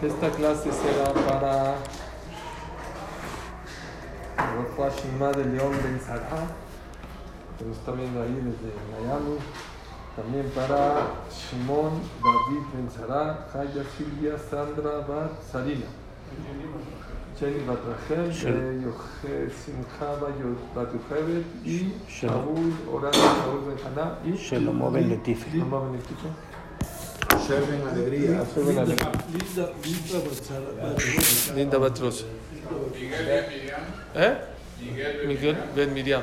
que 0.00 0.06
esta 0.06 0.30
clase 0.30 0.70
será 0.72 1.12
para 1.28 1.74
Rafa 4.36 4.90
Shima 4.96 5.32
de 5.32 5.44
León 5.44 5.72
Ben 5.82 6.00
Sara, 6.00 6.46
que 7.58 7.64
lo 7.64 7.72
está 7.72 7.92
viendo 7.92 8.22
ahí 8.22 8.34
desde 8.34 8.72
Miami. 8.92 9.38
También 10.16 10.50
para 10.54 11.06
Shimon 11.30 12.00
David 12.22 12.62
Ben 12.74 12.90
Sara, 12.90 13.46
Jaya 13.52 13.84
Silvia 13.96 14.36
Sandra 14.38 15.00
Bat 15.06 15.40
Sarina. 15.50 15.86
Jenny 17.38 17.64
Bat 17.64 17.78
Rachel, 17.86 18.32
Shel- 18.32 18.82
Yoje 18.82 19.48
Simcha 19.50 20.16
Bat 20.20 20.34
Yochebet 20.40 21.46
y 21.64 21.94
Shaul 22.08 22.72
Oran 22.92 23.12
Shaul 23.12 23.60
Ben 23.68 23.78
Haná 23.86 24.18
y 24.24 24.32
Shelomo 24.36 24.90
Ben 24.90 25.08
Letife. 25.08 25.48
Ben. 27.28 27.38
Observen 27.38 27.82
alegría. 27.88 28.44
Linda, 28.56 29.72
Linda 31.54 31.78
Batros. 31.78 32.24
¿Eh? 34.14 34.36
Miguel 35.26 35.56
Ben 35.74 35.92
Miriam. 35.92 36.22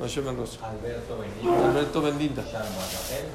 Moshe 0.00 0.20
Ben 0.20 0.36
Rosa. 0.36 0.58
Alberto 0.66 2.02
Ben 2.02 2.18
Linda. 2.18 2.42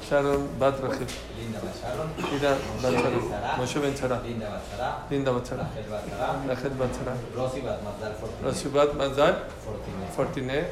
Sharon 0.08 0.48
Bat 0.58 0.80
Rachel. 0.80 1.06
Linda 1.38 1.60
Bacharon, 1.60 2.08
Linda 2.30 2.50
Bat. 3.30 3.58
Moshe 3.58 3.78
Ben. 3.80 3.94
Linda 5.10 5.30
Bachara, 5.32 5.64
Bat. 5.90 6.48
Rachel 6.48 6.70
Bachara, 6.70 7.12
Bat. 7.12 7.18
Rosy 7.36 7.60
Rasubat 8.42 8.94
Mazal. 8.94 9.34
Fortiné. 10.16 10.64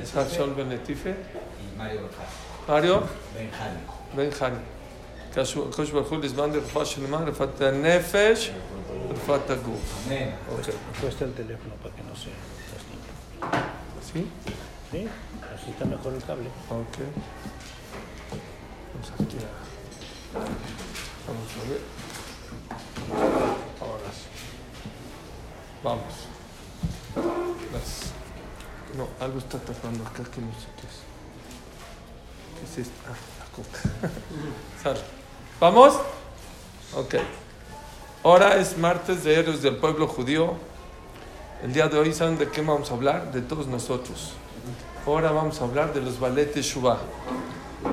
Isaac 0.00 0.28
Shaul 0.30 0.54
Ben 0.54 0.68
Letife. 0.68 1.14
Mario 1.76 2.08
Benjani. 2.08 2.68
Mario 2.68 3.02
Benjani. 4.14 4.73
Ben 5.35 5.45
Hani. 5.45 5.69
הקדוש 5.69 5.91
ברוך 5.91 6.09
הוא 6.09 6.19
לזמן 6.19 6.51
לרפואה 6.51 6.85
שלמה, 6.85 7.17
רפואת 7.17 7.61
הנפש, 7.61 8.51
רפואת 9.09 9.49
הגוף. 9.49 10.07
Amén. 10.07 10.51
אוקיי. 10.51 10.73
Cuesta 11.01 11.25
el 11.25 11.33
teléfono 11.33 11.73
para 11.83 11.95
que 11.95 12.03
no 12.03 12.15
se 12.15 12.29
lastimen. 12.73 13.13
¿Sí? 14.13 14.27
¿Sí? 14.91 15.07
Así 15.53 15.69
está 15.71 15.85
mejor 15.85 16.13
el 16.13 16.23
cable. 16.23 16.49
Ok. 16.69 16.97
Vamos 18.93 19.11
aquí 19.19 19.37
a... 19.37 19.49
Vamos 21.27 21.51
a 21.59 21.63
ver. 21.69 21.81
Ahora 23.81 24.11
sí. 24.19 24.27
Vamos. 25.83 26.15
Gracias. 27.71 28.11
No, 28.97 29.07
algo 29.25 29.37
está 29.39 29.57
tapando 29.59 30.03
acá 30.09 30.23
que 30.33 30.41
no 30.41 30.53
sé 30.61 30.69
qué 30.77 30.85
es. 30.91 30.97
¿Qué 32.55 32.63
es 32.67 32.87
esto? 32.87 32.99
Ah, 33.09 33.19
la 33.39 33.45
coca. 33.55 33.79
Sale. 34.83 35.22
¿Vamos? 35.60 35.94
Ok. 36.96 37.14
Ahora 38.24 38.56
es 38.56 38.76
martes 38.76 39.22
de 39.22 39.38
Héroes 39.38 39.62
del 39.62 39.76
Pueblo 39.76 40.08
Judío. 40.08 40.54
El 41.62 41.72
día 41.72 41.86
de 41.88 41.96
hoy, 41.96 42.12
¿saben 42.12 42.36
de 42.38 42.48
qué 42.48 42.60
vamos 42.60 42.90
a 42.90 42.94
hablar? 42.94 43.30
De 43.30 43.40
todos 43.40 43.68
nosotros. 43.68 44.32
Ahora 45.06 45.30
vamos 45.30 45.60
a 45.60 45.64
hablar 45.64 45.94
de 45.94 46.00
los 46.00 46.18
ballet 46.18 46.56
Shuvah. 46.56 46.98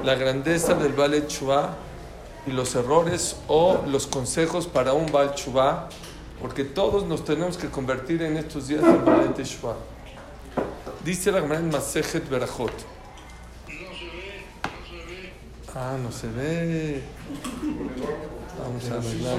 La 0.04 0.16
grandeza 0.16 0.74
del 0.74 0.94
ballet 0.94 1.30
Shuvah 1.30 1.76
y 2.48 2.52
los 2.52 2.74
errores 2.74 3.36
o 3.48 3.84
los 3.86 4.08
consejos 4.08 4.66
para 4.66 4.94
un 4.94 5.12
ballet 5.12 5.36
Shuvah. 5.36 5.88
Porque 6.42 6.64
todos 6.64 7.06
nos 7.06 7.24
tenemos 7.24 7.58
que 7.58 7.70
convertir 7.70 8.24
en 8.24 8.38
estos 8.38 8.70
días 8.70 8.84
en 8.84 9.06
ballet 9.06 9.38
Shuvah. 9.38 9.76
Dice 11.06 11.32
la 11.32 11.42
Gemara 11.42 11.60
en 11.60 11.70
Masejet 11.70 12.28
Berajot. 12.28 12.74
Ah, 15.74 15.98
no 16.02 16.12
se 16.12 16.28
ve. 16.28 17.02
Vamos 18.60 18.92
a 18.92 18.96
arreglar. 18.96 19.38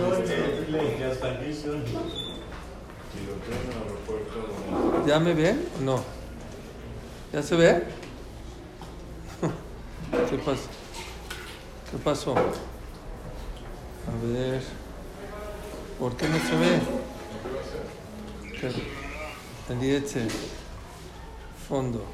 ¿Ya 5.07 5.21
me 5.21 5.35
ven 5.35 5.69
o 5.79 5.83
no? 5.83 6.03
¿Ya 7.35 7.43
se 7.43 7.55
ve? 7.55 7.83
¿Qué 10.31 10.39
pasa? 10.39 10.69
¿Qué 11.91 11.99
pasó? 11.99 12.35
A 12.35 14.25
ver. 14.25 14.63
¿Por 15.99 16.17
qué 16.17 16.29
no 16.29 16.39
se 16.39 16.57
ve? 16.57 16.81
¿Qué? 18.59 18.73
Eliezer. 19.71 20.31
Fondo. 21.69 22.07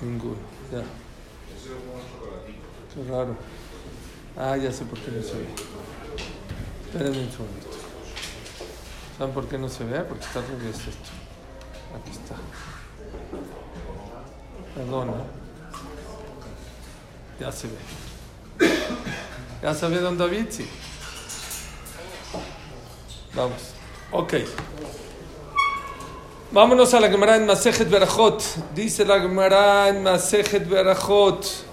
Ninguno. 0.00 0.36
Ya. 0.72 0.82
Qué 2.94 3.02
raro. 3.10 3.36
Ah, 4.36 4.56
ya 4.56 4.70
sé 4.70 4.84
por 4.84 4.98
qué 4.98 5.10
no 5.10 5.22
se 5.22 5.32
ve. 5.32 5.46
Espérenme 6.86 7.24
un 7.24 7.30
segundito. 7.30 7.68
¿Saben 9.16 9.34
por 9.34 9.48
qué 9.48 9.56
no 9.56 9.68
se 9.68 9.84
ve? 9.84 10.00
Porque 10.00 10.24
está 10.24 10.40
revés 10.40 10.76
esto. 10.76 11.10
Aquí 11.96 12.10
está. 12.10 12.34
Perdón, 14.74 15.06
¿no? 15.08 15.24
Ya 17.40 17.50
se 17.50 17.68
ve. 17.68 18.68
¿Ya 19.62 19.74
se 19.74 19.88
ve, 19.88 20.00
don 20.00 20.18
David? 20.18 20.46
Sí. 20.50 20.68
Vamos. 23.34 23.72
Ok. 24.10 24.34
Vámonos 26.50 26.92
a 26.92 27.00
la 27.00 27.08
Gemara 27.08 27.36
en 27.36 27.46
Masejet 27.46 27.88
Berajot. 27.88 28.42
Dice 28.74 29.06
la 29.06 29.20
Gemara 29.20 29.88
en 29.88 30.02
Masejet 30.02 30.68
Berajot. 30.68 31.71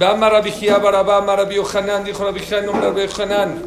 Vama 0.00 0.30
Rabbi 0.30 0.50
Gia 0.52 0.78
Barabá, 0.78 1.20
Rabbi 1.20 1.56
Yohanan, 1.56 2.02
dijo 2.02 2.24
Rabbi 2.24 2.40
de 2.40 2.60
Rabbi 2.62 3.06
Yohanan. 3.06 3.62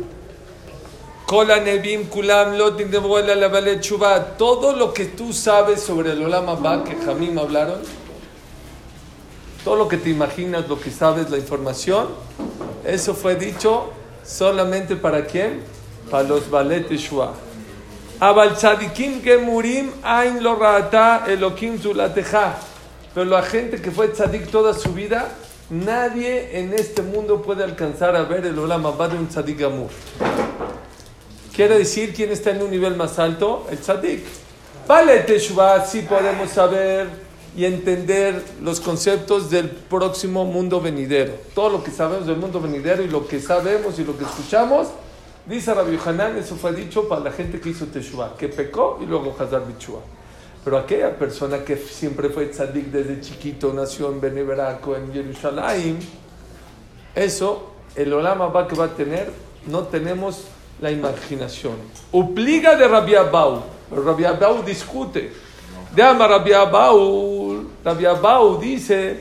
Kola 1.27 1.59
Nebim 1.59 2.05
Kulam 2.09 2.57
Lotin 2.57 2.89
de 2.89 2.97
Vuela 2.97 3.35
la. 3.35 4.35
Todo 4.35 4.75
lo 4.75 4.91
que 4.91 5.05
tú 5.05 5.31
sabes 5.31 5.83
sobre 5.83 6.13
el 6.13 6.23
Olam 6.23 6.49
Abba 6.49 6.83
que 6.83 6.95
Jamim 6.95 7.37
hablaron, 7.37 7.81
todo 9.63 9.75
lo 9.75 9.87
que 9.87 9.97
te 9.97 10.09
imaginas, 10.09 10.67
lo 10.67 10.79
que 10.79 10.89
sabes, 10.89 11.29
la 11.29 11.37
información, 11.37 12.07
eso 12.83 13.13
fue 13.13 13.35
dicho 13.35 13.91
solamente 14.25 14.95
para 14.95 15.27
quién? 15.27 15.61
Para 16.09 16.23
los 16.23 16.49
Valet 16.49 16.89
Shuvah. 16.89 17.33
Abal 18.19 18.55
Tzadikim 18.55 19.21
Gemurim 19.21 19.91
Ain 20.01 20.41
lo 20.41 20.57
Elokim 21.27 21.79
Zulateja. 21.79 22.55
Pero 23.13 23.27
la 23.27 23.43
gente 23.43 23.79
que 23.79 23.91
fue 23.91 24.07
tzadik 24.07 24.49
toda 24.49 24.73
su 24.73 24.91
vida, 24.93 25.27
nadie 25.69 26.59
en 26.59 26.73
este 26.73 27.01
mundo 27.01 27.41
puede 27.41 27.63
alcanzar 27.63 28.15
a 28.15 28.23
ver 28.23 28.45
el 28.45 28.57
Olam 28.57 28.85
Abba 28.85 29.07
de 29.07 29.17
un 29.17 29.27
tzadik 29.27 29.59
Gamur. 29.59 29.89
Quiere 31.55 31.77
decir 31.77 32.13
quién 32.13 32.31
está 32.31 32.51
en 32.51 32.61
un 32.63 32.71
nivel 32.71 32.95
más 32.95 33.19
alto, 33.19 33.67
el 33.69 33.77
tzadik. 33.77 34.23
Vale, 34.87 35.19
Teshuvah, 35.19 35.85
sí 35.85 36.01
podemos 36.01 36.49
saber 36.49 37.07
y 37.55 37.65
entender 37.65 38.43
los 38.61 38.79
conceptos 38.79 39.49
del 39.49 39.69
próximo 39.69 40.45
mundo 40.45 40.81
venidero. 40.81 41.33
Todo 41.53 41.69
lo 41.69 41.83
que 41.83 41.91
sabemos 41.91 42.25
del 42.25 42.37
mundo 42.37 42.59
venidero 42.59 43.03
y 43.03 43.07
lo 43.07 43.27
que 43.27 43.39
sabemos 43.39 43.99
y 43.99 44.03
lo 44.03 44.17
que 44.17 44.25
escuchamos, 44.25 44.87
dice 45.45 45.73
Rabbi 45.73 45.99
Hanan, 46.03 46.37
eso 46.37 46.55
fue 46.55 46.73
dicho 46.73 47.07
para 47.07 47.21
la 47.21 47.31
gente 47.31 47.59
que 47.59 47.69
hizo 47.69 47.85
Teshuvah, 47.85 48.35
que 48.35 48.49
pecó 48.49 48.99
y 49.01 49.05
luego 49.05 49.35
Hazar 49.39 49.65
Bichua. 49.67 49.99
Pero 50.63 50.77
aquella 50.77 51.17
persona 51.17 51.63
que 51.63 51.75
siempre 51.75 52.29
fue 52.29 52.45
tzadik 52.47 52.85
desde 52.85 53.19
chiquito, 53.19 53.73
nació 53.73 54.09
en 54.09 54.21
Beneveraco, 54.21 54.95
en 54.95 55.11
Jerusalén, 55.11 55.99
eso, 57.15 57.73
el 57.95 58.13
Olam 58.13 58.41
Abba 58.41 58.67
que 58.67 58.75
va 58.75 58.85
a 58.85 58.95
tener, 58.95 59.29
no 59.67 59.83
tenemos 59.83 60.45
la 60.81 60.89
imaginación. 60.91 61.75
Obliga 62.11 62.75
de 62.75 62.87
Rabbi 62.87 63.15
Abau. 63.15 63.63
Pero 63.89 64.03
Rabbi 64.03 64.25
Abau 64.25 64.63
discute. 64.63 65.31
Llama 65.95 66.27
Rabbi 66.27 66.53
Abau. 66.53 67.65
Rabbi 67.83 68.05
Abau 68.05 68.57
dice, 68.57 69.19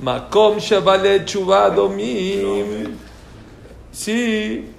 Makom 0.00 0.58
Shabale 0.58 1.24
Chuvadomim. 1.24 2.96
Sí. 3.92 4.73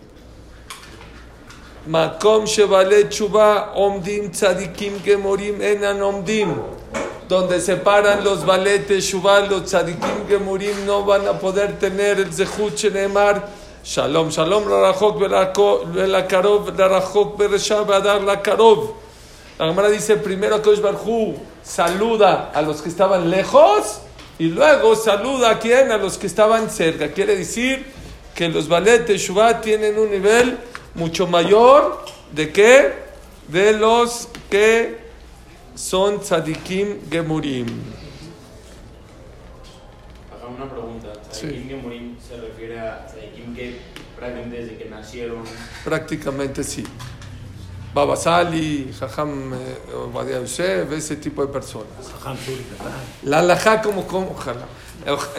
Makom 1.87 2.47
Shevale 2.47 3.03
Chuba 3.11 3.75
Omdim 3.75 4.31
Tzadikim 4.31 4.97
Gemorim 5.03 5.61
Enan 5.61 6.01
Omdim. 6.01 6.51
Donde 7.27 7.59
se 7.61 7.75
paran 7.75 8.23
los 8.23 8.43
baletes 8.43 9.03
Shubá, 9.03 9.47
los 9.47 9.65
Tzadikim 9.65 10.27
Gemorim 10.27 10.85
no 10.87 11.03
van 11.05 11.27
a 11.27 11.33
poder 11.33 11.77
tener 11.77 12.19
el 12.19 12.33
Zehut 12.33 12.75
Shenemar. 12.75 13.49
Shalom, 13.83 14.29
Shalom, 14.29 14.63
Rarachok, 14.67 15.19
Velakarov, 15.93 16.75
Rarachok, 16.75 17.37
Beresha, 17.37 17.83
Badar, 17.83 18.21
Lakarov. 18.21 18.95
La 19.59 19.67
Gemara 19.67 19.89
dice 19.89 20.17
primero 20.17 20.61
que 20.63 20.75
Barhu 20.77 21.35
saluda 21.63 22.51
a 22.51 22.63
los 22.63 22.81
que 22.81 22.89
estaban 22.89 23.29
lejos 23.29 24.01
y 24.39 24.45
luego 24.45 24.95
saluda 24.95 25.51
a 25.51 25.59
quién? 25.59 25.91
A 25.91 25.97
los 25.97 26.17
que 26.17 26.25
estaban 26.25 26.71
cerca. 26.71 27.09
Quiere 27.09 27.35
decir 27.35 27.85
que 28.33 28.49
los 28.49 28.67
baletes 28.67 29.21
Shubá 29.21 29.61
tienen 29.61 29.99
un 29.99 30.09
nivel 30.09 30.57
mucho 30.95 31.27
mayor 31.27 32.06
de 32.31 32.51
qué? 32.51 32.94
De 33.47 33.74
los 33.74 34.30
que 34.50 34.97
son 35.75 36.19
tzadikim 36.21 37.09
gemurim. 37.12 37.68
Haga 40.33 40.47
una 40.47 40.69
pregunta. 40.69 41.13
Sí. 41.31 41.47
¿Tzadikim 41.47 41.69
Gemurim 41.69 42.15
se 42.19 42.38
refiere 42.38 42.80
a 42.80 43.07
Sadikim 43.07 43.53
que 43.56 43.80
prácticamente 44.18 44.62
desde 44.62 44.77
que 44.77 44.89
nacieron. 44.89 45.44
Prácticamente 45.83 46.63
sí. 46.63 46.83
Baba 47.94 48.18
Sali, 48.18 48.91
Jajam 49.00 49.53
eh, 49.53 49.94
Obadia 49.95 50.41
Yosef, 50.41 50.91
ese 50.91 51.15
tipo 51.15 51.45
de 51.45 51.51
personas. 51.51 51.88
La 53.24 53.39
alajá, 53.39 53.81
como, 53.81 54.06
como, 54.06 54.31
ojalá. 54.31 54.65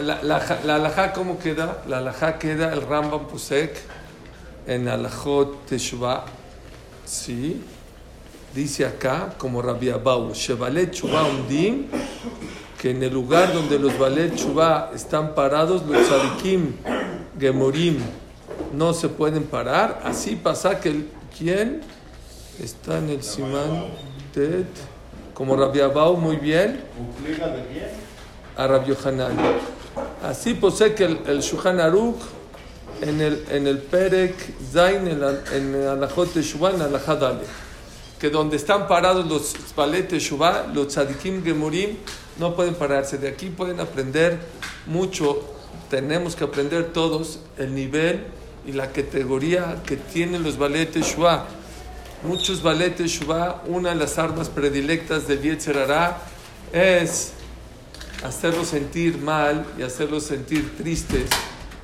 La, 0.01 0.23
la, 0.23 0.59
la 0.63 0.75
alajá, 0.75 1.13
¿cómo 1.13 1.37
queda? 1.37 1.83
La 1.87 1.99
alajá 1.99 2.39
queda 2.39 2.73
el 2.73 2.81
Rambam 2.81 3.27
Pusek 3.27 3.77
en 4.67 4.87
Alajot 4.87 5.65
Teshuvah. 5.65 6.25
Sí. 7.05 7.61
Dice 8.53 8.85
acá, 8.85 9.33
como 9.37 9.61
Rabbi 9.61 9.89
Abau, 9.89 10.33
Shevalet 10.33 10.93
Shuvah 10.93 11.23
Undim, 11.23 11.87
que 12.79 12.91
en 12.91 13.03
el 13.03 13.13
lugar 13.13 13.53
donde 13.53 13.79
los 13.79 13.97
Valet 13.97 14.35
Shuvah 14.35 14.91
están 14.93 15.35
parados, 15.35 15.85
los 15.85 16.07
Tzadikim 16.07 16.73
Gemorim 17.39 17.97
no 18.73 18.93
se 18.93 19.09
pueden 19.09 19.43
parar. 19.43 20.01
Así 20.03 20.35
pasa 20.35 20.79
que 20.79 20.89
el, 20.89 21.09
¿quién? 21.37 21.81
Está 22.61 22.97
en 22.97 23.09
el 23.09 23.23
Simán 23.23 23.85
Tet, 24.33 24.65
como 25.33 25.55
Rabbi 25.55 25.79
Abau, 25.79 26.17
muy 26.17 26.37
bien. 26.37 26.81
A 28.55 28.65
Rabbi 28.65 28.87
Yohanan. 28.87 29.37
Así 30.23 30.55
posee 30.55 30.95
que 30.95 31.05
el, 31.05 31.19
el 31.27 31.41
Shulchan 31.41 31.79
Aruch 31.79 32.36
en 33.01 33.21
el, 33.21 33.45
en 33.49 33.67
el 33.67 33.79
Perek 33.79 34.35
Zain, 34.71 35.07
en, 35.07 35.21
en 35.53 35.75
el 35.75 35.87
Alajot 35.87 36.33
de 36.33 36.41
Shuvah, 36.41 36.75
en 36.75 36.81
Alajad 36.81 37.37
que 38.19 38.29
donde 38.29 38.57
están 38.57 38.87
parados 38.87 39.27
los 39.27 39.55
Balet 39.75 40.09
de 40.09 40.19
Shuvah, 40.19 40.67
los 40.73 40.87
Tzadikim 40.87 41.43
Gemurim, 41.43 41.97
no 42.39 42.55
pueden 42.55 42.73
pararse. 42.73 43.17
De 43.17 43.27
aquí 43.27 43.49
pueden 43.49 43.79
aprender 43.79 44.39
mucho. 44.87 45.43
Tenemos 45.89 46.35
que 46.35 46.43
aprender 46.43 46.91
todos 46.93 47.39
el 47.57 47.73
nivel 47.75 48.25
y 48.65 48.71
la 48.71 48.91
categoría 48.91 49.81
que 49.85 49.97
tienen 49.97 50.43
los 50.43 50.57
Balet 50.57 50.93
de 50.93 51.01
Shuvah. 51.01 51.45
Muchos 52.23 52.63
Balet 52.63 52.97
de 52.97 53.07
Shuvah, 53.07 53.61
una 53.67 53.89
de 53.89 53.95
las 53.95 54.17
armas 54.17 54.49
predilectas 54.49 55.27
del 55.27 55.41
Yetzer 55.41 55.77
es 56.73 57.33
hacerlos 58.23 58.69
sentir 58.69 59.19
mal 59.19 59.65
y 59.77 59.83
hacerlos 59.83 60.23
sentir 60.23 60.75
tristes, 60.77 61.29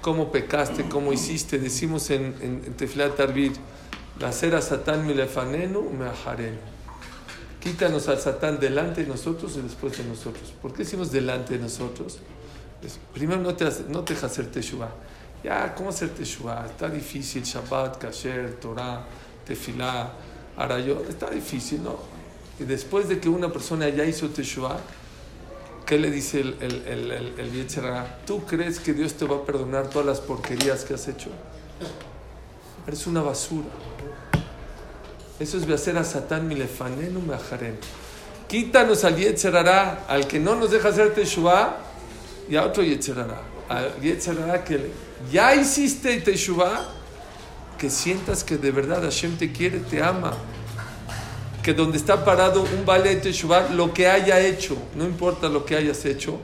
cómo 0.04 0.32
pecaste, 0.32 0.88
cómo 0.88 1.12
hiciste. 1.12 1.58
Decimos 1.58 2.12
en, 2.12 2.36
en, 2.42 2.62
en 2.68 2.74
Tefilat 2.76 3.20
Arvid, 3.20 3.54
hacer 4.24 4.54
a 4.54 4.62
Satán 4.62 5.08
milefanenu 5.08 5.90
meajarenu. 5.90 6.58
Quítanos 7.60 8.08
al 8.10 8.20
Satán 8.20 8.60
delante 8.60 9.02
de 9.04 9.08
nosotros 9.08 9.56
y 9.58 9.62
después 9.62 9.98
de 9.98 10.04
nosotros. 10.04 10.54
¿Por 10.62 10.74
qué 10.74 10.84
decimos 10.84 11.12
delante 11.12 11.54
de 11.58 11.60
nosotros? 11.64 12.20
Es- 12.84 13.00
primero 13.14 13.42
no 13.42 13.56
te, 13.56 13.66
no 13.90 14.04
te 14.04 14.14
deja 14.14 14.28
hacer 14.28 14.52
Teshuvah. 14.52 14.92
Ya, 15.44 15.74
¿cómo 15.74 15.90
hacer 15.90 16.10
Teshuvah? 16.10 16.66
Está 16.68 16.90
difícil, 16.90 17.44
Shabbat, 17.44 17.98
Kasher, 17.98 18.56
Torah, 18.60 19.06
Tefilá, 19.46 20.12
Arayot. 20.58 21.10
Está 21.10 21.30
difícil, 21.30 21.82
¿no? 21.84 21.98
Y 22.60 22.66
después 22.66 23.08
de 23.10 23.20
que 23.20 23.30
una 23.30 23.52
persona 23.52 23.88
ya 23.90 24.04
hizo 24.06 24.30
Teshuvah, 24.30 24.78
¿Qué 25.86 26.00
le 26.00 26.10
dice 26.10 26.40
el, 26.40 26.56
el, 26.62 26.88
el, 26.88 27.12
el, 27.12 27.40
el? 27.40 27.68
¿Tú 28.26 28.46
crees 28.46 28.80
que 28.80 28.94
Dios 28.94 29.16
te 29.16 29.26
va 29.26 29.38
a 29.38 29.46
perdonar 29.46 29.90
todas 29.90 30.08
las 30.08 30.22
porquerías 30.22 30.86
que 30.86 30.94
has 30.94 31.08
hecho? 31.10 31.30
Eres 32.88 33.06
una 33.06 33.22
basura. 33.22 33.68
Eso 35.40 35.58
es 35.58 35.70
hacer 35.70 35.98
a 35.98 36.06
Satán 36.06 36.48
milefanenu 36.48 37.20
meajarenu. 37.20 37.78
Quítanos 38.48 39.04
al 39.04 39.18
Yetzer 39.18 39.56
Hara, 39.58 40.06
al 40.08 40.26
que 40.26 40.40
no 40.40 40.56
nos 40.56 40.72
deja 40.72 40.90
hacer 40.90 41.14
Teshuvah, 41.14 41.78
y 42.50 42.56
a 42.56 42.64
otro 42.64 42.82
Yetzer 42.84 43.20
Hara. 43.20 43.42
Al 43.68 44.00
Yetzer 44.00 44.40
Hara 44.42 44.64
que 44.64 44.92
ya 45.32 45.54
hiciste 45.54 46.22
Teshuvah, 46.22 46.94
que 47.78 47.90
sientas 47.90 48.44
que 48.44 48.58
de 48.58 48.72
verdad 48.72 49.02
Hashem 49.02 49.38
te 49.38 49.52
quiere, 49.52 49.80
te 49.80 50.02
ama 50.02 50.34
que 51.64 51.74
donde 51.74 51.98
está 51.98 52.26
parado 52.26 52.62
un 52.62 52.86
ballet 52.86 53.16
de 53.16 53.22
Teshuvah, 53.22 53.70
lo 53.70 53.94
que 53.94 54.08
haya 54.08 54.38
hecho, 54.46 54.76
no 54.96 55.06
importa 55.06 55.48
lo 55.48 55.64
que 55.64 55.78
hayas 55.78 56.04
hecho, 56.04 56.38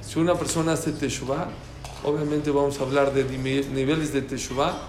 si 0.00 0.20
una 0.20 0.36
persona 0.36 0.74
hace 0.74 0.92
Teshuvah, 0.92 1.48
obviamente 2.04 2.52
vamos 2.52 2.78
a 2.78 2.84
hablar 2.84 3.12
de 3.12 3.24
niveles 3.24 4.12
de 4.12 4.22
Teshuvah, 4.22 4.80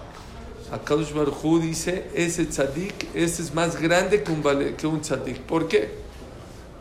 Akadosh 0.72 1.14
Baruj 1.14 1.60
dice, 1.60 2.10
ese 2.14 2.46
tzadik, 2.46 3.08
ese 3.16 3.42
es 3.42 3.54
más 3.56 3.82
grande 3.82 4.22
que 4.22 4.32
un, 4.32 4.44
ballet, 4.44 4.76
que 4.76 4.86
un 4.86 5.02
tzadik. 5.02 5.40
¿Por 5.40 5.68
qué? 5.68 5.90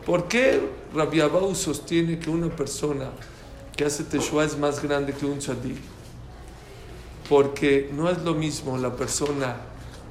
¿Por 0.05 0.27
qué 0.27 0.61
Rabbi 0.95 1.21
Abau 1.21 1.53
sostiene 1.55 2.19
que 2.19 2.29
una 2.29 2.55
persona 2.55 3.09
que 3.75 3.83
hace 3.83 4.03
Teshuvah 4.03 4.45
es 4.45 4.57
más 4.57 4.81
grande 4.81 5.11
que 5.11 5.25
un 5.25 5.39
tzadik? 5.39 5.77
Porque 7.27 7.89
no 7.93 8.09
es 8.09 8.19
lo 8.19 8.35
mismo 8.35 8.77
la 8.77 8.95
persona 8.95 9.57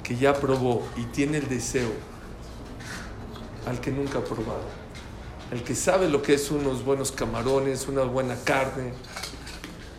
que 0.03 0.17
ya 0.17 0.33
probó 0.33 0.83
y 0.97 1.05
tiene 1.05 1.37
el 1.37 1.47
deseo 1.47 2.11
al 3.67 3.79
que 3.79 3.91
nunca 3.91 4.19
ha 4.19 4.23
probado. 4.23 4.81
El 5.51 5.63
que 5.63 5.75
sabe 5.75 6.07
lo 6.07 6.21
que 6.21 6.33
es 6.33 6.49
unos 6.49 6.83
buenos 6.83 7.11
camarones, 7.11 7.87
una 7.87 8.03
buena 8.03 8.35
carne. 8.43 8.93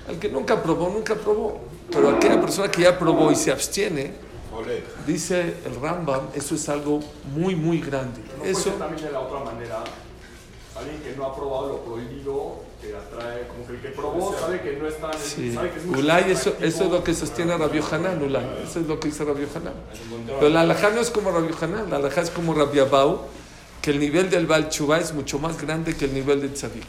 Al 0.09 0.19
que 0.19 0.29
nunca 0.29 0.63
probó, 0.63 0.89
nunca 0.89 1.15
probó. 1.15 1.61
Pero 1.91 2.11
aquella 2.11 2.41
persona 2.41 2.71
que 2.71 2.83
ya 2.83 2.99
probó 2.99 3.31
y 3.31 3.37
se 3.37 3.53
abstiene, 3.53 4.15
dice 5.07 5.57
el 5.67 5.81
Rambam, 5.81 6.29
eso 6.35 6.55
es 6.55 6.69
algo 6.69 7.01
muy, 7.35 7.55
muy 7.55 7.81
grande. 7.81 8.21
No 8.39 8.45
Eso, 8.45 8.71
también 8.71 9.05
de 9.05 9.13
la 9.13 9.21
otra 9.21 9.41
manera. 9.41 9.85
Alguien 10.75 11.03
que 11.03 11.15
no 11.15 11.27
ha 11.27 11.37
probado 11.37 11.69
lo 11.69 11.79
prohibido, 11.85 12.61
que 12.81 12.97
atrae, 12.97 13.47
como 13.47 13.67
que 13.67 13.75
el 13.75 13.81
que 13.83 13.89
probó 13.91 14.35
sabe 14.39 14.63
que 14.63 14.73
no 14.79 14.89
está 14.89 15.11
en 15.11 15.19
el, 15.19 15.23
sí. 15.23 15.53
sabe 15.53 15.71
que 15.71 15.79
es 15.79 15.85
Ulay, 15.85 16.31
eso, 16.31 16.55
eso 16.61 16.85
es 16.85 16.91
lo 16.91 17.05
que 17.05 17.13
sostiene 17.13 17.59
Rabbi 17.59 17.81
Hanan, 17.91 18.23
Ulay. 18.23 18.65
Eso 18.65 18.81
es 18.81 18.87
lo 18.87 18.99
que 18.99 19.09
dice 19.09 19.23
Rabbi 19.23 19.47
Hanan. 19.55 19.75
Pero 20.27 20.49
la 20.49 20.63
alajá 20.63 20.89
no 20.89 21.03
es 21.03 21.11
como 21.11 21.31
Rabbi 21.31 21.55
Hanan, 21.61 21.91
la 21.91 21.97
alajá 21.97 22.23
es 22.23 22.31
como 22.31 22.55
Rabbi 22.55 22.79
Abau, 22.79 23.21
que 23.83 23.91
el 23.91 23.99
nivel 23.99 24.31
del 24.31 24.47
Baal 24.47 24.69
Tshuva 24.69 25.01
es 25.01 25.13
mucho 25.13 25.41
más 25.41 25.61
grande 25.61 25.97
que 25.97 26.05
el 26.05 26.15
nivel 26.15 26.41
del 26.41 26.55
Tzadik. 26.55 26.87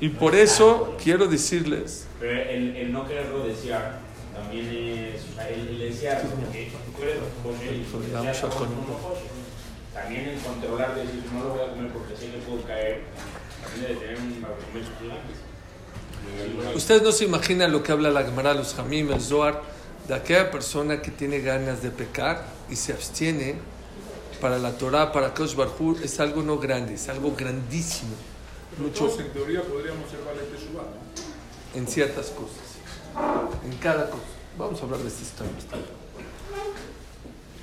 Y 0.00 0.10
por 0.10 0.34
eso 0.34 0.96
quiero 1.02 1.26
decirles, 1.26 2.06
Pero 2.20 2.32
el, 2.32 2.76
el 2.76 2.92
no 2.92 3.06
quererlo 3.06 3.46
desear 3.46 4.00
también 4.34 4.66
es. 4.66 5.22
O 5.30 5.34
sea, 5.36 5.48
el, 5.48 5.68
el 5.68 5.78
desear, 5.78 6.22
porque 6.22 6.74
tú 6.94 7.02
eres. 7.02 7.18
También 9.94 10.28
el 10.28 10.38
controlar, 10.40 10.94
de 10.94 11.06
decir, 11.06 11.22
no 11.32 11.44
lo 11.44 11.50
voy 11.54 11.60
a 11.60 11.70
comer 11.70 11.90
porque 11.90 12.14
sé 12.16 12.30
que 12.30 12.38
puedo 12.38 12.62
caer, 12.64 13.04
también 13.62 13.88
debe 13.88 14.00
tener 14.00 14.18
un 14.18 14.44
argumento. 14.44 14.90
Ustedes 16.74 17.02
no 17.02 17.12
se 17.12 17.24
imaginan 17.24 17.72
lo 17.72 17.82
que 17.82 17.92
habla 17.92 18.10
la 18.10 18.24
Gemara, 18.24 18.52
los 18.52 18.74
Jamim, 18.74 19.10
el 19.10 19.20
Zohar, 19.20 19.62
de 20.06 20.14
aquella 20.14 20.50
persona 20.50 21.00
que 21.00 21.10
tiene 21.10 21.40
ganas 21.40 21.82
de 21.82 21.90
pecar 21.90 22.44
y 22.68 22.76
se 22.76 22.92
abstiene 22.92 23.54
para 24.40 24.58
la 24.58 24.76
Torah, 24.76 25.12
para 25.12 25.34
Kosh 25.34 25.54
Barhur, 25.54 26.02
es 26.02 26.20
algo 26.20 26.42
no 26.42 26.58
grande, 26.58 26.94
es 26.94 27.08
algo 27.08 27.34
grandísimo. 27.36 28.14
Mucho 28.78 29.06
Todos 29.06 29.20
en 29.20 29.32
teoría 29.32 29.62
podríamos 29.62 30.10
ser 30.10 30.20
Teshuvah, 30.20 30.82
¿no? 30.82 31.78
en 31.78 31.86
ciertas 31.86 32.26
cosas, 32.26 33.60
en 33.64 33.76
cada 33.78 34.10
cosa. 34.10 34.22
Vamos 34.58 34.80
a 34.80 34.84
hablar 34.84 35.00
de 35.00 35.08
esta 35.08 35.22
historia. 35.22 35.84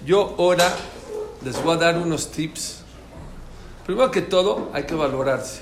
Yo 0.06 0.36
ahora 0.38 0.72
les 1.44 1.62
voy 1.64 1.76
a 1.76 1.78
dar 1.78 1.98
unos 1.98 2.32
tips. 2.32 2.82
Primero 3.86 4.12
que 4.12 4.22
todo, 4.22 4.70
hay 4.74 4.84
que 4.84 4.96
valorarse. 4.96 5.62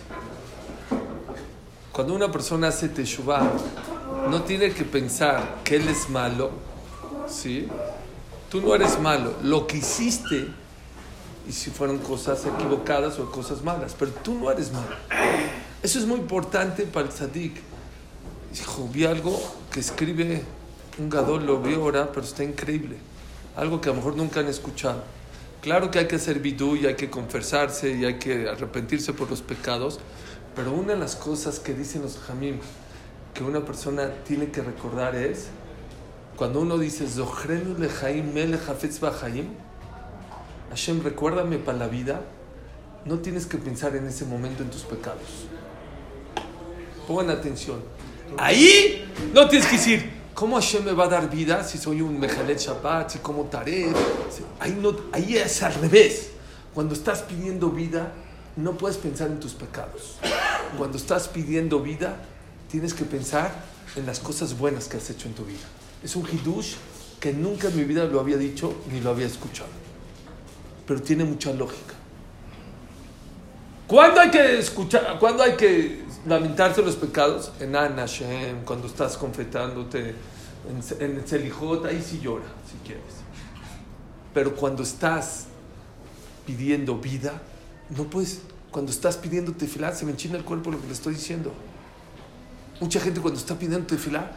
Cuando 1.91 2.13
una 2.13 2.32
persona 2.32 2.70
hace 2.70 2.89
teshuvah, 2.89 3.51
no 4.30 4.44
tiene 4.44 4.74
que 4.74 4.84
pensar 4.84 5.60
que 5.63 5.75
él 5.75 5.88
es 5.88 6.10
malo, 6.10 6.51
¿sí? 7.27 7.68
Tú 8.50 8.62
no 8.62 8.75
eres 8.75 9.00
malo. 9.00 9.34
Lo 9.44 9.68
que 9.68 9.77
hiciste, 9.77 10.48
y 11.51 11.53
si 11.53 11.70
fueron 11.70 11.98
cosas 11.98 12.46
equivocadas 12.46 13.20
o 13.20 13.29
cosas 13.29 13.62
malas, 13.62 13.93
pero 14.00 14.12
tú 14.12 14.36
no 14.36 14.50
eres 14.50 14.72
malo. 14.72 14.96
Eso 15.84 16.00
es 16.00 16.05
muy 16.05 16.17
importante 16.17 16.84
para 16.84 17.08
el 17.08 17.12
tzadik. 17.12 17.58
Hijo, 18.55 18.88
vi 18.88 19.03
algo 19.03 19.38
que 19.70 19.81
escribe 19.81 20.43
un 20.98 21.10
gadol, 21.10 21.46
lo 21.46 21.62
vi 21.62 21.74
ahora, 21.74 22.10
pero 22.10 22.25
está 22.25 22.46
increíble. 22.46 22.96
Algo 23.58 23.81
que 23.81 23.89
a 23.89 23.91
lo 23.91 23.98
mejor 23.98 24.15
nunca 24.15 24.39
han 24.39 24.48
escuchado. 24.48 25.03
Claro 25.62 25.91
que 25.91 26.00
hay 26.00 26.08
que 26.08 26.15
hacer 26.15 26.39
bidú 26.39 26.77
y 26.77 26.86
hay 26.86 26.96
que 26.96 27.10
confesarse 27.10 27.98
y 27.98 28.05
hay 28.05 28.17
que 28.17 28.48
arrepentirse 28.48 29.12
por 29.12 29.29
los 29.29 29.41
pecados, 29.41 30.00
pero 30.55 30.72
una 30.72 30.93
de 30.93 31.00
las 31.00 31.17
cosas 31.17 31.60
que 31.60 31.74
dicen 31.74 32.01
los 32.01 32.17
jamim 32.17 32.60
que 33.34 33.43
una 33.43 33.65
persona 33.65 34.10
tiene 34.25 34.51
que 34.51 34.62
recordar 34.62 35.15
es 35.15 35.48
cuando 36.38 36.62
uno 36.62 36.77
dice 36.77 37.10
Zohrenu 37.10 37.77
lechaim 37.77 38.34
melech 38.34 38.70
hafetz 38.70 39.01
b'chaim", 39.01 39.50
Hashem, 40.71 41.03
recuérdame 41.03 41.57
para 41.57 41.77
la 41.77 41.87
vida, 41.87 42.21
no 43.05 43.19
tienes 43.19 43.45
que 43.45 43.57
pensar 43.57 43.93
en 43.97 44.07
ese 44.07 44.25
momento 44.25 44.63
en 44.63 44.69
tus 44.69 44.83
pecados. 44.83 45.45
Pongan 47.07 47.29
atención. 47.29 47.81
Ahí 48.37 49.05
no 49.33 49.49
tienes 49.49 49.67
que 49.67 49.75
decir, 49.75 50.09
¿cómo 50.33 50.55
Hashem 50.55 50.85
me 50.85 50.93
va 50.93 51.05
a 51.05 51.09
dar 51.09 51.29
vida 51.29 51.61
si 51.65 51.77
soy 51.77 52.01
un 52.01 52.17
Mejalet 52.17 52.57
Shabbat, 52.57 53.11
si 53.11 53.19
como 53.19 53.43
Taref? 53.45 53.93
Ahí, 54.61 54.77
no, 54.81 54.95
ahí 55.11 55.35
es 55.35 55.61
al 55.61 55.73
revés. 55.73 56.29
Cuando 56.73 56.93
estás 56.93 57.23
pidiendo 57.23 57.69
vida, 57.69 58.13
no 58.55 58.77
puedes 58.77 58.95
pensar 58.95 59.27
en 59.27 59.41
tus 59.41 59.53
pecados. 59.53 60.19
Cuando 60.77 60.97
estás 60.97 61.27
pidiendo 61.27 61.81
vida, 61.81 62.15
tienes 62.69 62.93
que 62.93 63.03
pensar 63.03 63.51
en 63.97 64.05
las 64.05 64.19
cosas 64.19 64.57
buenas 64.57 64.87
que 64.87 64.95
has 64.95 65.09
hecho 65.09 65.27
en 65.27 65.33
tu 65.33 65.43
vida. 65.43 65.67
Es 66.01 66.15
un 66.15 66.25
hidush 66.25 66.75
que 67.19 67.33
nunca 67.33 67.67
en 67.67 67.75
mi 67.75 67.83
vida 67.83 68.05
lo 68.05 68.21
había 68.21 68.37
dicho 68.37 68.73
ni 68.89 69.01
lo 69.01 69.09
había 69.09 69.27
escuchado. 69.27 69.90
Pero 70.85 71.01
tiene 71.01 71.23
mucha 71.23 71.53
lógica. 71.53 71.95
¿Cuándo 73.88 74.21
hay 74.21 74.31
que 74.31 74.59
escuchar, 74.59 75.19
cuándo 75.19 75.43
hay 75.43 75.57
que 75.57 76.03
lamentarse 76.25 76.81
los 76.81 76.95
pecados? 76.95 77.51
En 77.59 77.75
An 77.75 77.97
Hashem, 77.97 78.63
cuando 78.63 78.88
estás 78.88 79.17
confetándote, 79.17 80.15
en, 81.00 81.17
en 81.17 81.27
Selijot, 81.27 81.85
ahí 81.85 82.01
sí 82.01 82.19
llora, 82.21 82.45
si 82.69 82.77
quieres. 82.88 83.03
Pero 84.33 84.55
cuando 84.55 84.83
estás 84.83 85.47
pidiendo 86.45 86.97
vida, 86.97 87.41
no 87.89 88.05
puedes, 88.05 88.41
cuando 88.71 88.91
estás 88.91 89.17
pidiendo 89.17 89.51
tefilá, 89.51 89.93
se 89.93 90.05
me 90.05 90.11
enchina 90.11 90.38
el 90.38 90.45
cuerpo 90.45 90.71
lo 90.71 90.79
que 90.79 90.88
le 90.88 90.93
estoy 90.93 91.15
diciendo. 91.15 91.51
Mucha 92.79 93.00
gente 93.00 93.19
cuando 93.19 93.39
está 93.39 93.55
pidiendo 93.55 93.85
tefilá, 93.85 94.31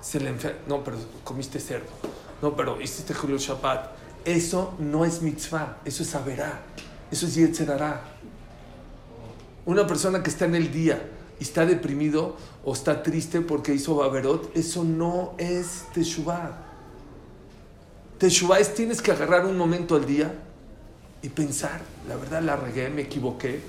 se 0.00 0.20
le 0.20 0.30
enferma. 0.30 0.58
No, 0.66 0.82
pero 0.82 0.96
comiste 1.24 1.60
cerdo. 1.60 1.86
No, 2.42 2.54
pero 2.56 2.80
hiciste 2.80 3.14
Julio 3.14 3.38
Shabbat. 3.38 3.97
Eso 4.28 4.74
no 4.78 5.06
es 5.06 5.22
mitzvah, 5.22 5.78
eso 5.86 6.02
es 6.02 6.10
saberá. 6.10 6.60
Eso 7.10 7.24
es 7.24 7.34
yetzerará. 7.34 8.02
Una 9.64 9.86
persona 9.86 10.22
que 10.22 10.28
está 10.28 10.44
en 10.44 10.54
el 10.54 10.70
día 10.70 11.02
y 11.40 11.44
está 11.44 11.64
deprimido 11.64 12.36
o 12.62 12.74
está 12.74 13.02
triste 13.02 13.40
porque 13.40 13.72
hizo 13.72 13.96
Baberot, 13.96 14.54
eso 14.54 14.84
no 14.84 15.32
es 15.38 15.84
Teshuvah. 15.94 16.58
Teshuvah 18.18 18.58
es 18.58 18.74
tienes 18.74 19.00
que 19.00 19.12
agarrar 19.12 19.46
un 19.46 19.56
momento 19.56 19.96
al 19.96 20.04
día 20.04 20.34
y 21.22 21.30
pensar, 21.30 21.80
la 22.06 22.16
verdad 22.16 22.42
la 22.42 22.56
regué, 22.56 22.90
me 22.90 23.00
equivoqué. 23.00 23.62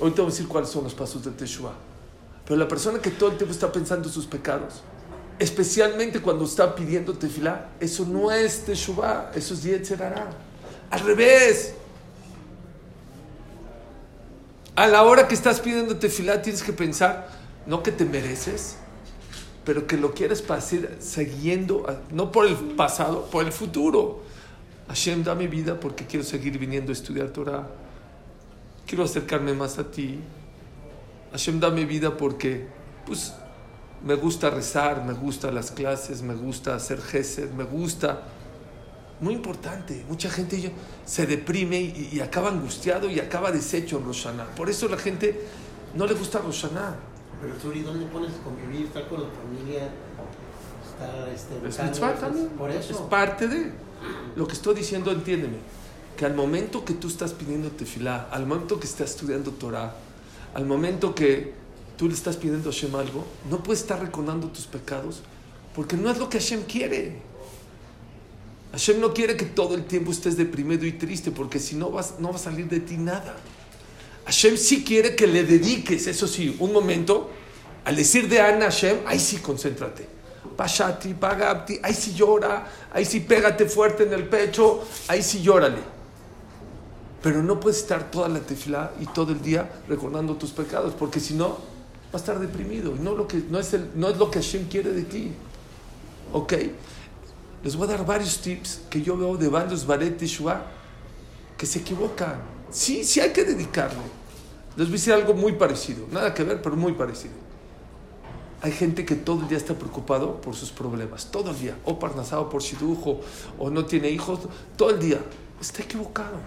Hoy 0.00 0.12
te 0.12 0.22
voy 0.22 0.30
a 0.30 0.32
decir 0.32 0.48
cuáles 0.48 0.70
son 0.70 0.84
los 0.84 0.94
pasos 0.94 1.22
de 1.22 1.32
Teshuvah. 1.32 1.74
Pero 2.46 2.56
la 2.56 2.66
persona 2.66 2.98
que 2.98 3.10
todo 3.10 3.32
el 3.32 3.36
tiempo 3.36 3.52
está 3.52 3.70
pensando 3.70 4.08
en 4.08 4.14
sus 4.14 4.24
pecados, 4.24 4.80
especialmente 5.40 6.20
cuando 6.20 6.44
está 6.44 6.74
pidiendo 6.74 7.14
tefilá, 7.14 7.70
eso 7.80 8.04
no 8.04 8.30
es 8.30 8.66
Teshuvah, 8.66 9.32
eso 9.34 9.54
es 9.54 9.62
Yetzerará. 9.62 10.30
Al 10.90 11.00
revés. 11.00 11.74
A 14.76 14.86
la 14.86 15.02
hora 15.02 15.26
que 15.26 15.34
estás 15.34 15.58
pidiendo 15.58 15.96
tefilá 15.96 16.42
tienes 16.42 16.62
que 16.62 16.74
pensar, 16.74 17.28
no 17.66 17.82
que 17.82 17.90
te 17.90 18.04
mereces, 18.04 18.76
pero 19.64 19.86
que 19.86 19.96
lo 19.96 20.12
quieres 20.12 20.42
pasar 20.42 20.96
siguiendo, 21.00 21.86
no 22.10 22.30
por 22.30 22.46
el 22.46 22.54
pasado, 22.76 23.26
por 23.30 23.44
el 23.44 23.52
futuro. 23.52 24.22
Hashem, 24.88 25.24
da 25.24 25.34
mi 25.34 25.46
vida 25.46 25.80
porque 25.80 26.04
quiero 26.06 26.24
seguir 26.24 26.58
viniendo 26.58 26.92
a 26.92 26.94
estudiar 26.94 27.30
Torah. 27.30 27.66
Quiero 28.86 29.04
acercarme 29.04 29.54
más 29.54 29.78
a 29.78 29.90
ti. 29.90 30.20
Hashem, 31.32 31.60
da 31.60 31.70
mi 31.70 31.84
vida 31.86 32.16
porque, 32.16 32.66
pues, 33.06 33.32
me 34.04 34.14
gusta 34.14 34.50
rezar, 34.50 35.04
me 35.04 35.12
gusta 35.12 35.50
las 35.50 35.70
clases, 35.70 36.22
me 36.22 36.34
gusta 36.34 36.74
hacer 36.74 37.00
gesed, 37.00 37.50
me 37.52 37.64
gusta. 37.64 38.22
Muy 39.20 39.34
importante. 39.34 40.04
Mucha 40.08 40.30
gente 40.30 40.72
se 41.04 41.26
deprime 41.26 41.78
y, 41.78 42.10
y, 42.12 42.20
acaba 42.20 42.48
angustiado 42.48 43.10
y 43.10 43.20
acaba 43.20 43.52
deshecho 43.52 43.98
en 43.98 44.06
Roshaná. 44.06 44.46
Por 44.56 44.70
eso 44.70 44.88
la 44.88 44.96
gente 44.96 45.46
no 45.94 46.06
le 46.06 46.14
gusta 46.14 46.38
Roshaná. 46.38 46.96
Pero 47.42 47.54
tú, 47.54 47.72
¿y 47.72 47.82
dónde 47.82 48.06
pones 48.06 48.32
a 48.32 48.42
convivir, 48.42 48.86
estar 48.86 49.06
con 49.08 49.22
la 49.22 49.28
familia? 49.28 49.88
Estar, 50.84 51.28
este, 51.28 51.68
es 51.68 51.82
mitzvah 51.82 52.14
también. 52.14 52.48
Por 52.50 52.70
eso. 52.70 52.92
Es 52.92 52.98
parte 53.00 53.48
de. 53.48 53.72
Lo 54.36 54.46
que 54.46 54.54
estoy 54.54 54.74
diciendo, 54.74 55.10
entiéndeme. 55.10 55.58
Que 56.16 56.24
al 56.24 56.34
momento 56.34 56.84
que 56.84 56.94
tú 56.94 57.08
estás 57.08 57.32
pidiendo 57.32 57.70
tefilá, 57.70 58.28
al 58.30 58.46
momento 58.46 58.80
que 58.80 58.86
estás 58.86 59.10
estudiando 59.10 59.52
Torah, 59.52 59.94
al 60.54 60.64
momento 60.66 61.14
que 61.14 61.59
tú 62.00 62.08
le 62.08 62.14
estás 62.14 62.38
pidiendo 62.38 62.70
a 62.70 62.72
Hashem 62.72 62.94
algo, 62.94 63.26
no 63.50 63.62
puedes 63.62 63.82
estar 63.82 64.00
recordando 64.00 64.46
tus 64.48 64.64
pecados 64.64 65.20
porque 65.74 65.98
no 65.98 66.10
es 66.10 66.16
lo 66.16 66.30
que 66.30 66.40
Hashem 66.40 66.62
quiere. 66.62 67.18
Hashem 68.72 68.98
no 69.02 69.12
quiere 69.12 69.36
que 69.36 69.44
todo 69.44 69.74
el 69.74 69.84
tiempo 69.84 70.10
estés 70.10 70.38
deprimido 70.38 70.86
y 70.86 70.92
triste 70.92 71.30
porque 71.30 71.58
si 71.58 71.76
no 71.76 71.90
vas, 71.90 72.14
no 72.18 72.30
va 72.30 72.36
a 72.36 72.38
salir 72.38 72.70
de 72.70 72.80
ti 72.80 72.96
nada. 72.96 73.36
Hashem 74.24 74.56
sí 74.56 74.82
quiere 74.82 75.14
que 75.14 75.26
le 75.26 75.44
dediques, 75.44 76.06
eso 76.06 76.26
sí, 76.26 76.56
un 76.58 76.72
momento, 76.72 77.28
al 77.84 77.96
decir 77.96 78.30
de 78.30 78.40
Ana 78.40 78.70
Hashem, 78.70 79.00
ahí 79.04 79.18
sí 79.20 79.36
concéntrate. 79.36 80.08
Pashati, 80.56 81.12
Pagapti, 81.12 81.80
ahí 81.82 81.92
sí 81.92 82.14
llora, 82.14 82.66
ahí 82.94 83.04
sí 83.04 83.20
pégate 83.20 83.66
fuerte 83.66 84.04
en 84.04 84.14
el 84.14 84.26
pecho, 84.26 84.84
ahí 85.06 85.22
sí 85.22 85.42
llórale. 85.42 85.82
Pero 87.22 87.42
no 87.42 87.60
puedes 87.60 87.80
estar 87.80 88.10
toda 88.10 88.30
la 88.30 88.40
tefilá 88.40 88.92
y 88.98 89.04
todo 89.04 89.32
el 89.32 89.42
día 89.42 89.70
recordando 89.86 90.36
tus 90.36 90.52
pecados, 90.52 90.94
porque 90.98 91.20
si 91.20 91.34
no, 91.34 91.69
vas 92.12 92.22
a 92.22 92.32
estar 92.32 92.38
deprimido. 92.38 92.94
No, 93.00 93.14
lo 93.14 93.26
que, 93.26 93.42
no, 93.48 93.58
es 93.58 93.72
el, 93.74 93.90
no 93.94 94.08
es 94.08 94.16
lo 94.16 94.30
que 94.30 94.40
Hashem 94.40 94.68
quiere 94.68 94.92
de 94.92 95.02
ti. 95.02 95.32
¿Ok? 96.32 96.54
Les 97.62 97.76
voy 97.76 97.88
a 97.88 97.90
dar 97.92 98.06
varios 98.06 98.40
tips 98.40 98.82
que 98.88 99.02
yo 99.02 99.16
veo 99.16 99.36
de 99.36 99.48
varios 99.48 99.86
Baret 99.86 100.16
Teshuvah 100.16 100.64
que 101.56 101.66
se 101.66 101.80
equivocan. 101.80 102.40
Sí, 102.70 103.04
sí 103.04 103.20
hay 103.20 103.30
que 103.30 103.44
dedicarle. 103.44 104.00
Les 104.76 104.86
voy 104.86 104.94
a 104.94 104.98
decir 104.98 105.12
algo 105.12 105.34
muy 105.34 105.52
parecido. 105.52 106.06
Nada 106.10 106.32
que 106.32 106.42
ver, 106.42 106.62
pero 106.62 106.76
muy 106.76 106.92
parecido. 106.92 107.34
Hay 108.62 108.72
gente 108.72 109.04
que 109.04 109.14
todo 109.14 109.42
el 109.42 109.48
día 109.48 109.58
está 109.58 109.74
preocupado 109.74 110.40
por 110.40 110.54
sus 110.54 110.70
problemas. 110.70 111.30
Todo 111.30 111.50
el 111.50 111.58
día. 111.58 111.76
O 111.84 111.98
parnasado 111.98 112.48
por 112.48 112.62
shidujo, 112.62 113.20
o 113.58 113.70
no 113.70 113.84
tiene 113.84 114.10
hijos. 114.10 114.40
Todo 114.76 114.90
el 114.90 114.98
día. 114.98 115.18
Está 115.60 115.82
equivocado. 115.82 116.38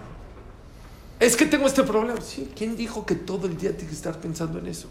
Es 1.20 1.36
que 1.36 1.46
tengo 1.46 1.66
este 1.66 1.84
problema. 1.84 2.20
Sí, 2.20 2.50
¿quién 2.56 2.76
dijo 2.76 3.06
que 3.06 3.14
todo 3.14 3.46
el 3.46 3.56
día 3.56 3.70
tiene 3.72 3.88
que 3.88 3.96
estar 3.96 4.18
pensando 4.20 4.58
en 4.58 4.66
eso? 4.66 4.88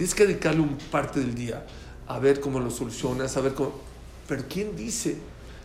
Tienes 0.00 0.14
que 0.14 0.26
dedicarle 0.26 0.62
un 0.62 0.78
parte 0.90 1.20
del 1.20 1.34
día 1.34 1.62
a 2.08 2.18
ver 2.18 2.40
cómo 2.40 2.58
lo 2.58 2.70
solucionas, 2.70 3.36
a 3.36 3.42
ver 3.42 3.52
cómo... 3.52 3.72
Pero 4.26 4.44
¿quién 4.48 4.74
dice 4.74 5.18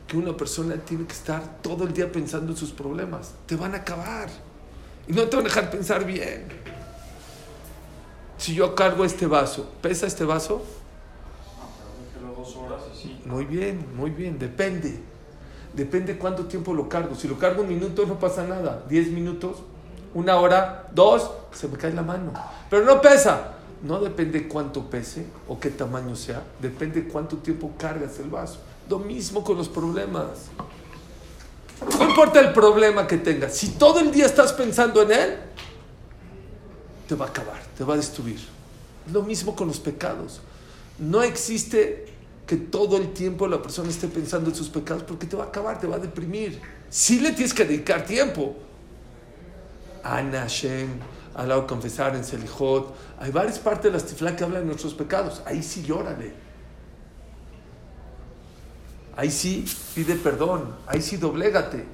que 0.05 0.17
una 0.17 0.35
persona 0.35 0.75
tiene 0.75 1.05
que 1.05 1.13
estar 1.13 1.61
todo 1.61 1.85
el 1.85 1.93
día 1.93 2.11
pensando 2.11 2.51
en 2.51 2.57
sus 2.57 2.71
problemas? 2.71 3.31
Te 3.45 3.55
van 3.55 3.73
a 3.75 3.77
acabar. 3.77 4.27
Y 5.07 5.13
no 5.13 5.23
te 5.29 5.37
van 5.37 5.45
a 5.45 5.47
dejar 5.47 5.71
pensar 5.71 6.03
bien. 6.05 6.49
Si 8.37 8.53
yo 8.53 8.75
cargo 8.75 9.05
este 9.05 9.25
vaso, 9.25 9.69
¿pesa 9.81 10.05
este 10.05 10.25
vaso? 10.25 10.61
Muy 13.23 13.45
bien, 13.45 13.85
muy 13.95 14.09
bien, 14.09 14.37
depende. 14.37 14.99
Depende 15.73 16.17
cuánto 16.17 16.43
tiempo 16.43 16.73
lo 16.73 16.89
cargo. 16.89 17.15
Si 17.15 17.29
lo 17.29 17.39
cargo 17.39 17.61
un 17.61 17.69
minuto 17.69 18.05
no 18.05 18.19
pasa 18.19 18.43
nada. 18.43 18.83
Diez 18.89 19.07
minutos, 19.07 19.59
una 20.13 20.35
hora, 20.35 20.89
dos, 20.93 21.31
se 21.53 21.69
me 21.69 21.77
cae 21.77 21.93
la 21.93 22.01
mano. 22.01 22.33
Pero 22.69 22.83
no 22.83 22.99
pesa. 22.99 23.54
No 23.83 23.99
depende 23.99 24.47
cuánto 24.47 24.89
pese 24.89 25.25
o 25.47 25.59
qué 25.59 25.69
tamaño 25.69 26.15
sea. 26.15 26.43
Depende 26.61 27.07
cuánto 27.07 27.37
tiempo 27.37 27.73
cargas 27.77 28.19
el 28.19 28.29
vaso. 28.29 28.59
Lo 28.89 28.99
mismo 28.99 29.43
con 29.43 29.57
los 29.57 29.69
problemas. 29.69 30.49
No 31.99 32.09
importa 32.09 32.39
el 32.39 32.53
problema 32.53 33.05
que 33.05 33.17
tengas. 33.17 33.55
Si 33.55 33.71
todo 33.71 33.99
el 33.99 34.11
día 34.11 34.25
estás 34.25 34.53
pensando 34.53 35.01
en 35.01 35.11
él, 35.11 35.37
te 37.07 37.15
va 37.15 37.25
a 37.25 37.29
acabar, 37.29 37.61
te 37.77 37.83
va 37.83 37.93
a 37.93 37.97
destruir. 37.97 38.39
Lo 39.11 39.21
mismo 39.21 39.55
con 39.55 39.67
los 39.67 39.79
pecados. 39.79 40.41
No 40.97 41.21
existe 41.21 42.07
que 42.47 42.55
todo 42.55 42.97
el 42.97 43.13
tiempo 43.13 43.47
la 43.47 43.61
persona 43.61 43.89
esté 43.89 44.07
pensando 44.07 44.49
en 44.49 44.55
sus 44.55 44.69
pecados 44.69 45.03
porque 45.03 45.25
te 45.25 45.35
va 45.35 45.45
a 45.45 45.47
acabar, 45.47 45.79
te 45.79 45.87
va 45.87 45.97
a 45.97 45.99
deprimir. 45.99 46.61
Sí 46.89 47.19
le 47.19 47.31
tienes 47.31 47.53
que 47.53 47.65
dedicar 47.65 48.05
tiempo. 48.05 48.55
Ana 50.03 50.47
al 51.35 51.49
lado 51.49 51.61
de 51.61 51.67
confesar 51.67 52.15
en 52.15 52.23
Selijot. 52.23 52.95
Hay 53.19 53.31
varias 53.31 53.59
partes 53.59 53.83
de 53.83 53.91
las 53.91 54.05
tiflá 54.05 54.35
que 54.35 54.43
hablan 54.43 54.61
de 54.61 54.67
nuestros 54.67 54.93
pecados. 54.93 55.41
Ahí 55.45 55.61
sí 55.61 55.83
llórale. 55.83 56.33
Ahí 59.17 59.29
sí 59.29 59.65
pide 59.93 60.15
perdón. 60.15 60.75
Ahí 60.87 61.01
sí 61.01 61.17
doblégate. 61.17 61.85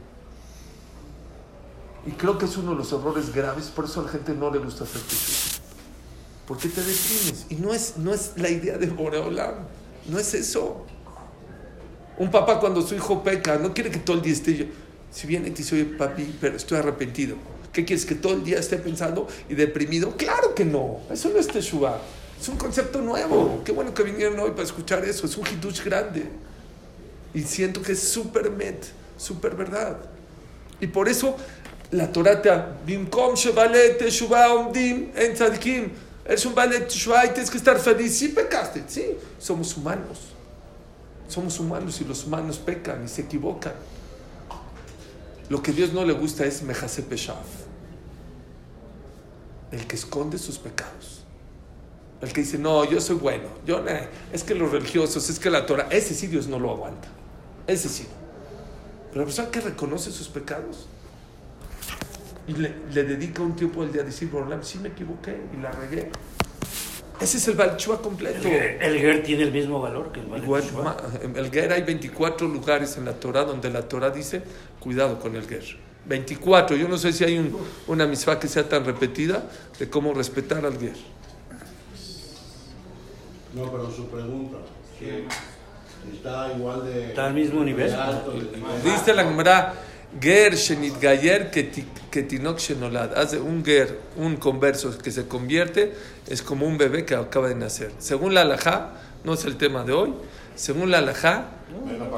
Y 2.06 2.12
creo 2.12 2.38
que 2.38 2.46
es 2.46 2.58
uno 2.58 2.72
de 2.72 2.78
los 2.78 2.92
errores 2.92 3.34
graves, 3.34 3.66
por 3.68 3.86
eso 3.86 4.00
a 4.00 4.04
la 4.04 4.10
gente 4.10 4.34
no 4.34 4.50
le 4.50 4.58
gusta 4.58 4.86
hacer 4.86 5.02
tefilá. 5.02 5.64
¿Por 6.48 6.58
qué 6.58 6.68
te 6.68 6.82
deprimes? 6.82 7.46
Y 7.50 7.56
no 7.56 7.74
es, 7.74 7.98
no 7.98 8.14
es 8.14 8.34
la 8.38 8.50
idea 8.50 8.78
de 8.78 8.88
Boreolam. 8.88 9.56
No 10.08 10.18
es 10.18 10.34
eso. 10.34 10.86
Un 12.18 12.32
papá 12.32 12.60
cuando 12.60 12.82
su 12.82 12.96
hijo 12.96 13.24
peca, 13.24 13.58
no 13.58 13.74
quiere 13.74 13.92
que 13.92 14.00
todo 14.00 14.18
el 14.18 14.24
día 14.24 14.34
esté 14.34 14.58
yo. 14.58 14.66
Si 15.12 15.28
viene 15.28 15.50
y 15.50 15.52
te 15.52 15.60
dice, 15.60 15.76
oye, 15.76 15.86
papi, 15.86 16.38
pero 16.42 16.58
estoy 16.58 16.80
arrepentido. 16.80 17.36
¿Qué 17.72 17.86
quieres? 17.86 18.06
¿Que 18.06 18.16
todo 18.16 18.34
el 18.34 18.44
día 18.44 18.60
esté 18.60 18.78
pensando 18.78 19.28
y 19.50 19.56
deprimido? 19.56 20.16
Claro 20.18 20.54
que 20.54 20.66
no. 20.66 21.00
Eso 21.10 21.30
no 21.30 21.40
es 21.40 21.48
Teshuvah. 21.48 22.00
Es 22.40 22.48
un 22.50 22.58
concepto 22.58 23.02
nuevo. 23.02 23.62
Qué 23.64 23.72
bueno 23.72 23.94
que 23.94 24.04
vinieron 24.04 24.40
hoy 24.40 24.52
para 24.52 24.64
escuchar 24.64 25.06
eso. 25.06 25.26
Es 25.26 25.38
un 25.38 25.46
hitush 25.48 25.84
grande. 25.84 26.26
Y 27.34 27.44
siento 27.44 27.82
que 27.82 27.94
es 27.94 28.00
súper 28.00 28.52
met, 28.52 28.84
súper 29.18 29.56
verdad. 29.56 29.98
Y 30.80 30.88
por 30.88 31.08
eso 31.08 31.38
la 31.92 32.12
Torah 32.12 32.42
te 32.42 32.52
Bimkom 32.86 33.36
Shevalet 33.36 34.00
Teshuvah 34.00 34.54
Omdim 34.54 35.12
en 35.16 35.34
Tzadikim. 35.34 35.92
Eres 36.26 36.46
un 36.46 36.54
Balet 36.54 36.88
Teshuvah 36.88 37.26
y 37.26 37.30
tienes 37.30 37.50
que 37.50 37.58
estar 37.58 37.80
feliz. 37.80 38.18
Sí 38.18 38.30
pecaste, 38.30 38.84
sí. 38.88 39.18
Somos 39.40 39.76
humanos. 39.76 40.20
Somos 41.28 41.60
humanos 41.60 42.00
y 42.02 42.06
los 42.06 42.26
humanos 42.26 42.58
pecan 42.58 43.04
y 43.06 43.08
se 43.08 43.22
equivocan. 43.22 43.74
Lo 45.52 45.62
que 45.62 45.74
Dios 45.74 45.92
no 45.92 46.06
le 46.06 46.14
gusta 46.14 46.46
es 46.46 46.64
Mejase 46.64 47.04
Peshav. 47.04 47.44
El 49.70 49.86
que 49.86 49.98
esconde 49.98 50.38
sus 50.38 50.58
pecados. 50.58 51.26
El 52.22 52.32
que 52.32 52.40
dice, 52.40 52.58
no, 52.58 52.86
yo 52.86 53.02
soy 53.02 53.18
bueno, 53.18 53.50
yo 53.66 53.82
no, 53.82 53.92
es 54.32 54.46
que 54.46 54.56
los 54.56 54.72
religiosos, 54.72 55.30
es 55.30 55.40
que 55.40 55.50
la 55.50 55.66
Torah, 55.66 55.90
ese 55.92 56.14
sí 56.14 56.28
Dios 56.28 56.48
no 56.48 56.58
lo 56.58 56.72
aguanta. 56.72 57.10
Ese 57.68 57.90
sí. 57.90 58.08
Pero 59.10 59.20
la 59.20 59.26
persona 59.26 59.52
que 59.52 59.60
reconoce 59.60 60.10
sus 60.14 60.30
pecados 60.30 60.88
y 62.48 62.54
le, 62.54 62.70
dedica 63.04 63.42
un 63.42 63.54
tiempo 63.54 63.82
al 63.82 63.92
día 63.92 64.04
a 64.04 64.06
decir, 64.06 64.30
Borolam, 64.30 64.64
sí 64.64 64.80
me 64.80 64.88
equivoqué 64.88 65.38
y 65.54 65.62
la 65.62 65.74
regué. 65.74 66.12
Ese 67.22 67.38
es 67.38 67.48
el 67.48 67.56
Baal 67.56 67.78
Tshuva 67.78 68.02
completo. 68.02 68.48
El, 68.48 68.82
el 68.82 69.00
Ger 69.00 69.24
tiene 69.24 69.44
el 69.44 69.52
mismo 69.52 69.80
valor 69.82 70.12
que 70.12 70.20
el 70.22 70.28
ma- 70.28 70.38
el 71.36 71.52
Ger 71.52 71.72
hay 71.74 71.84
24 71.84 72.48
lugares 72.48 72.98
en 72.98 73.06
la 73.06 73.14
Torah 73.14 73.44
donde 73.44 73.70
la 73.70 73.84
Torah 73.88 74.10
dice, 74.10 74.42
cuidado 74.80 75.20
con 75.20 75.36
el 75.36 75.48
Ger. 75.48 75.64
24. 76.06 76.76
Yo 76.76 76.88
no 76.88 76.98
sé 76.98 77.14
si 77.14 77.24
hay 77.24 77.38
un- 77.38 77.56
una 77.88 78.08
misma 78.08 78.40
que 78.40 78.48
sea 78.48 78.68
tan 78.68 78.84
repetida 78.86 79.44
de 79.78 79.90
cómo 79.90 80.14
respetar 80.14 80.66
al 80.66 80.78
Ger. 80.80 80.96
No, 83.54 83.70
pero 83.72 83.92
su 83.92 84.08
pregunta. 84.08 84.58
Está 86.14 86.52
igual 86.56 86.86
de. 86.86 87.10
Está 87.10 87.28
al 87.28 87.34
mismo 87.34 87.64
nivel. 87.64 87.94
Dice 88.84 89.14
la 89.14 89.24
Gemara, 89.24 89.74
Ger 90.20 90.56
shenit 90.56 91.00
gayer 91.00 91.52
que 91.52 92.22
tinok 92.24 92.60
shenolad. 92.60 93.18
Hace 93.18 93.40
un 93.40 93.64
Ger, 93.64 93.98
un 94.18 94.36
converso 94.38 94.98
que 94.98 95.12
se 95.12 95.28
convierte, 95.28 95.94
es 96.28 96.42
como 96.42 96.66
un 96.68 96.78
bebé 96.78 97.06
que 97.06 97.16
acaba 97.16 97.48
de 97.48 97.56
nacer. 97.56 97.92
Según 98.00 98.34
la 98.34 98.42
alajá, 98.42 98.92
no 99.24 99.34
es 99.34 99.46
el 99.46 99.56
tema 99.58 99.84
de 99.84 99.94
hoy, 99.94 100.14
según 100.56 100.92
la 100.92 100.98
alajá, 100.98 101.46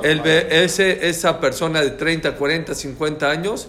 el 0.03 0.21
be- 0.21 0.63
ese, 0.63 1.07
esa 1.07 1.39
persona 1.39 1.81
de 1.81 1.91
30, 1.91 2.35
40, 2.35 2.73
50 2.73 3.29
años, 3.29 3.67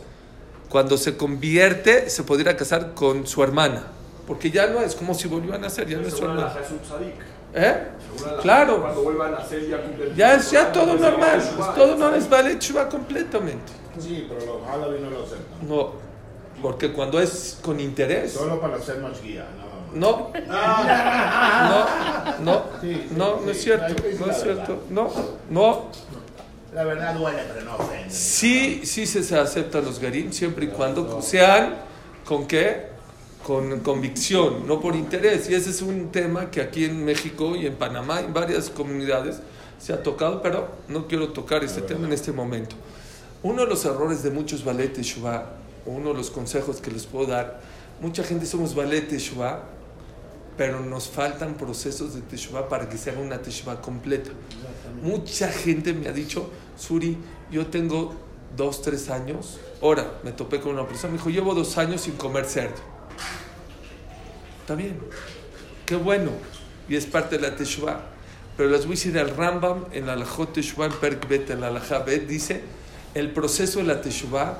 cuando 0.70 0.96
se 0.96 1.16
convierte, 1.16 2.08
se 2.08 2.22
podría 2.22 2.56
casar 2.56 2.94
con 2.94 3.26
su 3.26 3.42
hermana. 3.42 3.88
Porque 4.26 4.50
ya 4.50 4.66
no 4.68 4.80
es 4.80 4.94
como 4.94 5.12
si 5.14 5.28
volvió 5.28 5.52
a 5.54 5.58
nacer, 5.58 5.86
ya 5.86 5.98
no 5.98 6.06
es 6.08 6.14
su 6.14 6.24
hermana. 6.24 6.54
es 6.64 6.70
un 6.70 6.78
tzadik. 6.78 7.14
¿Eh? 7.54 7.88
Claro. 8.42 8.80
Cuando 8.80 9.02
vuelva 9.02 9.28
a 9.28 9.30
nacer 9.30 9.68
ya 9.68 9.80
Ya 10.16 10.34
es 10.34 10.50
ya 10.50 10.72
todo 10.72 10.94
normal, 10.96 11.38
es 11.38 11.74
todo 11.74 11.96
no 11.96 12.10
les 12.10 12.28
vale 12.28 12.58
chuva 12.58 12.88
completamente. 12.88 13.72
Sí, 13.98 14.26
pero 14.28 14.58
los 14.58 14.68
Halabi 14.68 14.98
no 15.00 15.10
lo 15.10 15.22
aceptan. 15.24 15.68
No, 15.68 15.92
porque 16.60 16.92
cuando 16.92 17.20
es 17.20 17.58
con 17.62 17.78
interés, 17.78 18.32
Solo 18.32 18.60
para 18.60 18.76
hacer 18.76 18.98
más 18.98 19.22
guía, 19.22 19.46
más. 19.56 19.94
no, 19.94 20.32
no, 20.48 21.86
no, 22.40 22.62
no, 23.16 23.40
no 23.40 23.50
es 23.50 23.62
cierto, 23.62 23.94
no 24.18 24.30
es 24.30 24.40
cierto, 24.42 24.82
no, 24.90 25.10
no. 25.50 25.90
La 26.72 26.82
verdad 26.82 27.14
duele, 27.14 27.38
pero 27.52 27.64
no 27.66 27.76
ofende. 27.76 28.10
Sí, 28.10 28.80
sí 28.84 29.06
se, 29.06 29.22
se 29.22 29.38
aceptan 29.38 29.84
los 29.84 30.00
garim 30.00 30.32
siempre 30.32 30.64
y 30.64 30.68
cuando 30.68 31.22
sean 31.22 31.76
con 32.24 32.48
qué, 32.48 32.93
con 33.44 33.80
convicción, 33.80 34.66
no 34.66 34.80
por 34.80 34.96
interés. 34.96 35.48
Y 35.48 35.54
ese 35.54 35.70
es 35.70 35.82
un 35.82 36.10
tema 36.10 36.50
que 36.50 36.60
aquí 36.60 36.86
en 36.86 37.04
México 37.04 37.54
y 37.54 37.66
en 37.66 37.76
Panamá, 37.76 38.20
en 38.20 38.32
varias 38.32 38.70
comunidades, 38.70 39.40
se 39.78 39.92
ha 39.92 40.02
tocado, 40.02 40.42
pero 40.42 40.68
no 40.88 41.06
quiero 41.06 41.28
tocar 41.28 41.62
este 41.62 41.82
tema 41.82 42.06
en 42.06 42.14
este 42.14 42.32
momento. 42.32 42.74
Uno 43.42 43.62
de 43.62 43.68
los 43.68 43.84
errores 43.84 44.22
de 44.22 44.30
muchos 44.30 44.64
ballet 44.64 44.94
Teshuvah, 44.94 45.44
o 45.86 45.90
uno 45.90 46.10
de 46.10 46.16
los 46.16 46.30
consejos 46.30 46.80
que 46.80 46.90
les 46.90 47.04
puedo 47.04 47.26
dar, 47.26 47.60
mucha 48.00 48.24
gente 48.24 48.46
somos 48.46 48.74
ballet 48.74 49.06
Teshuvah, 49.06 49.62
pero 50.56 50.80
nos 50.80 51.08
faltan 51.08 51.54
procesos 51.54 52.14
de 52.14 52.22
Teshuvah 52.22 52.68
para 52.68 52.88
que 52.88 52.96
se 52.96 53.10
haga 53.10 53.20
una 53.20 53.42
Teshuvah 53.42 53.82
completa. 53.82 54.30
Mucha 55.02 55.48
gente 55.48 55.92
me 55.92 56.08
ha 56.08 56.12
dicho, 56.12 56.48
Suri, 56.78 57.18
yo 57.50 57.66
tengo 57.66 58.14
dos, 58.56 58.80
tres 58.80 59.10
años. 59.10 59.58
Ahora 59.82 60.20
me 60.22 60.32
topé 60.32 60.60
con 60.60 60.72
una 60.72 60.88
persona, 60.88 61.12
me 61.12 61.18
dijo, 61.18 61.28
llevo 61.28 61.54
dos 61.54 61.76
años 61.76 62.00
sin 62.00 62.14
comer 62.14 62.46
cerdo. 62.46 62.93
Está 64.64 64.76
bien, 64.76 64.98
qué 65.84 65.94
bueno, 65.94 66.30
y 66.88 66.96
es 66.96 67.04
parte 67.04 67.36
de 67.36 67.42
la 67.42 67.54
Teshuvah. 67.54 68.00
Pero 68.56 68.70
les 68.70 68.86
voy 68.86 68.94
a 68.94 68.96
decir, 68.96 69.14
el 69.14 69.28
Rambam 69.28 69.84
en 69.92 70.06
la 70.06 70.14
Alajot 70.14 70.56
en 70.56 70.92
Perk 71.02 71.28
Bet, 71.28 71.50
en 71.50 71.60
la 71.60 71.66
Alajá 71.66 71.98
Bet, 71.98 72.26
dice, 72.26 72.62
el 73.12 73.30
proceso 73.30 73.80
de 73.80 73.84
la 73.84 74.00
Teshuvah 74.00 74.56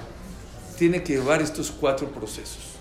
tiene 0.77 1.03
que 1.03 1.15
llevar 1.15 1.41
estos 1.41 1.71
cuatro 1.71 2.09
procesos. 2.11 2.75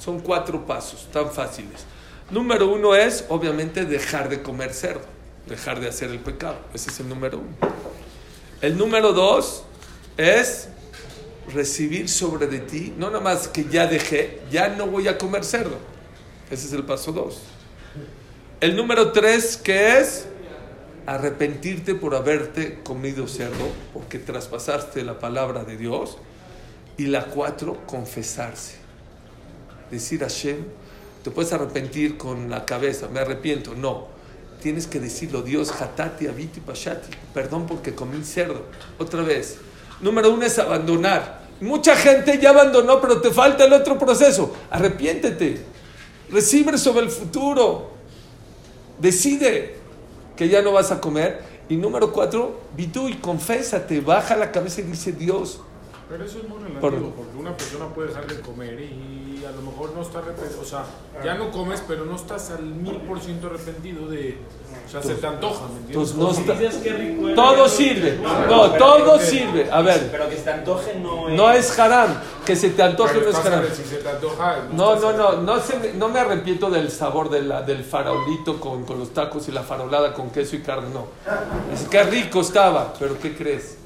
Son 0.00 0.18
cuatro 0.18 0.66
pasos 0.66 1.06
tan 1.12 1.30
fáciles. 1.30 1.84
Número 2.28 2.66
uno 2.66 2.96
es, 2.96 3.24
obviamente, 3.28 3.84
dejar 3.84 4.28
de 4.28 4.42
comer 4.42 4.74
cerdo, 4.74 5.06
dejar 5.46 5.78
de 5.78 5.86
hacer 5.86 6.10
el 6.10 6.18
pecado. 6.18 6.56
Ese 6.74 6.90
es 6.90 6.98
el 6.98 7.08
número 7.08 7.38
uno. 7.38 7.72
El 8.60 8.76
número 8.76 9.12
dos 9.12 9.62
es 10.16 10.70
recibir 11.54 12.08
sobre 12.08 12.48
de 12.48 12.58
ti, 12.58 12.92
no 12.98 13.10
nada 13.10 13.22
más 13.22 13.46
que 13.46 13.64
ya 13.64 13.86
dejé, 13.86 14.40
ya 14.50 14.70
no 14.70 14.88
voy 14.88 15.06
a 15.06 15.16
comer 15.16 15.44
cerdo. 15.44 15.93
Ese 16.50 16.66
es 16.66 16.72
el 16.72 16.84
paso 16.84 17.12
dos. 17.12 17.42
El 18.60 18.76
número 18.76 19.12
tres, 19.12 19.56
que 19.56 19.98
es 19.98 20.26
arrepentirte 21.06 21.94
por 21.94 22.14
haberte 22.14 22.80
comido 22.82 23.28
cerdo, 23.28 23.68
porque 23.92 24.18
traspasaste 24.18 25.02
la 25.04 25.18
palabra 25.18 25.64
de 25.64 25.76
Dios. 25.76 26.18
Y 26.96 27.06
la 27.06 27.26
cuatro, 27.26 27.78
confesarse. 27.86 28.76
Decir 29.90 30.22
a 30.22 30.28
Hashem, 30.28 30.64
te 31.22 31.30
puedes 31.30 31.52
arrepentir 31.52 32.16
con 32.16 32.50
la 32.50 32.64
cabeza, 32.64 33.08
me 33.08 33.20
arrepiento. 33.20 33.74
No, 33.74 34.08
tienes 34.62 34.86
que 34.86 35.00
decirlo, 35.00 35.42
Dios, 35.42 35.72
hatati, 35.72 36.26
abiti, 36.26 36.60
pashati, 36.60 37.08
perdón 37.32 37.66
porque 37.66 37.94
comí 37.94 38.22
cerdo. 38.24 38.62
Otra 38.98 39.22
vez. 39.22 39.58
Número 40.00 40.32
uno 40.32 40.44
es 40.46 40.58
abandonar. 40.58 41.44
Mucha 41.60 41.96
gente 41.96 42.38
ya 42.40 42.50
abandonó, 42.50 43.00
pero 43.00 43.20
te 43.20 43.30
falta 43.30 43.64
el 43.64 43.72
otro 43.72 43.98
proceso. 43.98 44.54
Arrepiéntete. 44.70 45.73
Recibe 46.30 46.76
sobre 46.78 47.04
el 47.04 47.10
futuro. 47.10 47.90
Decide 49.00 49.76
que 50.36 50.48
ya 50.48 50.62
no 50.62 50.72
vas 50.72 50.90
a 50.90 51.00
comer. 51.00 51.54
Y 51.68 51.76
número 51.76 52.12
cuatro, 52.12 52.60
y 53.08 53.14
confésate, 53.14 54.00
baja 54.00 54.36
la 54.36 54.52
cabeza 54.52 54.82
y 54.82 54.84
dice 54.84 55.12
Dios. 55.12 55.60
Pero 56.10 56.22
eso 56.24 56.38
es 56.40 56.46
muy 56.48 56.58
relativo, 56.58 56.80
Por- 56.80 57.12
porque 57.14 57.36
una 57.38 57.56
persona 57.56 57.86
puede 57.94 58.08
dejar 58.08 58.26
de 58.26 58.40
comer 58.40 58.78
y 58.80 59.23
a 59.46 59.50
lo 59.52 59.62
mejor 59.62 59.92
no 59.94 60.02
está 60.02 60.18
arrepentido, 60.18 60.60
o 60.60 60.64
sea, 60.64 60.84
ya 61.24 61.34
no 61.34 61.50
comes, 61.50 61.82
pero 61.86 62.04
no 62.04 62.16
estás 62.16 62.50
al 62.50 62.62
mil 62.64 62.96
por 63.02 63.20
ciento 63.20 63.46
arrepentido 63.48 64.06
de, 64.08 64.38
o 64.86 64.90
sea, 64.90 65.02
se 65.02 65.14
te 65.14 65.26
antoja, 65.26 65.66
¿me 65.68 65.78
entiendes? 65.80 66.14
No 66.14 66.32
Si 66.34 66.40
está- 66.40 66.52
dices 66.54 66.76
que 66.76 66.92
rico 66.92 67.28
es- 67.28 67.34
Todo 67.34 67.68
sirve. 67.68 68.18
No, 68.48 68.70
todo 68.72 69.18
sirve. 69.18 69.70
A 69.70 69.80
ver, 69.82 70.08
Pero 70.10 70.28
que 70.28 70.36
se 70.36 70.42
te 70.42 70.50
antoje 70.50 70.94
no 71.00 71.28
es. 71.28 71.34
no 71.36 71.50
es 71.50 71.78
haram. 71.78 72.20
Que 72.44 72.56
se 72.56 72.70
te 72.70 72.82
antoje 72.82 73.12
Pero 73.14 73.24
no 73.24 73.30
es 73.30 73.36
estás 73.36 73.52
haram. 73.52 73.64
arre- 73.64 73.74
si 73.74 73.84
se 73.84 73.96
te 73.96 74.08
antoja, 74.08 74.56
No, 74.72 74.94
estás 74.94 75.16
no, 75.16 75.32
no, 75.32 75.42
no, 75.42 75.60
se 75.60 75.78
me, 75.78 75.92
no 75.94 76.08
me 76.08 76.20
arrepiento 76.20 76.70
del 76.70 76.90
sabor 76.90 77.30
de 77.30 77.42
la, 77.42 77.62
del 77.62 77.84
farolito 77.84 78.60
con, 78.60 78.84
con 78.84 78.98
los 78.98 79.10
tacos 79.14 79.48
y 79.48 79.52
la 79.52 79.62
farolada 79.62 80.12
con 80.14 80.30
queso 80.30 80.56
y 80.56 80.60
carne, 80.62 80.88
no. 80.92 81.06
Es 81.72 81.88
que 81.88 82.02
rico 82.04 82.40
estaba, 82.40 82.92
pero 82.98 83.18
¿qué 83.18 83.34
crees? 83.36 83.78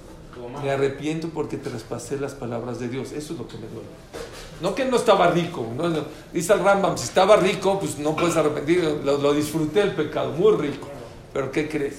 Me 0.63 0.71
arrepiento 0.73 1.29
porque 1.29 1.57
traspasé 1.57 2.19
las 2.19 2.33
palabras 2.35 2.81
de 2.81 2.89
Dios. 2.89 3.13
Eso 3.13 3.33
es 3.35 3.39
lo 3.39 3.47
que 3.47 3.55
me 3.59 3.67
duele. 3.69 3.87
No 4.61 4.75
que 4.75 4.85
no 4.85 4.97
estaba 4.97 5.31
rico. 5.31 5.73
no. 5.77 5.89
Dice 6.33 6.53
el 6.53 6.61
Rambam, 6.61 6.99
si 6.99 7.05
estaba 7.05 7.37
rico, 7.37 7.79
pues 7.79 7.99
no 7.99 8.17
puedes 8.17 8.37
arrepentir. 8.37 8.83
Lo, 9.05 9.19
lo 9.19 9.33
disfruté 9.33 9.83
el 9.83 9.93
pecado, 9.93 10.33
muy 10.33 10.57
rico. 10.57 10.89
Pero 11.33 11.53
¿qué 11.53 11.69
crees? 11.69 11.97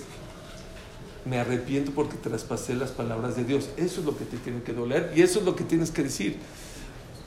Me 1.26 1.40
arrepiento 1.40 1.92
porque 1.92 2.18
traspasé 2.18 2.76
las 2.76 2.92
palabras 2.92 3.36
de 3.36 3.44
Dios. 3.44 3.70
Eso 3.78 4.02
es 4.02 4.06
lo 4.06 4.18
que 4.18 4.26
te 4.26 4.38
tiene 4.38 4.62
que 4.64 4.74
doler 4.74 5.14
y 5.16 5.22
eso 5.22 5.40
es 5.40 5.46
lo 5.46 5.56
que 5.56 5.64
tienes 5.64 5.92
que 5.92 6.04
decir. 6.04 6.38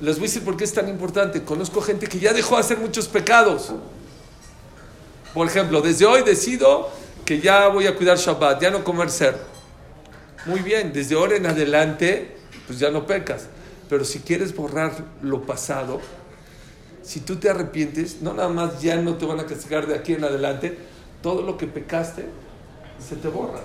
Les 0.01 0.17
voy 0.17 0.25
a 0.25 0.29
decir 0.29 0.45
por 0.45 0.57
qué 0.57 0.65
es 0.65 0.73
tan 0.75 0.89
importante. 0.89 1.43
Conozco 1.43 1.81
gente 1.81 2.07
que 2.07 2.19
ya 2.19 2.33
dejó 2.33 2.57
de 2.57 2.61
hacer 2.61 2.79
muchos 2.79 3.09
pecados. 3.09 3.73
Por 5.33 5.47
ejemplo, 5.47 5.81
desde 5.81 6.05
hoy 6.05 6.23
decido 6.23 6.91
que 7.25 7.41
ya 7.41 7.69
voy 7.69 7.87
a 7.87 7.97
cuidar 7.97 8.19
Shabbat, 8.19 8.61
ya 8.61 8.71
no 8.71 8.85
comer 8.85 9.11
cerdo. 9.11 9.41
Muy 10.45 10.61
bien, 10.61 10.93
desde 10.93 11.15
ahora 11.15 11.37
en 11.37 11.47
adelante, 11.47 12.37
pues 12.67 12.79
ya 12.79 12.91
no 12.91 13.07
pecas. 13.07 13.47
Pero 13.93 14.07
si 14.07 14.21
quieres 14.21 14.57
borrar 14.57 14.91
lo 15.21 15.43
pasado, 15.43 16.01
si 17.03 17.21
tú 17.21 17.37
te 17.37 17.51
arrepientes, 17.51 18.23
no 18.23 18.33
nada 18.33 18.49
más 18.49 18.81
ya 18.81 18.97
no 18.97 19.17
te 19.17 19.27
van 19.27 19.39
a 19.39 19.45
castigar 19.45 19.87
de 19.87 19.95
aquí 19.95 20.15
en 20.15 20.25
adelante, 20.25 20.79
todo 21.21 21.43
lo 21.43 21.59
que 21.59 21.67
pecaste 21.67 22.25
se 23.07 23.17
te 23.17 23.29
borra. 23.29 23.61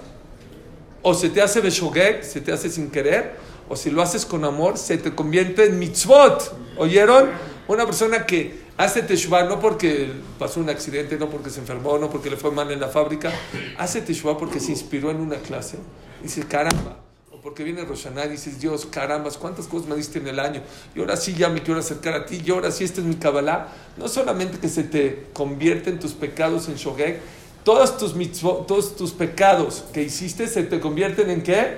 O 1.01 1.13
se 1.13 1.29
te 1.29 1.41
hace 1.41 1.61
beshogek, 1.61 2.23
se 2.23 2.41
te 2.41 2.51
hace 2.51 2.69
sin 2.69 2.91
querer, 2.91 3.37
o 3.69 3.77
si 3.77 3.89
lo 3.89 4.01
haces 4.01 4.25
con 4.25 4.43
amor, 4.43 4.77
se 4.77 4.97
te 4.97 5.15
convierte 5.15 5.63
en 5.63 5.79
mitzvot. 5.79 6.75
¿Oyeron? 6.75 7.29
Una 7.69 7.85
persona 7.85 8.25
que 8.25 8.63
hace 8.75 9.03
teshuvah 9.03 9.45
no 9.45 9.61
porque 9.61 10.11
pasó 10.37 10.59
un 10.59 10.69
accidente, 10.69 11.17
no 11.17 11.29
porque 11.29 11.49
se 11.49 11.61
enfermó, 11.61 11.97
no 11.97 12.09
porque 12.09 12.29
le 12.29 12.35
fue 12.35 12.51
mal 12.51 12.69
en 12.69 12.81
la 12.81 12.89
fábrica, 12.89 13.31
hace 13.77 14.01
teshuvah 14.01 14.37
porque 14.37 14.59
se 14.59 14.71
inspiró 14.71 15.09
en 15.09 15.21
una 15.21 15.37
clase. 15.37 15.77
Dice, 16.21 16.41
caramba. 16.41 17.06
Porque 17.47 17.63
viene 17.63 17.85
Roshaná 17.85 18.25
y 18.25 18.31
dices, 18.31 18.59
Dios, 18.59 18.85
carambas, 18.85 19.37
¿cuántas 19.37 19.67
cosas 19.67 19.87
me 19.87 19.95
diste 19.95 20.19
en 20.19 20.27
el 20.27 20.37
año? 20.37 20.61
Y 20.93 20.99
ahora 20.99 21.15
sí 21.15 21.33
ya 21.33 21.47
me 21.47 21.63
quiero 21.63 21.79
acercar 21.79 22.13
a 22.13 22.25
ti, 22.25 22.41
y 22.45 22.51
ahora 22.51 22.71
sí 22.71 22.83
esta 22.83 22.99
es 22.99 23.07
mi 23.07 23.15
Kabbalah. 23.15 23.69
No 23.95 24.09
solamente 24.09 24.59
que 24.59 24.67
se 24.67 24.83
te 24.83 25.27
convierten 25.31 25.97
tus 25.97 26.11
pecados 26.11 26.67
en 26.67 26.75
shogek, 26.75 27.21
todos 27.63 27.97
tus, 27.97 28.15
mitzvot, 28.15 28.67
todos 28.67 28.97
tus 28.97 29.13
pecados 29.13 29.85
que 29.93 30.03
hiciste 30.03 30.45
se 30.49 30.63
te 30.63 30.81
convierten 30.81 31.29
en 31.29 31.41
qué? 31.41 31.77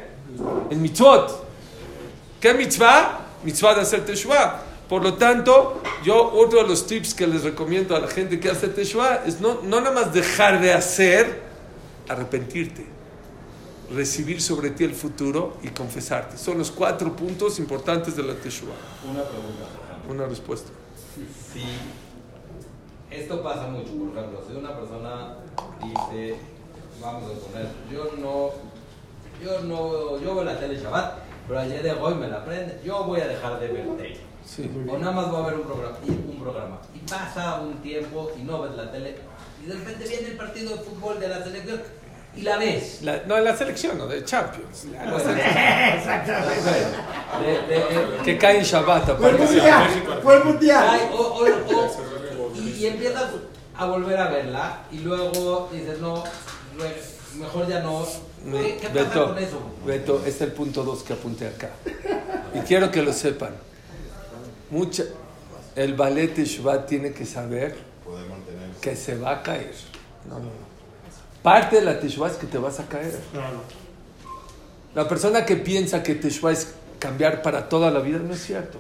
En 0.72 0.82
mitzvot. 0.82 1.46
¿Qué 2.42 2.52
mitzvah? 2.56 3.28
Mitzvah 3.44 3.76
de 3.76 3.82
hacer 3.82 4.04
teshuvah. 4.04 4.64
Por 4.90 5.04
lo 5.04 5.14
tanto, 5.18 5.84
yo 6.04 6.32
otro 6.34 6.64
de 6.64 6.68
los 6.68 6.88
tips 6.88 7.14
que 7.14 7.28
les 7.28 7.44
recomiendo 7.44 7.96
a 7.96 8.00
la 8.00 8.08
gente 8.08 8.40
que 8.40 8.50
hace 8.50 8.70
Teshuvah 8.70 9.22
es 9.28 9.40
no, 9.40 9.62
no 9.62 9.82
nada 9.82 9.92
más 9.92 10.16
dejar 10.16 10.60
de 10.62 10.74
hacer, 10.74 11.44
arrepentirte, 12.08 12.88
recibir 13.94 14.42
sobre 14.42 14.72
ti 14.72 14.84
el 14.84 14.94
futuro 14.94 15.58
y 15.64 15.70
confesarte. 15.70 16.38
Son 16.38 16.58
los 16.58 16.72
cuatro 16.72 17.16
puntos 17.16 17.60
importantes 17.60 18.16
de 18.16 18.24
la 18.24 18.36
Teshuvah. 18.36 18.74
Una 19.10 19.24
pregunta. 19.24 19.66
Una 20.10 20.26
respuesta. 20.26 20.70
Si 21.54 21.64
esto 23.10 23.42
pasa 23.42 23.68
mucho, 23.68 23.92
por 23.94 24.18
ejemplo, 24.18 24.44
si 24.48 24.56
una 24.56 24.76
persona 24.78 25.36
dice, 25.82 26.36
vamos 27.02 27.24
a 27.24 27.48
poner, 27.48 27.68
yo 27.92 28.12
no, 28.20 28.52
yo 29.44 29.62
no, 29.62 30.20
yo 30.20 30.36
veo 30.36 30.44
la 30.44 30.60
tele 30.60 30.80
Shabbat, 30.80 31.20
pero 31.48 31.60
ayer 31.60 31.82
de 31.82 31.92
hoy 31.94 32.16
me 32.16 32.28
la 32.28 32.46
prende, 32.46 32.80
yo 32.86 33.04
voy 33.04 33.22
a 33.22 33.28
dejar 33.28 33.60
de 33.60 33.68
ver 33.68 33.88
tele. 33.98 34.20
Sí. 34.46 34.70
O 34.88 34.98
nada 34.98 35.12
más 35.12 35.32
voy 35.32 35.44
a 35.44 35.48
ver 35.48 35.56
un 35.56 35.66
programa, 35.66 35.98
un 36.08 36.40
programa. 36.40 36.82
Y 36.96 37.00
pasa 37.00 37.60
un 37.62 37.82
tiempo 37.82 38.32
y 38.40 38.44
no 38.44 38.62
ves 38.62 38.76
la 38.76 38.92
tele, 38.92 39.18
y 39.64 39.68
de 39.68 39.74
repente 39.74 40.08
viene 40.08 40.28
el 40.30 40.38
partido 40.38 40.76
de 40.76 40.84
fútbol 40.84 41.20
de 41.20 41.28
la 41.28 41.44
selección 41.44 41.82
y 42.36 42.42
la 42.42 42.58
ves. 42.58 43.02
La- 43.02 43.24
no, 43.28 43.38
en 43.38 43.44
la 43.44 43.56
selección, 43.58 43.98
no, 43.98 44.08
de 44.08 44.24
Champions. 44.24 44.86
La- 44.92 45.06
la 45.06 45.20
selección. 45.20 45.58
Exactamente. 45.98 46.72
De- 47.68 47.76
de- 47.76 48.24
Que 48.24 48.38
cae 48.38 48.58
en 48.60 48.64
Shabbat, 48.64 49.18
Fue 49.18 49.32
mundial. 49.34 49.88
Fue 50.24 50.36
el 50.38 50.44
mundial. 50.44 50.88
Ay, 50.90 51.02
o- 51.14 51.18
o- 51.18 51.44
o- 51.46 52.52
y, 52.56 52.70
y 52.72 52.88
empiezas 52.88 53.26
a 53.76 53.86
volver 53.86 54.18
a 54.20 54.30
verla 54.30 54.82
y 54.92 55.00
luego 55.00 55.70
dices, 55.72 56.00
no, 56.00 56.24
mejor 57.36 57.68
ya 57.68 57.80
no. 57.82 58.06
¿Qué, 58.52 58.78
qué 58.82 58.88
pasa 58.90 59.04
Beto, 59.04 59.28
con 59.28 59.38
eso? 59.44 59.62
Beto, 59.86 60.24
es 60.26 60.40
el 60.42 60.52
punto 60.54 60.84
2 60.84 61.04
que 61.04 61.14
apunté 61.14 61.48
acá. 61.48 61.70
Y 62.54 62.60
quiero 62.60 62.90
que 62.90 63.02
lo 63.02 63.12
sepan. 63.12 63.52
Mucha, 64.70 65.04
el 65.76 65.94
ballet 65.94 66.34
Teshuvah 66.34 66.86
tiene 66.86 67.12
que 67.12 67.26
saber 67.26 67.76
que 68.82 68.96
se 68.96 69.18
va 69.18 69.32
a 69.32 69.44
caer. 69.44 69.74
No, 70.28 70.36
no, 70.40 70.46
no. 70.46 70.69
Parte 71.44 71.78
de 71.78 71.82
la 71.84 72.00
Teshuvah 72.00 72.30
es 72.30 72.38
que 72.38 72.48
te 72.48 72.58
vas 72.58 72.80
a 72.80 72.88
caer. 72.88 73.18
Claro. 73.32 73.62
La 74.96 75.08
persona 75.08 75.46
que 75.46 75.56
piensa 75.56 76.04
que 76.04 76.16
Teshuvah 76.16 76.52
es 76.52 76.74
cambiar 77.00 77.42
para 77.42 77.70
toda 77.70 77.92
la 77.92 78.00
vida 78.00 78.20
no 78.20 78.34
es 78.34 78.44
cierto. 78.44 78.78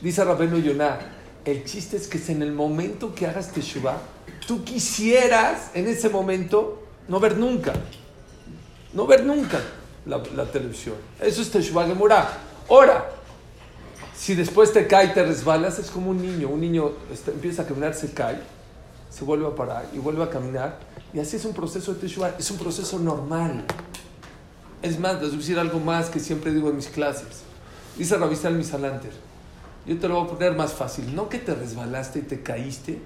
Dice 0.00 0.24
Rabenu 0.24 0.58
Yonah, 0.58 0.98
el 1.44 1.64
chiste 1.64 1.96
es 1.96 2.06
que 2.06 2.18
es 2.18 2.28
en 2.28 2.42
el 2.42 2.52
momento 2.52 3.14
que 3.14 3.26
hagas 3.26 3.50
Teshuvah, 3.52 3.98
tú 4.46 4.62
quisieras 4.62 5.70
en 5.74 5.88
ese 5.88 6.08
momento 6.08 6.82
no 7.08 7.18
ver 7.18 7.36
nunca, 7.36 7.72
no 8.92 9.06
ver 9.06 9.24
nunca 9.24 9.60
la, 10.04 10.22
la 10.34 10.44
televisión. 10.44 10.96
Eso 11.20 11.42
es 11.42 11.50
Teshuvah 11.50 11.86
Gemurah. 11.86 12.28
Ahora, 12.68 13.10
si 14.16 14.34
después 14.34 14.72
te 14.72 14.86
cae 14.86 15.06
y 15.06 15.08
te 15.10 15.24
resbalas, 15.24 15.78
es 15.78 15.90
como 15.90 16.10
un 16.10 16.20
niño. 16.20 16.48
Un 16.48 16.60
niño 16.60 16.92
este, 17.12 17.30
empieza 17.32 17.62
a 17.62 17.66
caminar, 17.66 17.94
se 17.94 18.12
cae, 18.12 18.38
se 19.16 19.24
vuelve 19.24 19.46
a 19.46 19.54
parar 19.54 19.86
y 19.94 19.98
vuelve 19.98 20.22
a 20.22 20.28
caminar. 20.28 20.78
Y 21.14 21.20
así 21.20 21.36
es 21.36 21.44
un 21.46 21.54
proceso 21.54 21.94
de 21.94 22.00
Teshuvah. 22.00 22.34
Es 22.38 22.50
un 22.50 22.58
proceso 22.58 22.98
normal. 22.98 23.64
Es 24.82 24.98
más, 25.00 25.14
les 25.14 25.30
voy 25.30 25.36
a 25.36 25.38
decir 25.38 25.58
algo 25.58 25.80
más 25.80 26.10
que 26.10 26.20
siempre 26.20 26.52
digo 26.52 26.68
en 26.68 26.76
mis 26.76 26.88
clases. 26.88 27.44
Dice 27.96 28.18
Rabisal 28.18 28.54
Misalanter. 28.54 29.12
Yo 29.86 29.98
te 29.98 30.06
lo 30.06 30.16
voy 30.16 30.24
a 30.24 30.30
poner 30.32 30.52
más 30.54 30.74
fácil. 30.74 31.14
No 31.14 31.30
que 31.30 31.38
te 31.38 31.54
resbalaste 31.54 32.18
y 32.18 32.22
te 32.22 32.42
caíste. 32.42 32.98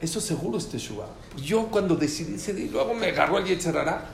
Eso 0.00 0.22
seguro 0.22 0.56
es 0.56 0.68
Teshuvah. 0.68 1.08
Yo 1.36 1.66
cuando 1.66 1.96
decidí 1.96 2.62
y 2.62 2.70
luego 2.70 2.94
me 2.94 3.08
agarró 3.08 3.36
el 3.36 3.44
Yetzerara, 3.44 4.06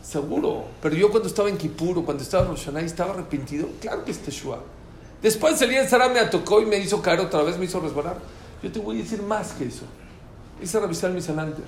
seguro. 0.00 0.66
Pero 0.80 0.94
yo 0.94 1.10
cuando 1.10 1.28
estaba 1.28 1.48
en 1.48 1.56
Kipuro, 1.56 2.04
cuando 2.04 2.22
estaba 2.22 2.44
en 2.44 2.50
Rosh 2.50 2.66
Hashanah 2.66 2.82
y 2.82 2.86
estaba 2.86 3.14
arrepentido, 3.14 3.68
claro 3.80 4.04
que 4.04 4.12
es 4.12 4.18
Teshuvah. 4.18 4.60
Después 5.20 5.60
el 5.60 5.70
Yetzerara 5.70 6.12
me 6.12 6.20
atacó 6.20 6.62
y 6.62 6.66
me 6.66 6.78
hizo 6.78 7.02
caer 7.02 7.18
otra 7.18 7.42
vez, 7.42 7.58
me 7.58 7.64
hizo 7.64 7.80
resbalar. 7.80 8.18
Yo 8.62 8.70
te 8.70 8.78
voy 8.78 9.00
a 9.00 9.02
decir 9.02 9.22
más 9.22 9.52
que 9.52 9.64
eso. 9.64 9.84
Dice 10.60 10.80
Rabisal 10.80 11.12
Misalanter. 11.12 11.64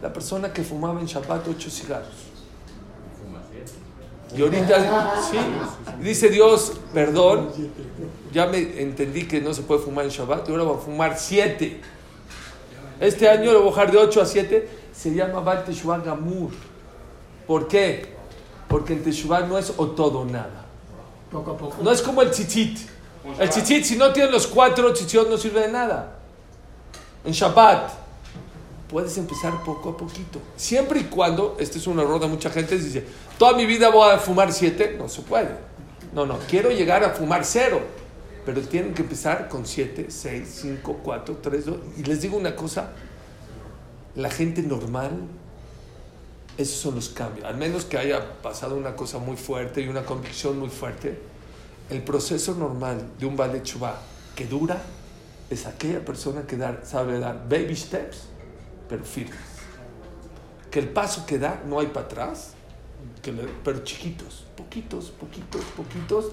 La 0.00 0.12
persona 0.12 0.52
que 0.52 0.62
fumaba 0.62 1.00
en 1.00 1.06
Shabbat 1.06 1.48
ocho 1.48 1.70
cigarros. 1.70 2.28
Y 4.36 4.42
ahorita, 4.42 5.14
sí, 5.30 5.38
dice 6.02 6.28
Dios, 6.28 6.74
perdón, 6.92 7.50
ya 8.30 8.46
me 8.46 8.58
entendí 8.80 9.26
que 9.26 9.40
no 9.40 9.54
se 9.54 9.62
puede 9.62 9.80
fumar 9.80 10.04
en 10.04 10.10
Shabbat, 10.10 10.46
y 10.46 10.52
ahora 10.52 10.64
voy 10.64 10.76
a 10.76 10.80
fumar 10.80 11.18
siete. 11.18 11.80
Este 13.00 13.28
año 13.28 13.52
lo 13.52 13.60
voy 13.60 13.68
a 13.68 13.70
bajar 13.70 13.90
de 13.90 13.96
8 13.96 14.20
a 14.20 14.26
7, 14.26 14.68
se 14.92 15.14
llama 15.14 15.40
Baal 15.40 15.64
Teshuvah 15.64 15.98
Gamur. 15.98 16.50
¿Por 17.46 17.68
qué? 17.68 18.16
Porque 18.68 18.92
en 18.92 19.02
Teshuvah 19.02 19.46
no 19.46 19.56
es 19.56 19.72
o 19.76 19.86
todo 19.88 20.20
o 20.20 20.24
nada. 20.26 20.66
Poco 21.30 21.52
a 21.52 21.56
poco. 21.56 21.82
No 21.82 21.90
es 21.90 22.02
como 22.02 22.20
el 22.20 22.30
tzitzit. 22.30 22.78
El 23.38 23.48
tzitzit, 23.48 23.84
si 23.84 23.96
no 23.96 24.12
tienes 24.12 24.30
los 24.30 24.46
cuatro 24.46 24.92
tzitzit, 24.92 25.26
no 25.28 25.38
sirve 25.38 25.62
de 25.62 25.68
nada. 25.68 26.18
En 27.24 27.32
Shabbat, 27.32 27.92
puedes 28.90 29.16
empezar 29.18 29.62
poco 29.64 29.90
a 29.90 29.96
poquito. 29.96 30.40
Siempre 30.56 31.00
y 31.00 31.04
cuando, 31.04 31.56
este 31.60 31.78
es 31.78 31.86
un 31.86 31.98
error 31.98 32.20
de 32.20 32.26
mucha 32.26 32.50
gente, 32.50 32.78
dice, 32.78 33.04
toda 33.38 33.52
mi 33.54 33.66
vida 33.66 33.90
voy 33.90 34.10
a 34.10 34.18
fumar 34.18 34.52
siete. 34.52 34.96
No 34.98 35.08
se 35.08 35.22
puede. 35.22 35.50
No, 36.14 36.24
no, 36.26 36.38
quiero 36.48 36.70
llegar 36.70 37.04
a 37.04 37.10
fumar 37.10 37.44
cero. 37.44 37.80
Pero 38.46 38.62
tienen 38.62 38.94
que 38.94 39.02
empezar 39.02 39.48
con 39.48 39.66
siete, 39.66 40.06
seis, 40.10 40.58
cinco, 40.62 41.00
cuatro, 41.02 41.36
tres, 41.42 41.66
dos. 41.66 41.76
Y 41.98 42.02
les 42.04 42.22
digo 42.22 42.36
una 42.38 42.56
cosa, 42.56 42.92
la 44.14 44.30
gente 44.30 44.62
normal, 44.62 45.10
esos 46.56 46.78
son 46.80 46.94
los 46.94 47.10
cambios. 47.10 47.46
Al 47.46 47.56
menos 47.58 47.84
que 47.84 47.98
haya 47.98 48.40
pasado 48.40 48.74
una 48.74 48.96
cosa 48.96 49.18
muy 49.18 49.36
fuerte 49.36 49.82
y 49.82 49.88
una 49.88 50.04
convicción 50.04 50.58
muy 50.58 50.70
fuerte, 50.70 51.18
el 51.90 52.02
proceso 52.02 52.54
normal 52.54 53.02
de 53.18 53.26
un 53.26 53.36
ballet 53.36 53.62
chubá 53.62 54.00
que 54.34 54.46
dura 54.46 54.80
es 55.50 55.66
aquella 55.66 56.04
persona 56.04 56.42
que 56.46 56.56
dar- 56.56 56.80
sabe 56.84 57.18
dar 57.18 57.46
baby 57.48 57.76
steps, 57.76 58.24
pero 58.88 59.04
firmes. 59.04 59.38
Que 60.70 60.80
el 60.80 60.88
paso 60.88 61.24
que 61.26 61.38
da 61.38 61.62
no 61.66 61.80
hay 61.80 61.86
para 61.86 62.06
atrás, 62.06 62.52
que 63.22 63.32
le- 63.32 63.48
pero 63.64 63.80
chiquitos, 63.84 64.44
poquitos, 64.56 65.06
poquitos, 65.10 65.62
poquitos. 65.76 66.26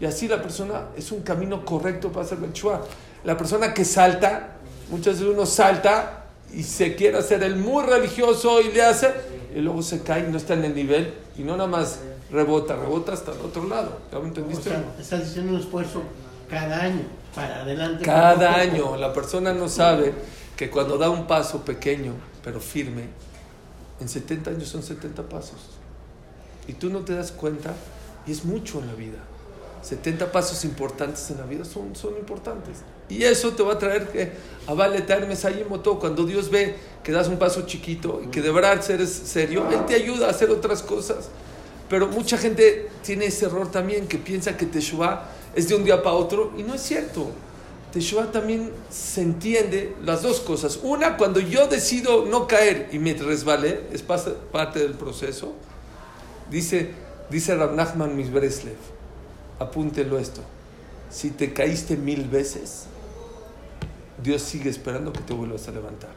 Y 0.00 0.04
así 0.06 0.28
la 0.28 0.40
persona 0.42 0.88
es 0.96 1.10
un 1.10 1.22
camino 1.22 1.64
correcto 1.64 2.10
para 2.12 2.24
hacer 2.24 2.38
chubá. 2.52 2.82
La 3.24 3.36
persona 3.36 3.74
que 3.74 3.84
salta, 3.84 4.56
muchas 4.90 5.18
veces 5.18 5.34
uno 5.34 5.44
salta 5.46 6.24
y 6.54 6.62
se 6.62 6.94
quiere 6.94 7.18
hacer 7.18 7.42
el 7.42 7.56
muy 7.56 7.84
religioso 7.84 8.60
y 8.60 8.72
le 8.72 8.82
hace, 8.82 9.12
y 9.54 9.60
luego 9.60 9.82
se 9.82 10.02
cae 10.02 10.26
y 10.28 10.30
no 10.30 10.36
está 10.36 10.54
en 10.54 10.64
el 10.64 10.74
nivel, 10.74 11.14
y 11.36 11.42
no 11.42 11.56
nada 11.56 11.68
más 11.68 12.00
rebota, 12.30 12.76
rebota 12.76 13.12
hasta 13.12 13.32
el 13.32 13.40
otro 13.40 13.66
lado. 13.66 13.98
¿Ya 14.12 14.18
me 14.18 14.24
O 14.24 14.28
entendiste? 14.28 14.70
sea, 14.70 14.84
estás 15.00 15.24
diciendo 15.24 15.52
un 15.54 15.60
esfuerzo 15.60 16.02
cada 16.48 16.80
año 16.82 17.02
para 17.34 17.62
adelante. 17.62 18.04
Cada 18.04 18.54
año 18.54 18.96
la 18.96 19.12
persona 19.12 19.52
no 19.52 19.68
sabe 19.68 20.14
que 20.58 20.68
cuando 20.68 20.98
da 20.98 21.08
un 21.08 21.28
paso 21.28 21.64
pequeño 21.64 22.14
pero 22.42 22.58
firme, 22.58 23.04
en 24.00 24.08
70 24.08 24.50
años 24.50 24.68
son 24.68 24.82
70 24.82 25.28
pasos. 25.28 25.78
Y 26.66 26.72
tú 26.72 26.90
no 26.90 27.00
te 27.00 27.14
das 27.14 27.30
cuenta 27.30 27.74
y 28.26 28.32
es 28.32 28.44
mucho 28.44 28.80
en 28.80 28.88
la 28.88 28.94
vida. 28.94 29.18
70 29.82 30.32
pasos 30.32 30.64
importantes 30.64 31.30
en 31.30 31.38
la 31.38 31.44
vida 31.44 31.64
son, 31.64 31.94
son 31.94 32.16
importantes. 32.16 32.78
Y 33.08 33.22
eso 33.22 33.52
te 33.52 33.62
va 33.62 33.74
a 33.74 33.78
traer 33.78 34.08
que 34.08 34.32
a 34.66 34.74
vale 34.74 35.04
moto 35.68 36.00
cuando 36.00 36.26
Dios 36.26 36.50
ve 36.50 36.74
que 37.04 37.12
das 37.12 37.28
un 37.28 37.38
paso 37.38 37.64
chiquito 37.64 38.20
y 38.24 38.26
que 38.26 38.42
de 38.42 38.50
verdad 38.50 38.82
eres 38.90 39.10
serio, 39.10 39.64
Él 39.70 39.86
te 39.86 39.94
ayuda 39.94 40.26
a 40.26 40.30
hacer 40.30 40.50
otras 40.50 40.82
cosas. 40.82 41.28
Pero 41.88 42.08
mucha 42.08 42.36
gente 42.36 42.88
tiene 43.04 43.26
ese 43.26 43.46
error 43.46 43.70
también 43.70 44.08
que 44.08 44.18
piensa 44.18 44.56
que 44.56 44.66
Teshuvah 44.66 45.28
es 45.54 45.68
de 45.68 45.76
un 45.76 45.84
día 45.84 46.02
para 46.02 46.16
otro 46.16 46.52
y 46.58 46.64
no 46.64 46.74
es 46.74 46.82
cierto. 46.82 47.30
Teshuvah 47.92 48.30
también 48.30 48.70
se 48.90 49.22
entiende 49.22 49.94
las 50.04 50.22
dos 50.22 50.40
cosas. 50.40 50.78
Una, 50.82 51.16
cuando 51.16 51.40
yo 51.40 51.68
decido 51.68 52.26
no 52.26 52.46
caer 52.46 52.90
y 52.92 52.98
me 52.98 53.14
resbalé, 53.14 53.80
es 53.92 54.02
parte 54.02 54.78
del 54.78 54.92
proceso. 54.92 55.54
Dice, 56.50 56.90
dice 57.30 57.54
Rab 57.54 57.74
Nachman 57.74 58.16
Misbreslev, 58.16 58.76
apúntelo 59.58 60.18
esto. 60.18 60.42
Si 61.10 61.30
te 61.30 61.52
caíste 61.54 61.96
mil 61.96 62.28
veces, 62.28 62.84
Dios 64.22 64.42
sigue 64.42 64.68
esperando 64.68 65.12
que 65.12 65.20
te 65.20 65.32
vuelvas 65.32 65.66
a 65.68 65.70
levantar. 65.70 66.14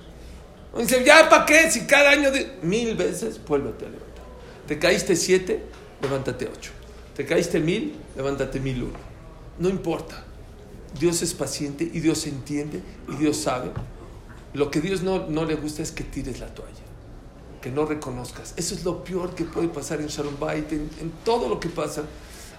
Dice, 0.78 1.04
ya 1.06 1.30
para 1.30 1.46
qué, 1.46 1.72
si 1.72 1.82
cada 1.82 2.12
año 2.12 2.32
de 2.32 2.58
mil 2.62 2.96
veces, 2.96 3.40
vuélvete 3.46 3.86
a 3.86 3.90
levantar. 3.90 4.24
Te 4.68 4.78
caíste 4.80 5.16
siete, 5.16 5.64
levántate 6.02 6.50
ocho. 6.54 6.72
Te 7.16 7.26
caíste 7.26 7.60
mil, 7.60 7.96
levántate 8.16 8.60
mil 8.60 8.84
uno. 8.84 9.00
No 9.60 9.70
importa. 9.70 10.26
Dios 11.00 11.22
es 11.22 11.34
paciente 11.34 11.90
y 11.92 12.00
Dios 12.00 12.28
entiende 12.28 12.82
y 13.08 13.16
Dios 13.16 13.38
sabe. 13.38 13.72
Lo 14.54 14.70
que 14.70 14.82
Dios 14.82 15.02
no, 15.02 15.28
no 15.28 15.46
le 15.46 15.56
gusta 15.56 15.82
es 15.82 15.92
que 15.92 16.04
tires 16.04 16.40
la 16.40 16.54
toalla, 16.54 16.84
que 17.62 17.72
no 17.72 17.86
reconozcas. 17.86 18.54
Eso 18.58 18.76
es 18.76 18.84
lo 18.84 19.04
peor 19.04 19.34
que 19.34 19.46
puede 19.46 19.70
pasar 19.70 20.02
en 20.02 20.08
Shalom 20.08 20.38
Bait, 20.40 20.72
en, 20.74 20.90
todo 21.24 21.48
lo 21.48 21.60
que 21.60 21.70
pasa. 21.70 22.04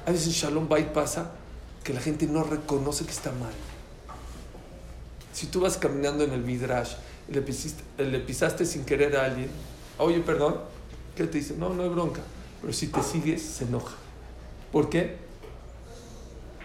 A 0.07 0.11
veces 0.11 0.29
en 0.29 0.33
Shalom 0.33 0.69
Bait 0.69 0.89
pasa 0.89 1.33
que 1.85 1.93
la 1.93 2.01
gente 2.01 2.27
no 2.27 2.45
reconoce 2.45 3.05
que 3.05 3.11
está 3.11 3.31
mal. 3.33 3.53
Si 5.33 5.47
tú 5.47 5.61
vas 5.61 5.77
caminando 5.77 6.25
en 6.25 6.33
el 6.33 6.43
Midrash 6.43 6.95
le 7.31 7.41
pisaste, 7.43 7.83
le 7.99 8.19
pisaste 8.21 8.67
sin 8.67 8.85
querer 8.85 9.17
a 9.17 9.25
alguien, 9.27 9.49
oye, 9.99 10.21
perdón, 10.21 10.57
¿qué 11.17 11.27
te 11.27 11.39
dice? 11.39 11.55
No, 11.57 11.71
no 11.71 11.83
hay 11.83 11.89
bronca. 11.89 12.21
Pero 12.61 12.73
si 12.73 12.89
te 12.89 13.03
sigues, 13.03 13.43
se 13.43 13.65
enoja. 13.65 13.97
¿Por 14.71 14.89
qué? 14.89 15.17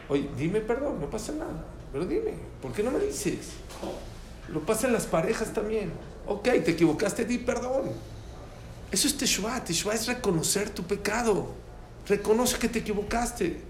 Oye, 0.10 0.30
dime 0.38 0.62
perdón, 0.62 1.00
no 1.00 1.10
pasa 1.10 1.34
nada. 1.34 1.65
Pero 1.91 2.06
dime, 2.06 2.34
¿por 2.62 2.72
qué 2.72 2.84
no 2.84 2.91
me 2.91 3.00
dices? 3.00 3.50
Lo 4.50 4.62
pasa 4.62 4.88
en 4.88 4.93
las 4.93 5.06
parejas 5.06 5.54
también. 5.54 5.91
Ok, 6.26 6.43
te 6.43 6.72
equivocaste, 6.72 7.26
di 7.26 7.38
perdón. 7.38 7.91
Eso 8.91 9.08
es 9.08 9.17
Teshuvah. 9.17 9.63
Teshuvah 9.63 9.96
es 9.96 10.08
reconocer 10.08 10.70
tu 10.70 10.84
pecado. 10.84 11.48
Reconoce 12.08 12.58
que 12.58 12.70
te 12.70 12.80
equivocaste. 12.80 13.62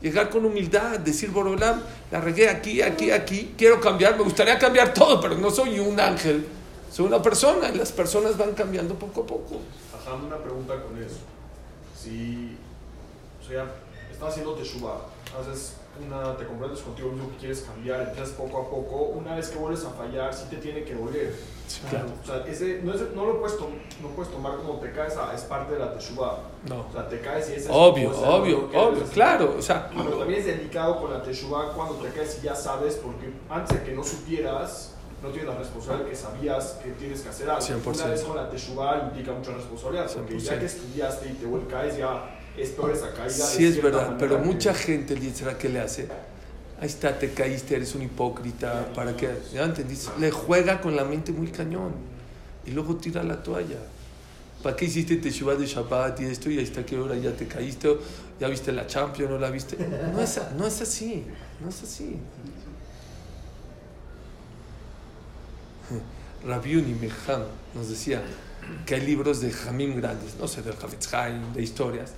Llegar 0.00 0.30
con 0.30 0.44
humildad, 0.44 0.98
decir, 1.00 1.30
Borolam, 1.30 1.82
la 2.10 2.20
regué 2.20 2.48
aquí, 2.48 2.80
aquí, 2.80 3.10
aquí, 3.10 3.54
quiero 3.58 3.80
cambiar, 3.80 4.16
me 4.16 4.22
gustaría 4.24 4.58
cambiar 4.58 4.94
todo, 4.94 5.20
pero 5.20 5.36
no 5.36 5.50
soy 5.50 5.78
un 5.78 6.00
ángel, 6.00 6.46
soy 6.90 7.04
una 7.04 7.20
persona 7.20 7.68
y 7.68 7.76
las 7.76 7.92
personas 7.92 8.38
van 8.38 8.54
cambiando 8.54 8.94
poco 8.94 9.22
a 9.22 9.26
poco. 9.26 9.60
Ajá, 9.94 10.14
una 10.14 10.38
pregunta 10.38 10.82
con 10.82 10.96
eso. 11.02 11.18
Si, 11.94 12.56
o 13.42 13.46
sea, 13.46 13.70
estás 14.10 14.30
haciendo 14.30 14.54
teshuva, 14.54 15.04
haces 15.38 15.74
una, 16.06 16.36
te 16.36 16.46
comprendes 16.46 16.80
contigo 16.80 17.10
mismo 17.10 17.30
que 17.30 17.36
quieres 17.36 17.60
cambiar, 17.62 18.00
empiezas 18.02 18.30
poco 18.30 18.62
a 18.62 18.70
poco, 18.70 18.96
una 19.16 19.36
vez 19.36 19.48
que 19.48 19.58
vuelves 19.58 19.84
a 19.84 19.90
fallar, 19.90 20.32
sí 20.34 20.44
te 20.50 20.56
tiene 20.56 20.84
que 20.84 20.94
doler. 20.94 21.34
Sí, 21.66 21.80
claro. 21.88 22.08
O 22.22 22.26
sea, 22.26 22.44
ese, 22.46 22.80
no, 22.82 22.92
es, 22.92 23.00
no 23.14 23.26
lo 23.26 23.40
puedes, 23.40 23.56
no 23.60 24.08
puedes 24.16 24.32
tomar 24.32 24.56
como 24.56 24.80
te 24.80 24.92
caes, 24.92 25.14
ah, 25.16 25.32
es 25.34 25.42
parte 25.42 25.74
de 25.74 25.78
la 25.78 25.94
teshuva. 25.94 26.40
No. 26.68 26.86
O 26.88 26.92
sea, 26.92 27.08
te 27.08 27.20
caes 27.20 27.48
y 27.50 27.52
ese 27.52 27.66
es 27.66 27.70
Obvio, 27.70 28.10
obvio, 28.10 28.68
obvio, 28.74 29.04
claro. 29.12 29.54
O 29.56 29.62
sea, 29.62 29.88
Pero 29.88 30.18
también 30.18 30.40
es 30.40 30.46
delicado 30.46 31.00
con 31.00 31.12
la 31.12 31.22
teshuva 31.22 31.72
cuando 31.72 31.94
te 31.94 32.10
caes 32.10 32.40
y 32.42 32.46
ya 32.46 32.54
sabes, 32.56 32.96
porque 32.96 33.32
antes 33.48 33.78
de 33.78 33.84
que 33.84 33.92
no 33.92 34.02
supieras, 34.02 34.94
no 35.22 35.28
tienes 35.28 35.48
la 35.48 35.58
responsabilidad 35.58 36.08
que 36.08 36.16
sabías 36.16 36.78
que 36.82 36.90
tienes 36.92 37.20
que 37.20 37.28
hacer 37.28 37.50
algo. 37.50 37.62
100%. 37.62 37.94
Una 37.94 38.06
vez 38.06 38.22
con 38.22 38.36
la 38.36 38.50
teshuva 38.50 39.02
implica 39.04 39.32
mucha 39.32 39.52
responsabilidad, 39.52 40.10
porque 40.12 40.38
ya 40.40 40.54
100%. 40.54 40.58
que 40.58 40.66
estudiaste 40.66 41.28
y 41.28 41.32
te 41.34 41.66
caes, 41.68 41.96
ya 41.96 42.39
es 42.62 42.70
peor 42.70 42.90
esa 42.92 43.12
caída. 43.12 43.26
de 43.26 43.32
sí 43.32 43.64
es 43.66 43.82
verdad, 43.82 44.16
pero 44.18 44.38
mucha 44.38 44.74
gente, 44.74 45.16
será 45.32 45.56
que 45.56 45.68
le 45.68 45.80
hace? 45.80 46.08
Ahí 46.80 46.86
está, 46.86 47.18
te 47.18 47.32
caíste, 47.32 47.76
eres 47.76 47.94
un 47.94 48.02
hipócrita, 48.02 48.90
¿para 48.94 49.14
qué? 49.14 49.30
¿Ya 49.52 49.64
entendiste? 49.64 50.10
Le 50.18 50.30
juega 50.30 50.80
con 50.80 50.96
la 50.96 51.04
mente 51.04 51.30
muy 51.30 51.48
cañón 51.48 51.92
y 52.64 52.70
luego 52.70 52.96
tira 52.96 53.22
la 53.22 53.42
toalla. 53.42 53.76
¿Para 54.62 54.76
qué 54.76 54.86
hiciste 54.86 55.16
teshuva 55.16 55.54
de 55.54 55.66
Shabbat 55.66 56.20
y 56.20 56.24
esto 56.24 56.50
y 56.50 56.58
ahí 56.58 56.64
está 56.64 56.84
que 56.84 56.96
ahora 56.96 57.16
ya 57.16 57.32
te 57.32 57.46
caíste? 57.46 57.96
¿Ya 58.38 58.48
viste 58.48 58.72
la 58.72 58.86
Champions? 58.86 59.30
¿No 59.30 59.38
la 59.38 59.50
viste? 59.50 59.76
No 60.12 60.20
es, 60.20 60.40
no 60.56 60.66
es 60.66 60.80
así, 60.80 61.24
no 61.60 61.68
es 61.68 61.82
así. 61.82 62.16
Rabiuni 66.46 66.94
Meham 66.94 67.42
nos 67.74 67.88
decía 67.88 68.22
que 68.86 68.94
hay 68.94 69.00
libros 69.02 69.40
de 69.40 69.50
Jamim 69.50 69.96
grandes, 69.96 70.36
no 70.38 70.46
sé, 70.46 70.62
del 70.62 70.74
Havetz 70.80 71.10
de 71.54 71.62
historias. 71.62 72.12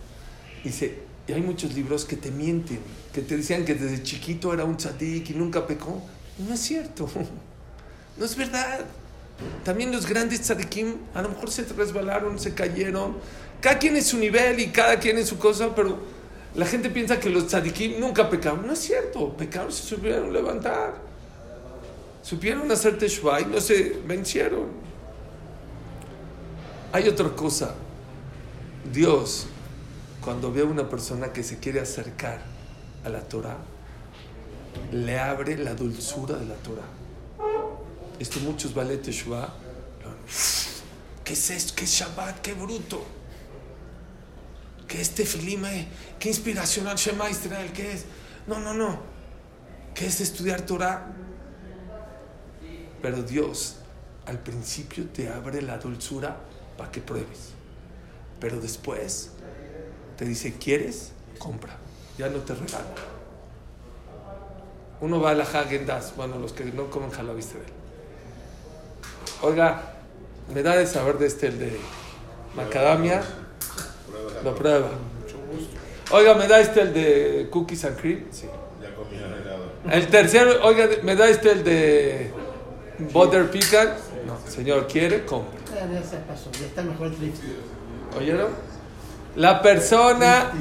Dice, 0.64 0.98
y 1.26 1.32
hay 1.32 1.40
muchos 1.40 1.74
libros 1.74 2.04
que 2.04 2.16
te 2.16 2.30
mienten, 2.30 2.80
que 3.12 3.22
te 3.22 3.36
decían 3.36 3.64
que 3.64 3.74
desde 3.74 4.02
chiquito 4.02 4.52
era 4.52 4.64
un 4.64 4.76
tzadik 4.76 5.30
y 5.30 5.34
nunca 5.34 5.66
pecó. 5.66 6.02
No 6.38 6.54
es 6.54 6.60
cierto, 6.60 7.08
no 8.16 8.24
es 8.24 8.36
verdad. 8.36 8.84
También 9.64 9.92
los 9.92 10.06
grandes 10.06 10.42
tzadikim 10.42 10.94
a 11.14 11.22
lo 11.22 11.30
mejor 11.30 11.50
se 11.50 11.64
resbalaron, 11.64 12.38
se 12.38 12.54
cayeron. 12.54 13.16
Cada 13.60 13.78
quien 13.78 13.96
en 13.96 14.04
su 14.04 14.18
nivel 14.18 14.60
y 14.60 14.68
cada 14.68 14.98
quien 14.98 15.18
en 15.18 15.26
su 15.26 15.38
cosa, 15.38 15.74
pero 15.74 15.98
la 16.54 16.66
gente 16.66 16.90
piensa 16.90 17.18
que 17.18 17.30
los 17.30 17.46
tzadikim 17.46 18.00
nunca 18.00 18.28
pecaron. 18.28 18.66
No 18.66 18.72
es 18.72 18.80
cierto, 18.80 19.36
pecaron, 19.36 19.72
se 19.72 19.82
supieron 19.82 20.32
levantar. 20.32 20.94
Supieron 22.22 22.70
hacer 22.70 22.98
teshuvah 22.98 23.40
y 23.40 23.46
no 23.46 23.60
se 23.60 24.00
vencieron. 24.06 24.66
Hay 26.92 27.08
otra 27.08 27.30
cosa. 27.30 27.74
Dios, 28.92 29.46
cuando 30.22 30.52
ve 30.52 30.62
a 30.62 30.64
una 30.64 30.88
persona 30.88 31.32
que 31.32 31.42
se 31.42 31.58
quiere 31.58 31.80
acercar 31.80 32.40
a 33.04 33.08
la 33.08 33.20
Torah, 33.20 33.58
le 34.92 35.18
abre 35.18 35.58
la 35.58 35.74
dulzura 35.74 36.36
de 36.36 36.46
la 36.46 36.54
Torah. 36.54 36.86
Esto 38.18 38.38
muchos 38.40 38.72
vale 38.72 38.96
teshuvah. 38.98 39.52
¿Qué 41.24 41.32
es 41.32 41.50
esto? 41.50 41.74
¿Qué 41.76 41.84
es 41.84 41.90
Shabbat? 41.90 42.40
¡Qué 42.40 42.54
bruto! 42.54 43.04
¿Qué 44.86 45.00
es 45.00 45.10
Tefilim? 45.10 45.64
eh? 45.64 45.88
¿Qué 46.18 46.28
inspiracional 46.28 46.96
Shema 46.96 47.28
Israel? 47.28 47.72
¿Qué 47.72 47.92
es? 47.92 48.04
No, 48.46 48.60
no, 48.60 48.74
no. 48.74 49.00
¿Qué 49.94 50.06
es 50.06 50.20
estudiar 50.20 50.62
Torah? 50.62 51.12
Pero 53.00 53.22
Dios 53.22 53.76
al 54.26 54.38
principio 54.38 55.06
te 55.06 55.28
abre 55.28 55.62
la 55.62 55.78
dulzura 55.78 56.38
para 56.76 56.92
que 56.92 57.00
pruebes. 57.00 57.50
Pero 58.38 58.60
después 58.60 59.31
te 60.16 60.24
dice, 60.24 60.54
¿quieres? 60.54 61.12
Compra. 61.38 61.76
Ya 62.18 62.28
no 62.28 62.38
te 62.38 62.54
regalo. 62.54 62.84
Uno 65.00 65.20
va 65.20 65.30
a 65.30 65.34
la 65.34 65.44
Hagen 65.44 65.86
Dazs, 65.86 66.14
bueno, 66.16 66.38
los 66.38 66.52
que 66.52 66.64
no 66.64 66.88
comen 66.88 67.10
jala, 67.10 67.32
viste 67.32 67.58
de 67.58 67.64
él. 67.64 67.72
Oiga, 69.42 69.94
me 70.54 70.62
da 70.62 70.76
de 70.76 70.86
saber 70.86 71.18
de 71.18 71.26
este, 71.26 71.48
el 71.48 71.58
de 71.58 71.76
macadamia. 72.54 73.22
Lo 74.44 74.54
prueba. 74.54 74.90
Oiga, 76.12 76.34
me 76.34 76.46
da 76.46 76.60
este, 76.60 76.82
el 76.82 76.94
de 76.94 77.48
cookies 77.50 77.84
and 77.84 78.00
cream. 78.00 78.26
Sí. 78.30 78.46
Ya 78.80 78.94
comí 78.94 79.16
helado. 79.16 79.72
El 79.90 80.08
tercero, 80.08 80.64
oiga, 80.64 80.88
me 81.02 81.16
da 81.16 81.28
este, 81.28 81.50
el 81.50 81.64
de 81.64 82.32
butter 83.12 83.50
pecan. 83.50 83.94
No, 84.26 84.38
señor, 84.48 84.86
¿quiere? 84.86 85.24
Compra. 85.24 85.58
Ya, 85.74 85.92
ya 85.92 86.02
se 86.06 86.18
pasó, 86.18 86.50
ya 86.52 86.66
está 86.66 86.82
mejor 86.82 87.08
el. 87.08 87.32
¿Oyeron? 88.16 88.71
La 89.36 89.62
persona, 89.62 90.52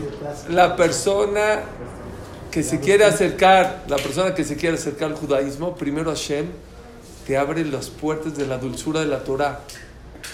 la 0.50 0.76
persona 0.76 1.62
que 2.50 2.64
se 2.64 2.80
quiere 2.80 3.06
acercar, 3.06 3.84
la 3.88 3.98
persona 3.98 4.34
que 4.34 4.44
se 4.44 4.56
quiere 4.56 4.76
acercar 4.76 5.12
al 5.12 5.18
judaísmo, 5.18 5.76
primero 5.76 6.12
Hashem 6.12 6.48
te 7.26 7.38
abre 7.38 7.66
las 7.66 7.90
puertas 7.90 8.36
de 8.38 8.48
la 8.48 8.58
dulzura 8.58 9.02
de 9.02 9.08
la 9.08 9.24
Torah. 9.24 9.60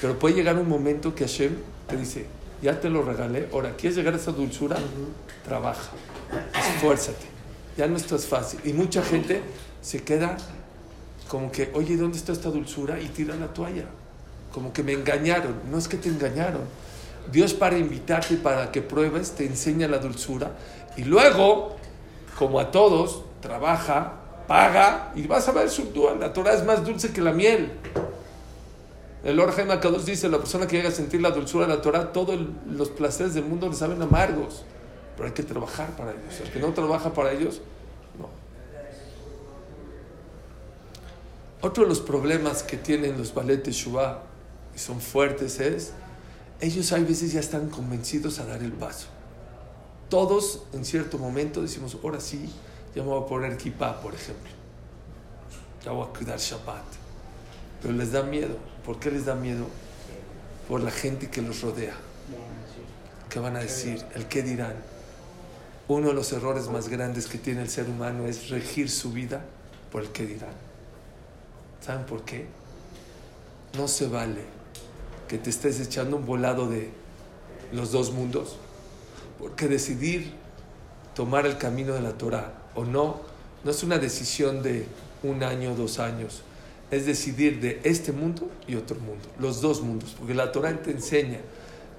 Pero 0.01 0.17
puede 0.19 0.35
llegar 0.35 0.55
un 0.57 0.69
momento 0.69 1.15
que 1.15 1.25
Hashem 1.25 1.55
te 1.87 1.97
dice, 1.97 2.25
ya 2.61 2.79
te 2.79 2.89
lo 2.89 3.03
regalé, 3.03 3.49
ahora, 3.51 3.75
¿quieres 3.75 3.97
llegar 3.97 4.13
a 4.13 4.17
esa 4.17 4.31
dulzura? 4.31 4.77
Trabaja, 5.45 5.91
esfuérzate. 6.75 7.25
Ya 7.77 7.87
no 7.87 7.97
estás 7.97 8.25
fácil. 8.25 8.59
Y 8.63 8.73
mucha 8.73 9.03
gente 9.03 9.41
se 9.81 10.03
queda 10.03 10.37
como 11.27 11.51
que, 11.51 11.71
oye, 11.73 11.97
¿dónde 11.97 12.17
está 12.17 12.31
esta 12.31 12.49
dulzura? 12.49 12.99
Y 12.99 13.07
tira 13.07 13.35
la 13.35 13.47
toalla. 13.47 13.85
Como 14.51 14.73
que 14.73 14.81
me 14.81 14.93
engañaron. 14.93 15.53
No 15.69 15.77
es 15.77 15.87
que 15.87 15.97
te 15.97 16.09
engañaron. 16.09 16.61
Dios 17.31 17.53
para 17.53 17.77
invitarte, 17.77 18.37
para 18.37 18.71
que 18.71 18.81
pruebes, 18.81 19.31
te 19.31 19.45
enseña 19.45 19.87
la 19.87 19.99
dulzura. 19.99 20.51
Y 20.95 21.03
luego, 21.03 21.75
como 22.37 22.59
a 22.59 22.71
todos, 22.71 23.23
trabaja, 23.41 24.13
paga 24.47 25.11
y 25.15 25.27
vas 25.27 25.47
a 25.47 25.51
ver 25.51 25.69
su 25.69 25.91
La 26.19 26.33
Torah 26.33 26.53
es 26.53 26.63
más 26.63 26.85
dulce 26.85 27.11
que 27.11 27.21
la 27.21 27.31
miel. 27.31 27.71
El 29.23 29.39
Orjaim 29.39 29.69
Akadosh 29.71 30.03
dice, 30.03 30.29
la 30.29 30.37
persona 30.37 30.67
que 30.67 30.77
llega 30.77 30.89
a 30.89 30.91
sentir 30.91 31.21
la 31.21 31.31
dulzura 31.31 31.67
de 31.67 31.75
la 31.75 31.81
Torah, 31.81 32.13
todos 32.13 32.39
los 32.65 32.89
placeres 32.89 33.33
del 33.33 33.43
mundo 33.43 33.67
le 33.67 33.75
saben 33.75 34.01
amargos. 34.01 34.63
Pero 35.15 35.27
hay 35.27 35.33
que 35.33 35.43
trabajar 35.43 35.89
para 35.97 36.11
ellos. 36.11 36.39
El 36.43 36.51
que 36.51 36.59
no 36.59 36.71
trabaja 36.73 37.13
para 37.13 37.31
ellos, 37.31 37.59
no. 38.17 38.29
Otro 41.61 41.83
de 41.83 41.89
los 41.89 41.99
problemas 41.99 42.63
que 42.63 42.77
tienen 42.77 43.17
los 43.17 43.33
ballet 43.33 43.63
de 43.63 43.71
Shuvah, 43.71 44.21
y 44.75 44.79
son 44.79 45.01
fuertes, 45.01 45.59
es, 45.59 45.91
ellos 46.59 46.91
hay 46.91 47.03
veces 47.03 47.33
ya 47.33 47.39
están 47.39 47.69
convencidos 47.69 48.39
a 48.39 48.45
dar 48.45 48.63
el 48.63 48.71
paso. 48.71 49.07
Todos 50.09 50.63
en 50.73 50.85
cierto 50.85 51.17
momento 51.17 51.61
decimos, 51.61 51.97
ahora 52.03 52.19
sí, 52.19 52.49
ya 52.95 53.03
me 53.03 53.09
voy 53.09 53.23
a 53.23 53.27
poner 53.27 53.57
kippah, 53.57 54.01
por 54.01 54.15
ejemplo. 54.15 54.51
Ya 55.83 55.91
voy 55.91 56.07
a 56.07 56.17
cuidar 56.17 56.39
Shabbat. 56.39 56.83
Pero 57.81 57.93
les 57.93 58.11
da 58.11 58.23
miedo. 58.23 58.57
¿Por 58.83 58.99
qué 58.99 59.11
les 59.11 59.25
da 59.25 59.35
miedo? 59.35 59.67
Por 60.67 60.81
la 60.81 60.91
gente 60.91 61.29
que 61.29 61.41
los 61.41 61.61
rodea. 61.61 61.95
¿Qué 63.29 63.39
van 63.39 63.55
a 63.55 63.59
decir? 63.59 64.03
¿El 64.15 64.27
qué 64.27 64.41
dirán? 64.41 64.75
Uno 65.87 66.07
de 66.07 66.13
los 66.13 66.31
errores 66.33 66.67
más 66.69 66.89
grandes 66.89 67.27
que 67.27 67.37
tiene 67.37 67.61
el 67.61 67.69
ser 67.69 67.87
humano 67.87 68.25
es 68.25 68.49
regir 68.49 68.89
su 68.89 69.11
vida 69.11 69.45
por 69.91 70.03
el 70.03 70.09
qué 70.09 70.25
dirán. 70.25 70.55
¿Saben 71.81 72.05
por 72.05 72.23
qué? 72.23 72.47
No 73.77 73.87
se 73.87 74.07
vale 74.07 74.56
que 75.27 75.37
te 75.37 75.49
estés 75.49 75.79
echando 75.79 76.17
un 76.17 76.25
volado 76.25 76.67
de 76.67 76.89
los 77.71 77.91
dos 77.91 78.11
mundos. 78.11 78.57
Porque 79.39 79.67
decidir 79.67 80.33
tomar 81.13 81.45
el 81.45 81.57
camino 81.57 81.93
de 81.93 82.01
la 82.01 82.17
Torah 82.17 82.53
o 82.75 82.85
no, 82.85 83.21
no 83.63 83.71
es 83.71 83.83
una 83.83 83.97
decisión 83.97 84.63
de 84.63 84.87
un 85.23 85.43
año, 85.43 85.75
dos 85.75 85.99
años. 85.99 86.41
Es 86.89 87.05
decidir 87.05 87.59
de 87.59 87.81
este 87.83 88.11
mundo 88.11 88.49
y 88.67 88.75
otro 88.75 88.97
mundo, 88.99 89.27
los 89.39 89.61
dos 89.61 89.81
mundos. 89.81 90.15
Porque 90.17 90.33
la 90.33 90.51
Torah 90.51 90.75
te 90.81 90.91
enseña 90.91 91.39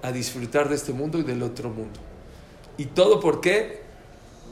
a 0.03 0.13
disfrutar 0.13 0.69
de 0.69 0.77
este 0.77 0.93
mundo 0.93 1.19
y 1.19 1.23
del 1.23 1.43
otro 1.43 1.69
mundo. 1.69 2.01
¿Y 2.77 2.87
todo 2.87 3.21
por 3.21 3.41
qué? 3.41 3.83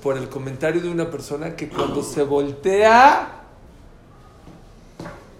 Por 0.02 0.18
el 0.18 0.28
comentario 0.28 0.80
de 0.80 0.90
una 0.90 1.10
persona 1.10 1.56
que 1.56 1.68
cuando 1.68 2.02
se 2.02 2.22
voltea, 2.22 3.44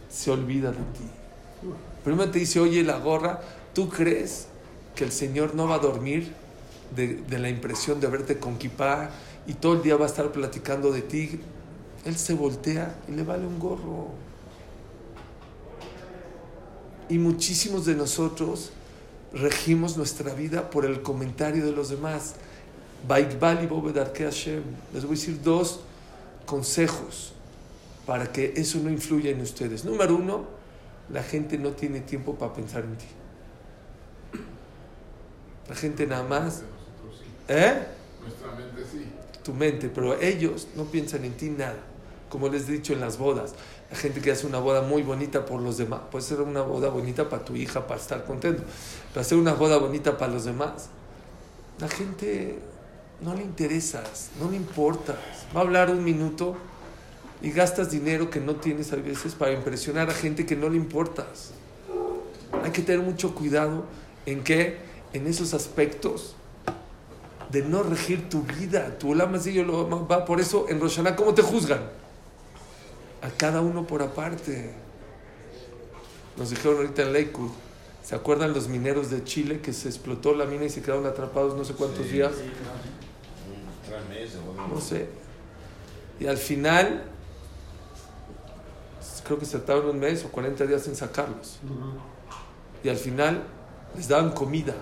se 0.09 0.31
olvida 0.31 0.71
de 0.71 0.79
ti. 0.79 1.11
Primero 2.07 2.31
te 2.31 2.39
dice, 2.39 2.61
oye, 2.61 2.85
la 2.85 3.01
gorra, 3.01 3.41
¿tú 3.75 3.89
crees 3.89 4.47
que 4.95 5.03
el 5.03 5.11
Señor 5.11 5.57
no 5.57 5.67
va 5.67 5.75
a 5.75 5.79
dormir 5.81 6.33
de, 6.95 7.21
la 7.37 7.49
impresión 7.49 7.99
de 7.99 8.07
verte 8.07 8.39
con 8.39 8.59
kipá 8.59 9.11
y 9.45 9.55
todo 9.55 9.73
el 9.73 9.83
día 9.83 9.97
va 9.97 10.05
a 10.05 10.09
estar 10.09 10.31
platicando 10.31 10.93
de 10.93 11.03
ti? 11.03 11.41
Él 12.05 12.17
se 12.17 12.35
voltea 12.35 12.95
y 13.09 13.11
le 13.11 13.25
vale 13.25 13.45
un 13.45 13.59
gorro. 13.59 14.11
Y 17.09 17.19
muchísimos 17.19 17.85
de 17.87 17.97
nosotros 17.97 18.71
regimos 19.33 19.97
nuestra 19.97 20.33
vida 20.33 20.71
por 20.71 20.85
el 20.85 21.03
comentario 21.03 21.67
de 21.67 21.73
los 21.73 21.89
demás. 21.89 22.35
Baikbal 23.09 23.65
y 23.65 23.67
Bobedarke 23.67 24.23
Hashem. 24.23 24.63
Les 24.95 25.03
voy 25.03 25.17
a 25.17 25.19
decir 25.19 25.43
dos 25.43 25.81
consejos 26.45 27.33
para 28.07 28.31
que 28.31 28.53
eso 28.55 28.79
no 28.79 28.91
influya 28.91 29.33
en 29.33 29.41
ustedes. 29.41 29.85
Número 29.85 30.15
uno, 30.15 30.56
la 31.11 31.23
gente 31.23 31.59
no 31.59 31.71
tiene 31.71 32.01
tiempo 32.01 32.35
para 32.35 32.53
pensar 32.53 32.85
en 32.85 32.97
ti. 32.97 33.07
La 35.69 35.75
gente 35.75 36.07
nada 36.07 36.23
más. 36.23 36.63
¿Eh? 37.49 37.87
Nuestra 38.23 38.53
mente 38.53 38.83
sí. 38.91 39.07
Tu 39.43 39.53
mente, 39.53 39.89
pero 39.89 40.21
ellos 40.21 40.69
no 40.75 40.85
piensan 40.85 41.25
en 41.25 41.37
ti 41.37 41.51
nada. 41.51 41.79
Como 42.29 42.49
les 42.49 42.69
he 42.69 42.73
dicho 42.73 42.93
en 42.93 43.01
las 43.01 43.19
bodas, 43.19 43.55
la 43.91 43.97
gente 43.97 44.21
que 44.21 44.33
hace 44.33 44.47
una 44.47 44.59
boda 44.59 44.83
muy 44.83 45.03
bonita 45.03 45.47
por 45.47 45.61
los 45.61 45.79
demás, 45.79 46.01
puede 46.11 46.25
ser 46.25 46.41
una 46.41 46.63
boda 46.63 46.89
bonita 46.89 47.29
para 47.29 47.45
tu 47.45 47.55
hija, 47.55 47.87
para 47.87 48.01
estar 48.01 48.25
contento, 48.25 48.65
pero 49.13 49.21
hacer 49.21 49.39
una 49.39 49.55
boda 49.55 49.79
bonita 49.79 50.19
para 50.19 50.33
los 50.33 50.45
demás, 50.45 50.89
la 51.79 51.89
gente 51.89 52.59
no 53.21 53.35
le 53.35 53.43
interesas, 53.43 54.31
no 54.41 54.51
le 54.51 54.57
importas. 54.57 55.17
Va 55.55 55.61
a 55.61 55.63
hablar 55.63 55.91
un 55.91 56.03
minuto 56.03 56.57
y 57.43 57.51
gastas 57.51 57.91
dinero 57.91 58.31
que 58.31 58.41
no 58.41 58.57
tienes 58.57 58.93
a 58.93 58.97
veces 58.97 59.35
para 59.35 59.53
impresionar 59.53 60.09
a 60.11 60.15
gente 60.15 60.47
que 60.47 60.57
no 60.57 60.69
le 60.69 60.77
importas. 60.77 61.53
Hay 62.63 62.71
que 62.71 62.83
tener 62.83 63.03
mucho 63.03 63.35
cuidado 63.35 63.85
en 64.25 64.43
que 64.43 64.79
en 65.13 65.27
esos 65.27 65.55
aspectos 65.55 66.35
de 67.51 67.63
no 67.63 67.83
regir 67.83 68.29
tu 68.29 68.43
vida, 68.43 68.99
tu 68.99 69.15
lama 69.15 69.39
lo 69.39 70.07
va 70.07 70.25
por 70.25 70.41
eso 70.41 70.67
en 70.69 70.81
Roshaná 70.81 71.15
cómo 71.15 71.33
te 71.35 71.43
juzgan 71.43 71.81
a 73.23 73.31
cada 73.31 73.61
uno 73.61 73.87
por 73.87 74.03
aparte. 74.03 74.73
Nos 76.37 76.51
dijeron 76.51 76.79
ahorita 76.79 77.03
en 77.03 77.13
Lakewood, 77.13 77.51
¿se 78.03 78.15
acuerdan 78.15 78.53
los 78.53 78.69
mineros 78.69 79.11
de 79.11 79.25
Chile 79.25 79.61
que 79.61 79.73
se 79.73 79.89
explotó 79.89 80.35
la 80.35 80.45
mina 80.45 80.65
y 80.65 80.71
se 80.71 80.83
quedaron 80.83 81.07
atrapados 81.07 81.57
no 81.57 81.65
sé 81.65 81.75
cuántos 81.75 82.11
días? 82.11 82.33
Tres 83.87 84.09
meses, 84.09 84.39
No 84.69 84.81
sé. 84.81 85.07
Y 86.21 86.27
al 86.27 86.37
final, 86.37 87.05
creo 89.27 89.39
que 89.39 89.47
se 89.47 89.59
tardaron 89.59 89.91
un 89.91 89.99
mes 89.99 90.25
o 90.25 90.29
40 90.29 90.67
días 90.67 90.87
en 90.87 90.97
sacarlos. 90.97 91.59
Y 92.85 92.89
al 92.89 92.97
final 92.97 93.43
les 93.97 94.09
daban 94.09 94.31
comida. 94.31 94.75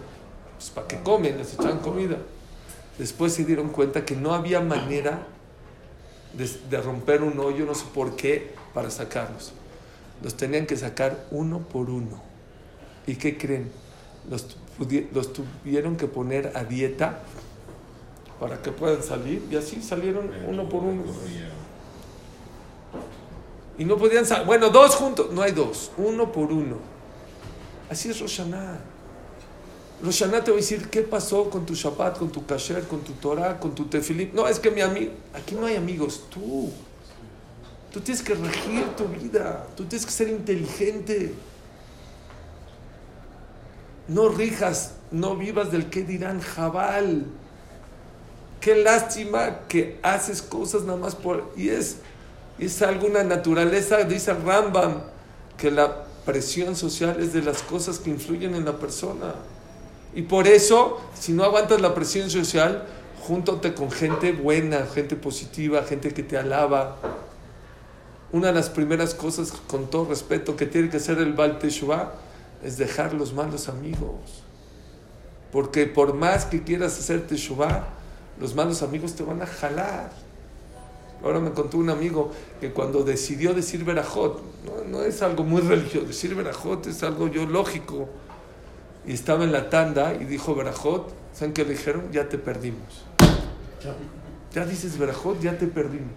Pues 0.57 0.71
para 0.71 0.87
que 0.87 1.01
comen, 1.03 1.39
les 1.39 1.55
echaban 1.55 1.79
comida. 1.79 2.19
Después 2.99 3.33
se 3.33 3.45
dieron 3.45 3.71
cuenta 3.71 4.05
que 4.05 4.15
no 4.15 4.35
había 4.35 4.61
manera 4.61 5.27
de, 6.33 6.49
de, 6.71 6.81
romper 6.81 7.23
un 7.23 7.39
hoyo, 7.39 7.65
no 7.65 7.75
sé 7.75 7.87
por 7.93 8.17
qué, 8.17 8.55
para 8.73 8.91
sacarlos. 8.91 9.53
Los 10.23 10.37
tenían 10.37 10.67
que 10.67 10.77
sacar 10.77 11.27
uno 11.31 11.61
por 11.61 11.91
uno. 11.91 12.23
¿Y 13.07 13.17
qué 13.17 13.37
creen? 13.37 13.71
Los, 14.31 14.57
los 15.13 15.33
tuvieron 15.33 15.97
que 15.97 16.07
poner 16.07 16.53
a 16.55 16.65
dieta 16.65 17.21
para 18.41 18.61
que 18.63 18.73
puedan 18.73 19.03
salir 19.03 19.47
y 19.51 19.57
así 19.57 19.81
salieron 19.81 20.31
uno 20.47 20.69
por 20.69 20.83
uno. 20.83 21.03
Y 23.79 23.85
no 23.85 23.97
podían 23.97 24.25
salir. 24.25 24.47
Bueno, 24.47 24.71
dos 24.71 24.95
juntos. 24.95 25.33
No 25.33 25.43
hay 25.43 25.53
dos. 25.53 25.91
Uno 25.97 26.31
por 26.31 26.53
uno. 26.53 26.77
Así 27.91 28.11
es 28.11 28.21
Roshaná. 28.21 28.81
Roshaná 30.03 30.43
te 30.43 30.51
voy 30.51 30.59
a 30.59 30.63
decir 30.63 30.89
qué 30.91 31.03
pasó 31.03 31.49
con 31.51 31.65
tu 31.65 31.75
Shabbat, 31.75 32.19
con 32.19 32.31
tu 32.31 32.45
Kasher, 32.45 32.87
con 32.87 33.01
tu 33.01 33.13
Torah, 33.13 33.59
con 33.59 33.75
tu 33.75 33.87
Tefilip. 33.87 34.35
No, 34.35 34.47
es 34.47 34.59
que 34.59 34.71
mi 34.71 34.81
amigo. 34.81 35.13
Aquí 35.33 35.55
no 35.55 35.67
hay 35.67 35.77
amigos. 35.77 36.25
Tú. 36.31 36.71
Tú 37.93 38.01
tienes 38.01 38.23
que 38.23 38.35
regir 38.35 38.87
tu 38.97 39.07
vida. 39.07 39.67
Tú 39.77 39.85
tienes 39.85 40.05
que 40.05 40.13
ser 40.13 40.29
inteligente. 40.29 41.35
No 44.09 44.29
rijas, 44.29 44.93
no 45.11 45.37
vivas 45.37 45.73
del 45.73 45.89
que 45.89 46.03
dirán 46.03 46.41
Jabal. 46.41 47.27
Qué 48.61 48.77
lástima 48.77 49.61
que 49.69 49.99
haces 50.03 50.43
cosas 50.43 50.83
nada 50.83 50.99
más 50.99 51.15
por... 51.15 51.53
Y 51.57 51.69
es, 51.69 51.99
es 52.59 52.83
alguna 52.83 53.25
naturaleza, 53.25 54.05
dice 54.05 54.33
Rambam, 54.33 55.03
que 55.57 55.71
la 55.71 56.05
presión 56.25 56.77
social 56.77 57.21
es 57.21 57.33
de 57.33 57.43
las 57.43 57.63
cosas 57.63 57.99
que 57.99 58.11
influyen 58.11 58.55
en 58.55 58.65
la 58.65 58.79
persona. 58.79 59.35
Y 60.15 60.23
por 60.23 60.47
eso, 60.47 61.01
si 61.19 61.33
no 61.33 61.45
aguantas 61.45 61.81
la 61.81 61.95
presión 61.95 62.31
social, 62.31 62.87
júntate 63.27 63.75
con 63.75 63.91
gente 63.91 64.33
buena, 64.33 64.87
gente 64.87 65.17
positiva, 65.17 65.83
gente 65.83 66.13
que 66.13 66.23
te 66.23 66.39
alaba. 66.39 66.97
Una 68.33 68.49
de 68.49 68.53
las 68.55 68.71
primeras 68.71 69.15
cosas, 69.15 69.53
con 69.67 69.91
todo 69.91 70.07
respeto, 70.07 70.57
que 70.57 70.67
tiene 70.67 70.89
que 70.91 70.99
hacer 70.99 71.19
el 71.19 71.33
Baal 71.33 71.59
Teshuvah 71.59 72.15
es 72.63 72.79
dejar 72.79 73.13
los 73.13 73.33
malos 73.33 73.69
amigos. 73.69 74.43
Porque 75.53 75.87
por 75.87 76.15
más 76.15 76.45
que 76.47 76.63
quieras 76.63 76.99
hacer 76.99 77.27
Teshuvah, 77.27 77.85
los 78.41 78.55
malos 78.55 78.83
amigos 78.83 79.15
te 79.15 79.23
van 79.23 79.43
a 79.43 79.47
jalar. 79.47 80.11
Ahora 81.25 81.41
me 81.41 81.53
contó 81.53 81.79
un 81.79 81.89
amigo 81.89 82.31
que 82.61 82.71
cuando 82.71 83.03
decidió 83.03 83.55
decir 83.55 83.83
Berajot, 83.83 84.43
no, 84.87 85.03
es 85.03 85.23
algo 85.23 85.43
muy 85.43 85.63
religioso, 85.63 86.07
decir 86.07 86.35
Berajot 86.35 86.87
es 86.87 87.03
algo 87.03 87.29
yo 87.29 87.47
lógico. 87.47 88.11
Y 89.07 89.15
estaba 89.15 89.45
en 89.45 89.53
la 89.53 89.71
tanda 89.71 90.13
y 90.13 90.25
dijo 90.25 90.55
Berajot, 90.55 91.15
¿saben 91.33 91.55
qué 91.55 91.65
le 91.65 91.71
dijeron? 91.71 92.13
Ya 92.13 92.29
te 92.29 92.37
perdimos. 92.37 93.05
Ya 94.53 94.67
dices 94.67 94.99
Berajot, 94.99 95.41
ya 95.41 95.57
te 95.57 95.67
perdimos. 95.67 96.13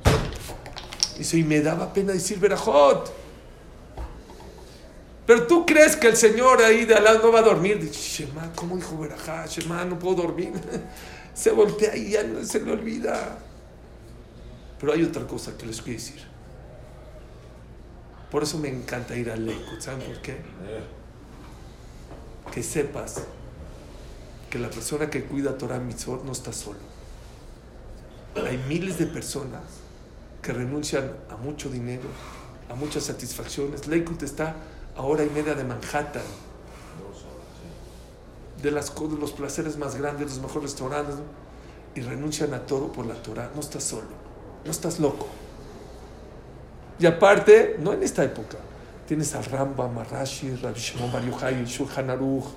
Dice, 1.18 1.38
y 1.38 1.44
me 1.44 1.62
daba 1.62 1.94
pena 1.94 2.12
decir 2.12 2.38
Berajot. 2.38 3.10
Pero 5.26 5.48
tú 5.48 5.66
crees 5.66 5.96
que 5.96 6.08
el 6.08 6.18
Señor 6.18 6.62
ahí 6.62 6.84
de 6.84 6.96
al 6.96 7.06
lado 7.06 7.20
no 7.24 7.32
va 7.32 7.40
a 7.40 7.44
dormir. 7.44 7.80
Dice, 7.80 8.26
Shema, 8.26 8.52
¿cómo 8.56 8.76
dijo 8.76 8.98
Berajá? 8.98 9.46
Shema, 9.46 9.86
no 9.86 9.98
puedo 9.98 10.16
dormir. 10.24 10.52
se 11.34 11.52
voltea 11.52 11.96
y 11.96 12.12
ya 12.12 12.24
no 12.24 12.44
se 12.44 12.60
le 12.60 12.74
olvida. 12.74 13.47
Pero 14.80 14.94
hay 14.94 15.04
otra 15.04 15.26
cosa 15.26 15.58
que 15.58 15.66
les 15.66 15.82
quiero 15.82 16.00
decir. 16.00 16.22
Por 18.32 18.44
eso 18.44 18.58
me 18.58 18.70
encanta 18.70 19.16
ir 19.16 19.32
al 19.32 19.46
Lakewood. 19.46 19.80
¿Saben 19.80 20.06
por 20.06 20.22
qué? 20.22 20.38
Que 22.52 22.62
sepas 22.62 23.24
que 24.50 24.60
la 24.60 24.70
persona 24.70 25.10
que 25.10 25.24
cuida 25.24 25.58
Torah 25.58 25.80
Mitzvot 25.80 26.24
no 26.24 26.32
está 26.32 26.52
solo. 26.52 26.80
Hay 28.36 28.58
miles 28.68 29.00
de 29.00 29.08
personas 29.08 29.64
que 30.42 30.54
renuncian 30.54 31.12
a 31.30 31.38
mucho 31.38 31.70
dinero, 31.70 32.08
a 32.70 32.76
muchas 32.76 33.04
satisfacciones. 33.06 33.88
Lakewood 33.88 34.24
está 34.24 34.56
a 34.96 35.02
hora 35.02 35.24
y 35.24 35.30
media 35.30 35.56
de 35.56 35.64
Manhattan. 35.64 36.24
De, 38.62 38.72
las, 38.72 38.94
de 38.94 39.18
los 39.20 39.32
placeres 39.32 39.78
más 39.78 39.96
grandes, 39.96 40.30
los 40.30 40.40
mejores 40.40 40.72
restaurantes. 40.72 41.16
¿no? 41.16 41.22
Y 41.96 42.02
renuncian 42.02 42.54
a 42.54 42.66
todo 42.66 42.92
por 42.92 43.06
la 43.06 43.16
Torah. 43.16 43.52
No 43.56 43.62
estás 43.62 43.84
solo. 43.84 44.27
No 44.68 44.72
estás 44.72 45.00
loco. 45.00 45.28
Y 47.00 47.06
aparte, 47.06 47.78
no 47.80 47.94
en 47.94 48.04
esta 48.04 48.22
época, 48.22 48.58
tienes 49.08 49.34
a 49.34 49.42
Rambam, 49.42 49.98
a 49.98 50.04
Rashi, 50.04 50.54
Rabbi 50.58 50.78
Shimon 50.78 51.10
Bar 51.10 51.24
Yochai, 51.24 51.64
Shulchan 51.64 52.10
Aruch, 52.10 52.48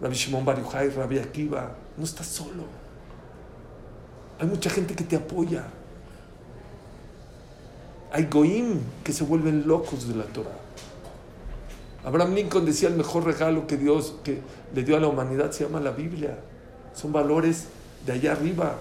Rabbi 0.00 0.14
Shimon 0.14 0.42
Bar 0.42 0.58
Yochai, 0.58 0.88
Rabbi 0.88 1.18
Akiva. 1.18 1.70
No 1.98 2.04
estás 2.04 2.28
solo. 2.28 2.64
Hay 4.40 4.46
mucha 4.46 4.70
gente 4.70 4.94
que 4.94 5.04
te 5.04 5.16
apoya. 5.16 5.64
Hay 8.10 8.24
goim 8.24 8.80
que 9.04 9.12
se 9.12 9.22
vuelven 9.22 9.68
locos 9.68 10.08
de 10.08 10.14
la 10.14 10.24
Torah. 10.24 10.58
Abraham 12.06 12.34
Lincoln 12.34 12.64
decía 12.64 12.88
el 12.88 12.94
mejor 12.94 13.24
regalo 13.24 13.66
que 13.66 13.76
Dios 13.76 14.14
que 14.24 14.40
le 14.74 14.82
dio 14.82 14.96
a 14.96 15.00
la 15.00 15.08
humanidad 15.08 15.50
se 15.50 15.64
llama 15.64 15.80
la 15.80 15.90
Biblia. 15.90 16.38
Son 16.94 17.12
valores 17.12 17.66
de 18.06 18.12
allá 18.12 18.32
arriba. 18.32 18.76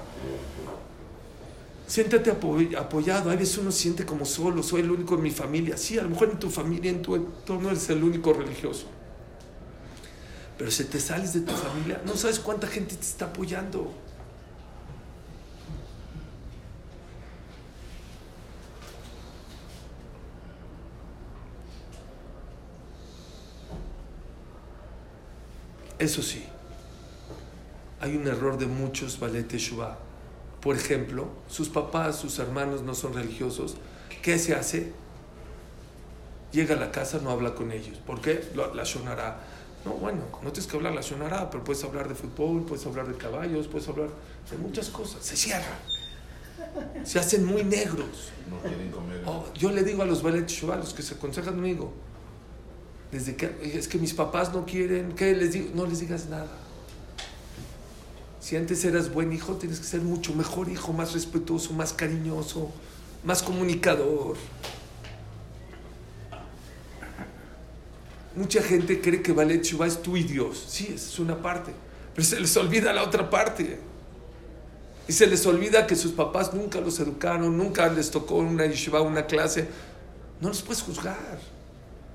Siéntete 1.88 2.32
apoyado. 2.32 3.30
A 3.30 3.36
veces 3.36 3.58
uno 3.58 3.72
siente 3.72 4.06
como 4.06 4.26
solo, 4.26 4.64
soy 4.64 4.82
el 4.82 4.92
único 4.92 5.16
en 5.16 5.22
mi 5.22 5.32
familia. 5.32 5.78
Sí, 5.78 5.98
a 6.00 6.04
lo 6.04 6.10
mejor 6.10 6.30
en 6.32 6.40
tu 6.40 6.50
familia, 6.50 6.92
en 6.92 7.02
tu 7.02 7.16
entorno 7.16 7.70
eres 7.70 7.90
el 7.90 8.04
único 8.04 8.34
religioso. 8.34 8.88
Pero 10.58 10.72
si 10.72 10.86
te 10.86 11.00
sales 11.00 11.34
de 11.34 11.42
tu 11.42 11.54
familia, 11.54 12.02
no 12.06 12.16
sabes 12.16 12.40
cuánta 12.40 12.68
gente 12.68 12.96
te 12.96 13.02
está 13.02 13.26
apoyando. 13.26 13.94
Eso 25.98 26.22
sí, 26.22 26.44
hay 28.02 28.16
un 28.16 28.28
error 28.28 28.58
de 28.58 28.66
muchos 28.66 29.20
Ballet 29.20 29.48
Teshuvah. 29.48 29.98
Por 30.66 30.76
ejemplo, 30.76 31.28
sus 31.48 31.70
papás, 31.70 32.16
sus 32.16 32.40
hermanos 32.40 32.82
no 32.82 32.96
son 32.96 33.14
religiosos. 33.14 33.76
¿Qué 34.24 34.40
se 34.40 34.56
hace? 34.56 34.92
Llega 36.52 36.74
a 36.74 36.80
la 36.80 36.92
casa, 36.92 37.20
no 37.22 37.30
habla 37.30 37.54
con 37.54 37.72
ellos. 37.72 38.00
¿Por 38.00 38.20
qué? 38.20 38.50
La 38.56 38.84
shonará. 38.84 39.42
No, 39.86 39.92
bueno, 39.92 40.22
no 40.42 40.52
tienes 40.52 40.66
que 40.66 40.76
hablar 40.76 40.96
la 40.96 41.02
shonará, 41.02 41.52
pero 41.52 41.64
puedes 41.64 41.84
hablar 41.84 42.10
de 42.10 42.16
fútbol, 42.16 42.66
puedes 42.66 42.84
hablar 42.88 43.08
de 43.08 43.14
caballos, 43.14 43.68
puedes 43.68 43.88
hablar 43.88 44.10
de 44.50 44.58
muchas 44.58 44.90
cosas. 44.90 45.24
Se 45.24 45.36
cierra. 45.36 45.78
Se 47.04 47.20
hacen 47.20 47.46
muy 47.46 47.64
negros. 47.64 48.32
No 48.50 48.58
quieren 48.68 48.90
comer. 48.90 49.22
Oh, 49.28 49.46
yo 49.54 49.70
le 49.70 49.84
digo 49.84 50.02
a 50.02 50.08
los 50.08 50.24
Balet 50.24 50.50
Shuvah, 50.50 50.78
los 50.78 50.96
que 50.96 51.04
se 51.04 51.14
aconsejan 51.14 51.54
conmigo, 51.54 51.94
desde 53.12 53.36
que 53.36 53.56
es 53.62 53.88
que 53.88 54.00
mis 54.00 54.16
papás 54.16 54.52
no 54.52 54.66
quieren, 54.66 55.12
¿qué 55.12 55.36
les 55.36 55.52
digo? 55.52 55.70
No 55.76 55.86
les 55.86 56.00
digas 56.00 56.26
nada. 56.26 56.65
Si 58.46 58.56
antes 58.56 58.86
eras 58.86 59.12
buen 59.12 59.34
hijo, 59.34 59.56
tienes 59.56 59.80
que 59.80 59.88
ser 59.88 60.02
mucho 60.02 60.32
mejor 60.36 60.70
hijo, 60.70 60.94
más 60.94 61.14
respetuoso, 61.14 61.74
más 61.74 61.94
cariñoso, 61.94 62.72
más 63.24 63.42
comunicador. 63.42 64.38
Mucha 68.36 68.62
gente 68.62 69.02
cree 69.02 69.24
que 69.24 69.32
Balet 69.32 69.64
Shuvah 69.64 69.88
es 69.88 70.00
tú 70.00 70.16
y 70.16 70.22
Dios. 70.22 70.64
Sí, 70.70 70.92
esa 70.94 71.08
es 71.08 71.18
una 71.18 71.42
parte. 71.42 71.72
Pero 72.14 72.24
se 72.24 72.40
les 72.40 72.56
olvida 72.56 72.94
la 72.94 73.02
otra 73.02 73.32
parte. 73.32 73.80
Y 75.08 75.12
se 75.12 75.26
les 75.26 75.44
olvida 75.48 75.88
que 75.88 75.96
sus 75.96 76.12
papás 76.12 76.54
nunca 76.54 76.80
los 76.80 77.00
educaron, 77.00 77.58
nunca 77.58 77.92
les 77.92 78.12
tocó 78.12 78.36
una 78.36 78.68
yeshiva, 78.68 79.02
una 79.02 79.26
clase. 79.26 79.68
No 80.40 80.50
los 80.50 80.62
puedes 80.62 80.84
juzgar. 80.84 81.40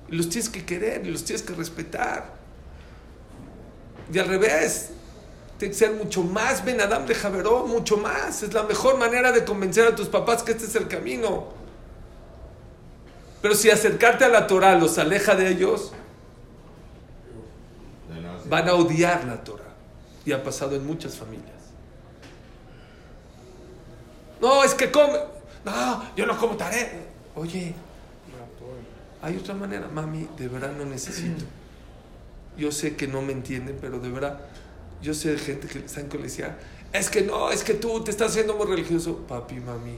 Los 0.07 0.29
tienes 0.29 0.49
que 0.49 0.63
querer, 0.63 1.05
y 1.05 1.11
los 1.11 1.25
tienes 1.25 1.43
que 1.43 1.53
respetar. 1.53 2.35
Y 4.13 4.17
al 4.17 4.29
revés, 4.29 4.91
tiene 5.61 5.73
que 5.73 5.77
ser 5.77 5.91
mucho 5.91 6.23
más 6.23 6.65
Ben 6.65 6.81
Adam 6.81 7.05
de 7.05 7.13
Javeró, 7.13 7.67
mucho 7.67 7.95
más. 7.95 8.41
Es 8.41 8.51
la 8.51 8.63
mejor 8.63 8.97
manera 8.97 9.31
de 9.31 9.45
convencer 9.45 9.85
a 9.85 9.95
tus 9.95 10.07
papás 10.07 10.41
que 10.41 10.53
este 10.53 10.65
es 10.65 10.75
el 10.75 10.87
camino. 10.87 11.49
Pero 13.43 13.53
si 13.53 13.69
acercarte 13.69 14.25
a 14.25 14.29
la 14.29 14.47
Torah 14.47 14.75
los 14.75 14.97
aleja 14.97 15.35
de 15.35 15.49
ellos, 15.49 15.91
van 18.49 18.69
a 18.69 18.73
odiar 18.73 19.23
la 19.25 19.43
Torah. 19.43 19.75
Y 20.25 20.31
ha 20.31 20.43
pasado 20.43 20.75
en 20.75 20.83
muchas 20.83 21.15
familias. 21.15 21.51
No, 24.41 24.63
es 24.63 24.73
que 24.73 24.89
come. 24.89 25.19
No, 25.63 26.15
yo 26.15 26.25
no 26.25 26.39
como 26.39 26.57
taré. 26.57 26.91
Oye, 27.35 27.75
hay 29.21 29.37
otra 29.37 29.53
manera. 29.53 29.87
Mami, 29.89 30.27
de 30.39 30.47
verdad 30.47 30.71
no 30.75 30.85
necesito. 30.85 31.45
Yo 32.57 32.71
sé 32.71 32.95
que 32.95 33.07
no 33.07 33.21
me 33.21 33.31
entienden, 33.31 33.77
pero 33.79 33.99
de 33.99 34.09
verdad, 34.09 34.39
yo 35.01 35.13
sé 35.13 35.31
de 35.31 35.37
gente 35.37 35.67
que 35.67 35.83
en 35.99 36.07
colegio. 36.07 36.45
Es 36.93 37.09
que 37.09 37.21
no, 37.21 37.51
es 37.51 37.63
que 37.63 37.73
tú 37.73 38.03
te 38.03 38.11
estás 38.11 38.31
haciendo 38.31 38.55
muy 38.55 38.67
religioso. 38.67 39.17
Papi, 39.27 39.55
mami, 39.55 39.97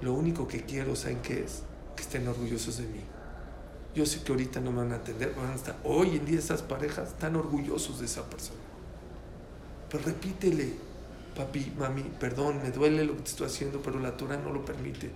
lo 0.00 0.14
único 0.14 0.46
que 0.46 0.62
quiero, 0.62 0.96
¿saben 0.96 1.20
qué 1.22 1.44
es? 1.44 1.62
Que 1.96 2.02
estén 2.02 2.26
orgullosos 2.26 2.78
de 2.78 2.84
mí. 2.84 3.00
Yo 3.94 4.04
sé 4.06 4.22
que 4.22 4.32
ahorita 4.32 4.60
no 4.60 4.72
me 4.72 4.78
van 4.78 4.92
a 4.92 4.96
atender, 4.96 5.34
van 5.36 5.50
a 5.50 5.54
estar. 5.54 5.76
Hoy 5.84 6.16
en 6.16 6.24
día 6.24 6.38
esas 6.38 6.62
parejas 6.62 7.10
están 7.10 7.36
orgullosos 7.36 8.00
de 8.00 8.06
esa 8.06 8.28
persona. 8.28 8.58
Pero 9.90 10.04
repítele, 10.04 10.72
papi, 11.36 11.72
mami, 11.78 12.02
perdón, 12.18 12.60
me 12.62 12.70
duele 12.70 13.04
lo 13.04 13.14
que 13.16 13.22
te 13.22 13.30
estoy 13.30 13.46
haciendo, 13.46 13.80
pero 13.80 14.00
la 14.00 14.16
Torah 14.16 14.36
no 14.36 14.52
lo 14.52 14.64
permite. 14.64 15.10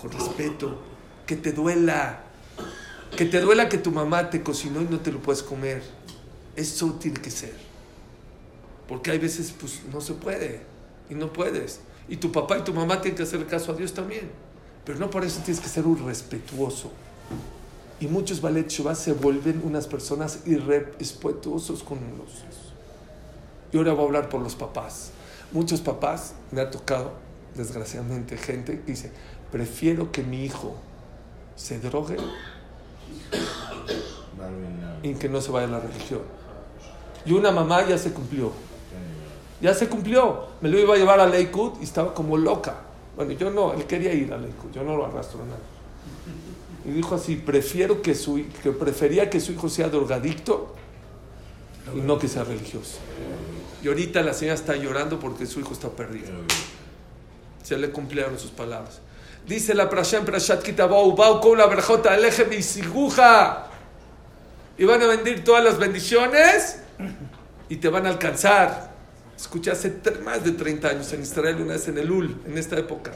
Con 0.00 0.10
respeto, 0.10 0.80
que 1.26 1.36
te 1.36 1.52
duela. 1.52 2.24
Que 3.16 3.24
te 3.24 3.40
duela 3.40 3.68
que 3.68 3.78
tu 3.78 3.90
mamá 3.90 4.30
te 4.30 4.42
cocinó 4.42 4.82
y 4.82 4.84
no 4.84 5.00
te 5.00 5.12
lo 5.12 5.20
puedes 5.20 5.42
comer. 5.42 5.82
Eso 6.56 6.92
tiene 6.94 7.20
que 7.20 7.30
ser. 7.30 7.69
Porque 8.90 9.12
hay 9.12 9.18
veces, 9.18 9.54
pues, 9.58 9.82
no 9.92 10.00
se 10.00 10.14
puede. 10.14 10.62
Y 11.08 11.14
no 11.14 11.32
puedes. 11.32 11.78
Y 12.08 12.16
tu 12.16 12.32
papá 12.32 12.58
y 12.58 12.62
tu 12.62 12.74
mamá 12.74 13.00
tienen 13.00 13.16
que 13.16 13.22
hacer 13.22 13.46
caso 13.46 13.70
a 13.70 13.76
Dios 13.76 13.94
también. 13.94 14.28
Pero 14.84 14.98
no 14.98 15.08
por 15.08 15.24
eso 15.24 15.40
tienes 15.44 15.62
que 15.62 15.68
ser 15.68 15.86
un 15.86 16.04
respetuoso. 16.04 16.90
Y 18.00 18.08
muchos 18.08 18.40
ballet 18.40 18.68
Shuvah 18.68 18.96
se 18.96 19.12
vuelven 19.12 19.62
unas 19.64 19.86
personas 19.86 20.40
irrespetuosos 20.44 21.84
con 21.84 21.98
los. 22.18 22.30
Y 23.70 23.76
ahora 23.76 23.92
voy 23.92 24.02
a 24.02 24.06
hablar 24.06 24.28
por 24.28 24.40
los 24.40 24.56
papás. 24.56 25.12
Muchos 25.52 25.80
papás, 25.80 26.34
me 26.50 26.60
ha 26.60 26.68
tocado, 26.68 27.12
desgraciadamente, 27.54 28.36
gente 28.36 28.80
que 28.80 28.90
dice, 28.90 29.12
prefiero 29.52 30.10
que 30.10 30.24
mi 30.24 30.44
hijo 30.44 30.74
se 31.54 31.78
drogue 31.78 32.16
y 35.04 35.14
que 35.14 35.28
no 35.28 35.40
se 35.40 35.52
vaya 35.52 35.68
a 35.68 35.70
la 35.70 35.78
religión. 35.78 36.22
Y 37.24 37.34
una 37.34 37.52
mamá 37.52 37.86
ya 37.86 37.96
se 37.96 38.12
cumplió. 38.12 38.50
Ya 39.60 39.74
se 39.74 39.88
cumplió. 39.88 40.46
Me 40.60 40.68
lo 40.68 40.78
iba 40.78 40.94
a 40.94 40.98
llevar 40.98 41.20
a 41.20 41.26
Lakewood 41.26 41.80
y 41.80 41.84
estaba 41.84 42.14
como 42.14 42.36
loca. 42.36 42.76
Bueno, 43.16 43.32
yo 43.32 43.50
no, 43.50 43.74
él 43.74 43.84
quería 43.84 44.12
ir 44.12 44.32
a 44.32 44.38
Lakewood, 44.38 44.72
yo 44.72 44.82
no 44.82 44.96
lo 44.96 45.06
arrastro 45.06 45.44
nada. 45.44 45.58
Y 46.84 46.90
dijo 46.92 47.14
así, 47.14 47.36
prefiero 47.36 48.00
que 48.00 48.14
su 48.14 48.42
que 48.62 48.70
prefería 48.72 49.28
que 49.28 49.40
su 49.40 49.52
hijo 49.52 49.68
sea 49.68 49.88
drogadicto 49.88 50.74
y 51.94 52.00
no 52.00 52.18
que 52.18 52.28
sea 52.28 52.44
religioso. 52.44 52.98
Y 53.82 53.88
ahorita 53.88 54.22
la 54.22 54.32
señora 54.32 54.54
está 54.54 54.76
llorando 54.76 55.18
porque 55.18 55.46
su 55.46 55.60
hijo 55.60 55.72
está 55.72 55.88
perdido. 55.88 56.28
Se 57.62 57.76
le 57.76 57.90
cumplieron 57.90 58.38
sus 58.38 58.50
palabras. 58.50 59.00
Dice 59.46 59.74
la 59.74 59.88
Prasha 59.88 60.18
en 60.18 60.24
Prashat 60.24 60.62
Kitabou, 60.62 61.14
Bau 61.14 61.40
con 61.40 61.58
la 61.58 61.66
verjota, 61.66 62.12
aleje 62.12 62.44
mi 62.44 62.62
siguja. 62.62 63.66
Y 64.78 64.84
van 64.84 65.02
a 65.02 65.06
vendir 65.06 65.44
todas 65.44 65.62
las 65.62 65.78
bendiciones 65.78 66.78
y 67.68 67.76
te 67.76 67.88
van 67.88 68.06
a 68.06 68.10
alcanzar. 68.10 68.89
Escuché 69.40 69.70
hace 69.70 70.00
más 70.22 70.44
de 70.44 70.52
30 70.52 70.86
años 70.86 71.12
en 71.14 71.22
Israel, 71.22 71.56
una 71.56 71.72
vez 71.72 71.88
en 71.88 71.96
el 71.96 72.10
Ul, 72.10 72.36
en 72.46 72.58
esta 72.58 72.76
época. 72.78 73.12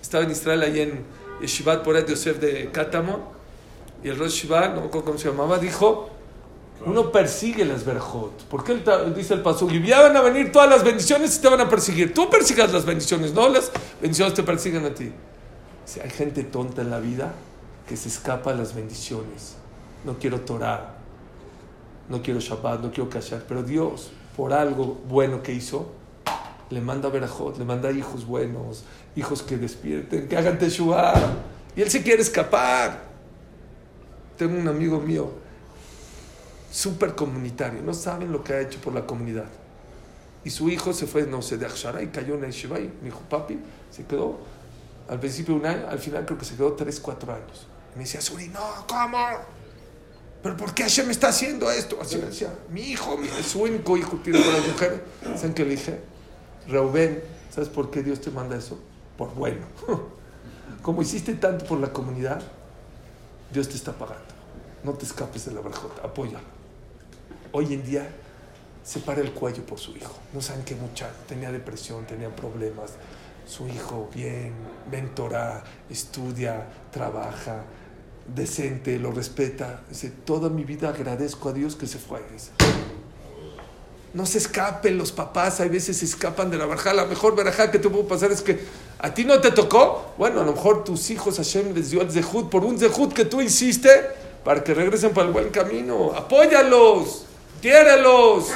Estaba 0.00 0.22
en 0.22 0.30
Israel, 0.30 0.62
ahí 0.62 0.80
en 0.80 1.04
Yeshivat 1.40 1.82
Poret 1.82 2.08
Yosef 2.08 2.38
de 2.38 2.70
Kátamo. 2.70 3.32
Y 4.04 4.08
el 4.08 4.16
Rosh 4.16 4.42
Shiva, 4.42 4.68
no 4.68 4.82
me 4.82 4.86
acuerdo 4.86 5.06
cómo 5.06 5.18
se 5.18 5.28
llamaba, 5.28 5.58
dijo: 5.58 6.10
Uno 6.84 7.10
persigue 7.10 7.64
las 7.64 7.84
verjot. 7.84 8.44
Porque 8.44 8.72
él 8.72 8.84
dice 9.16 9.34
el 9.34 9.42
pasuk: 9.42 9.72
Y 9.72 9.84
ya 9.84 10.02
van 10.02 10.16
a 10.16 10.20
venir 10.22 10.52
todas 10.52 10.70
las 10.70 10.84
bendiciones 10.84 11.36
y 11.36 11.40
te 11.40 11.48
van 11.48 11.60
a 11.60 11.68
perseguir. 11.68 12.14
Tú 12.14 12.30
persigas 12.30 12.72
las 12.72 12.84
bendiciones, 12.84 13.34
no 13.34 13.48
las 13.48 13.72
bendiciones 14.00 14.34
te 14.34 14.44
persiguen 14.44 14.84
a 14.84 14.94
ti. 14.94 15.10
Dice, 15.84 16.00
hay 16.00 16.10
gente 16.10 16.44
tonta 16.44 16.82
en 16.82 16.90
la 16.90 17.00
vida 17.00 17.34
que 17.88 17.96
se 17.96 18.08
escapa 18.08 18.52
a 18.52 18.54
las 18.54 18.72
bendiciones. 18.72 19.56
No 20.04 20.16
quiero 20.16 20.42
Torah, 20.42 20.94
no 22.08 22.22
quiero 22.22 22.38
Shabbat, 22.38 22.80
no 22.82 22.92
quiero 22.92 23.10
callar, 23.10 23.42
pero 23.48 23.64
Dios, 23.64 24.12
por 24.36 24.52
algo 24.52 24.98
bueno 25.08 25.42
que 25.42 25.52
hizo, 25.52 25.90
le 26.70 26.80
manda 26.80 27.08
verajot, 27.08 27.58
le 27.58 27.64
manda 27.64 27.90
hijos 27.90 28.26
buenos, 28.26 28.84
hijos 29.14 29.42
que 29.42 29.56
despierten, 29.56 30.28
que 30.28 30.36
hagan 30.36 30.58
teshuva. 30.58 31.14
Y 31.74 31.82
él 31.82 31.90
se 31.90 32.02
quiere 32.02 32.22
escapar. 32.22 33.04
Tengo 34.36 34.58
un 34.58 34.68
amigo 34.68 35.00
mío, 35.00 35.30
súper 36.70 37.14
comunitario, 37.14 37.80
no 37.82 37.94
saben 37.94 38.30
lo 38.30 38.44
que 38.44 38.52
ha 38.52 38.60
hecho 38.60 38.78
por 38.80 38.92
la 38.92 39.06
comunidad. 39.06 39.46
Y 40.44 40.50
su 40.50 40.68
hijo 40.68 40.92
se 40.92 41.06
fue, 41.06 41.26
no 41.26 41.40
sé, 41.40 41.56
de 41.56 41.66
Akshara 41.66 42.02
y 42.02 42.08
cayó 42.08 42.34
en 42.34 42.44
el 42.44 42.52
Shiva 42.52 42.78
y 42.78 42.92
me 43.00 43.06
dijo, 43.06 43.20
papi, 43.30 43.58
se 43.90 44.04
quedó 44.04 44.38
al 45.08 45.18
principio 45.18 45.54
un 45.54 45.64
año, 45.64 45.86
al 45.88 45.98
final 45.98 46.26
creo 46.26 46.38
que 46.38 46.44
se 46.44 46.54
quedó 46.54 46.72
3, 46.74 47.00
4 47.00 47.32
años. 47.32 47.66
Y 47.94 47.98
me 47.98 48.04
decía, 48.04 48.20
Suri, 48.20 48.48
no, 48.48 48.60
¿cómo? 48.86 49.18
¿Pero 50.46 50.58
por 50.58 50.74
qué 50.74 50.84
Hashem 50.84 51.10
está 51.10 51.30
haciendo 51.30 51.68
esto? 51.72 51.98
Así 52.00 52.18
decía, 52.18 52.54
mi 52.70 52.82
hijo, 52.82 53.18
mi, 53.18 53.26
su 53.26 53.62
único 53.62 53.96
hijo 53.96 54.16
tiene 54.22 54.40
con 54.40 54.52
las 54.52 54.64
mujeres. 54.64 55.00
¿Saben 55.34 55.54
qué 55.54 55.64
le 55.64 55.70
dije? 55.70 55.98
Reuben, 56.68 57.20
¿sabes 57.50 57.68
por 57.68 57.90
qué 57.90 58.04
Dios 58.04 58.20
te 58.20 58.30
manda 58.30 58.56
eso? 58.56 58.78
Por 59.18 59.34
bueno. 59.34 59.66
Como 60.82 61.02
hiciste 61.02 61.34
tanto 61.34 61.66
por 61.66 61.80
la 61.80 61.92
comunidad, 61.92 62.40
Dios 63.52 63.68
te 63.68 63.74
está 63.74 63.92
pagando. 63.92 64.22
No 64.84 64.92
te 64.92 65.04
escapes 65.04 65.46
de 65.46 65.52
la 65.52 65.62
verjota, 65.62 66.02
apóyalo. 66.04 66.46
Hoy 67.50 67.74
en 67.74 67.84
día 67.84 68.08
se 68.84 69.00
para 69.00 69.22
el 69.22 69.32
cuello 69.32 69.66
por 69.66 69.80
su 69.80 69.96
hijo. 69.96 70.14
No 70.32 70.40
saben 70.40 70.64
qué 70.64 70.76
muchacho, 70.76 71.16
tenía 71.26 71.50
depresión, 71.50 72.06
tenía 72.06 72.30
problemas. 72.36 72.92
Su 73.48 73.66
hijo 73.66 74.08
bien, 74.14 74.52
mentora, 74.92 75.64
estudia, 75.90 76.68
trabaja, 76.92 77.64
decente, 78.34 78.98
lo 78.98 79.12
respeta. 79.12 79.82
Dice, 79.88 80.10
toda 80.24 80.48
mi 80.48 80.64
vida 80.64 80.88
agradezco 80.88 81.48
a 81.48 81.52
Dios 81.52 81.76
que 81.76 81.86
se 81.86 81.98
fue. 81.98 82.20
No 84.14 84.24
se 84.24 84.38
escapen 84.38 84.96
los 84.96 85.12
papás, 85.12 85.60
hay 85.60 85.68
veces 85.68 85.98
se 85.98 86.06
escapan 86.06 86.50
de 86.50 86.56
la 86.56 86.66
barja. 86.66 86.94
La 86.94 87.04
mejor 87.04 87.36
barajá 87.36 87.70
que 87.70 87.78
te 87.78 87.88
puede 87.88 88.04
pasar 88.04 88.32
es 88.32 88.40
que 88.40 88.58
a 88.98 89.12
ti 89.12 89.24
no 89.24 89.40
te 89.40 89.50
tocó. 89.50 90.14
Bueno, 90.16 90.40
a 90.40 90.44
lo 90.44 90.52
mejor 90.52 90.84
tus 90.84 91.10
hijos 91.10 91.36
Hashem 91.36 91.74
les 91.74 91.90
dio 91.90 92.00
el 92.00 92.10
zehut 92.10 92.48
por 92.48 92.64
un 92.64 92.78
zehut 92.78 93.12
que 93.12 93.26
tú 93.26 93.40
hiciste 93.40 93.90
para 94.42 94.64
que 94.64 94.72
regresen 94.72 95.12
para 95.12 95.26
el 95.26 95.32
buen 95.32 95.50
camino. 95.50 96.12
Apóyalos, 96.14 97.26
quiérelos. 97.60 98.46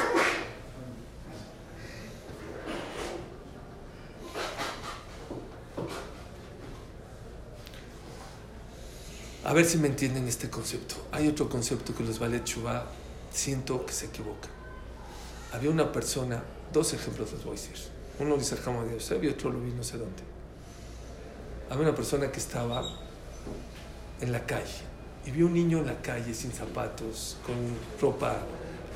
A 9.51 9.53
ver 9.53 9.65
si 9.65 9.77
me 9.77 9.89
entienden 9.89 10.29
este 10.29 10.49
concepto. 10.49 10.95
Hay 11.11 11.27
otro 11.27 11.49
concepto 11.49 11.93
que 11.93 12.05
los 12.05 12.19
vale 12.19 12.41
Chubá 12.41 12.85
siento 13.33 13.85
que 13.85 13.91
se 13.91 14.05
equivocan. 14.05 14.49
Había 15.51 15.69
una 15.69 15.91
persona, 15.91 16.41
dos 16.71 16.93
ejemplos 16.93 17.33
les 17.33 17.43
voy 17.43 17.57
a 17.57 17.59
decir. 17.59 17.75
Uno 18.19 18.37
dice 18.37 18.55
Jamo 18.55 18.85
de 18.85 18.93
Yosef 18.93 19.21
y 19.21 19.27
otro 19.27 19.51
lo 19.51 19.59
vi 19.59 19.71
no 19.73 19.83
sé 19.83 19.97
dónde. 19.97 20.23
Había 21.69 21.83
una 21.83 21.93
persona 21.93 22.31
que 22.31 22.39
estaba 22.39 22.81
en 24.21 24.31
la 24.31 24.45
calle 24.45 24.85
y 25.25 25.31
vio 25.31 25.47
un 25.47 25.53
niño 25.53 25.79
en 25.79 25.87
la 25.87 26.01
calle 26.01 26.33
sin 26.33 26.53
zapatos, 26.53 27.35
con 27.45 27.55
ropa 27.99 28.37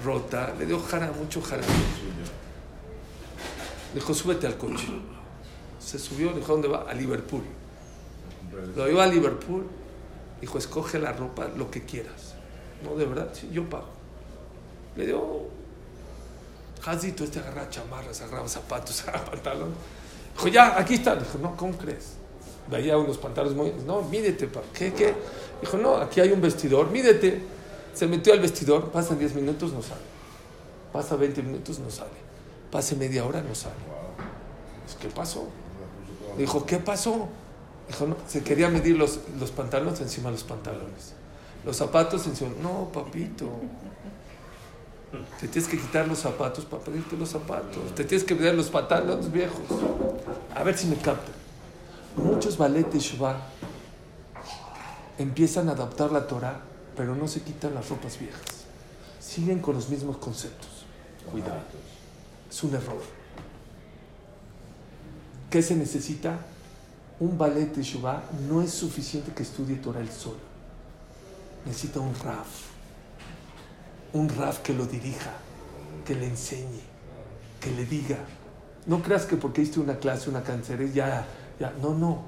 rota. 0.05 0.55
Le 0.57 0.67
dio 0.67 0.79
jara, 0.79 1.11
mucho 1.11 1.41
jara. 1.41 1.63
Dijo, 3.93 4.13
súbete 4.13 4.47
al 4.47 4.57
coche. 4.57 4.87
Se 5.79 5.99
subió, 5.99 6.31
dijo, 6.31 6.45
¿a 6.45 6.55
dónde 6.55 6.69
va? 6.69 6.89
A 6.89 6.93
Liverpool. 6.93 7.43
Lo 8.73 8.89
iba 8.89 9.03
a 9.03 9.07
Liverpool. 9.07 9.65
Dijo, 10.45 10.59
escoge 10.59 10.99
la 10.99 11.11
ropa, 11.11 11.47
lo 11.57 11.71
que 11.71 11.85
quieras. 11.85 12.35
No, 12.83 12.95
de 12.95 13.05
verdad, 13.05 13.29
sí, 13.33 13.49
yo 13.51 13.67
pago. 13.67 13.87
Le 14.95 15.07
dio, 15.07 15.47
Jazito, 16.83 17.23
este 17.23 17.39
agarraba 17.39 17.67
chamarras, 17.67 18.21
agarraba 18.21 18.47
zapatos, 18.47 19.01
agarraba 19.07 19.31
pantalón. 19.31 19.73
Dijo, 20.35 20.47
ya, 20.49 20.79
aquí 20.79 20.93
está. 20.93 21.15
Dijo, 21.15 21.39
no, 21.39 21.57
¿cómo 21.57 21.75
crees? 21.75 22.11
Veía 22.69 22.95
unos 22.95 23.17
pantalones 23.17 23.57
muy... 23.57 23.73
No, 23.87 24.03
mídete, 24.03 24.45
pa. 24.45 24.61
¿Qué, 24.71 24.93
qué? 24.93 25.15
Dijo, 25.61 25.77
no, 25.77 25.97
aquí 25.97 26.21
hay 26.21 26.31
un 26.31 26.41
vestidor, 26.41 26.91
mídete. 26.91 27.41
Se 27.95 28.05
metió 28.05 28.31
al 28.31 28.39
vestidor, 28.39 28.91
pasan 28.91 29.17
10 29.17 29.33
minutos, 29.33 29.73
no 29.73 29.81
sale. 29.81 30.01
Pasa 30.93 31.15
20 31.15 31.41
minutos, 31.41 31.79
no 31.79 31.89
sale. 31.89 32.11
Pase 32.69 32.95
media 32.95 33.25
hora, 33.25 33.41
no 33.41 33.55
sale. 33.55 33.73
¿Qué 35.01 35.07
pasó? 35.07 35.47
Dijo, 36.37 36.67
¿qué 36.67 36.77
pasó? 36.77 37.29
Dijo, 37.87 38.15
se 38.27 38.43
quería 38.43 38.69
medir 38.69 38.97
los, 38.97 39.19
los 39.39 39.51
pantalones 39.51 40.01
encima 40.01 40.29
de 40.29 40.33
los 40.33 40.43
pantalones. 40.43 41.13
Los 41.63 41.77
zapatos 41.77 42.25
encima. 42.27 42.51
No, 42.61 42.89
papito. 42.91 43.49
Te 45.39 45.47
tienes 45.47 45.69
que 45.69 45.77
quitar 45.77 46.07
los 46.07 46.19
zapatos 46.19 46.65
para 46.65 46.83
pedirte 46.83 47.15
los 47.15 47.29
zapatos. 47.29 47.95
Te 47.95 48.03
tienes 48.03 48.25
que 48.25 48.33
ver 48.33 48.55
los 48.55 48.69
pantalones 48.69 49.31
viejos. 49.31 49.65
A 50.53 50.63
ver 50.63 50.77
si 50.77 50.87
me 50.87 50.95
captan. 50.97 51.35
Muchos 52.15 52.57
balletes 52.57 53.03
Shubá 53.03 53.37
empiezan 55.17 55.69
a 55.69 55.73
adaptar 55.73 56.11
la 56.11 56.27
Torah, 56.27 56.61
pero 56.95 57.15
no 57.15 57.27
se 57.27 57.41
quitan 57.41 57.73
las 57.73 57.89
ropas 57.89 58.19
viejas. 58.19 58.65
Siguen 59.19 59.59
con 59.59 59.75
los 59.75 59.89
mismos 59.89 60.17
conceptos. 60.17 60.85
Cuidado. 61.31 61.61
Es 62.49 62.63
un 62.63 62.75
error. 62.75 63.01
¿Qué 65.49 65.61
se 65.61 65.75
necesita? 65.75 66.39
Un 67.19 67.37
ballet 67.37 67.73
de 67.73 67.81
Shubá 67.81 68.23
no 68.49 68.61
es 68.61 68.71
suficiente 68.71 69.31
que 69.31 69.43
estudie 69.43 69.77
Torah 69.77 70.01
el 70.01 70.09
solo. 70.09 70.39
Necesita 71.65 72.01
un 72.01 72.13
Raf. 72.13 72.47
Un 74.13 74.27
Raf 74.29 74.59
que 74.59 74.73
lo 74.73 74.85
dirija, 74.85 75.31
que 76.05 76.13
le 76.13 76.27
enseñe, 76.27 76.81
que 77.61 77.71
le 77.71 77.85
diga. 77.85 78.17
No 78.85 79.01
creas 79.01 79.25
que 79.25 79.37
porque 79.37 79.61
hiciste 79.61 79.79
una 79.79 79.97
clase, 79.97 80.29
una 80.29 80.43
cáncer, 80.43 80.91
ya, 80.91 81.25
ya. 81.59 81.73
No, 81.81 81.93
no. 81.93 82.23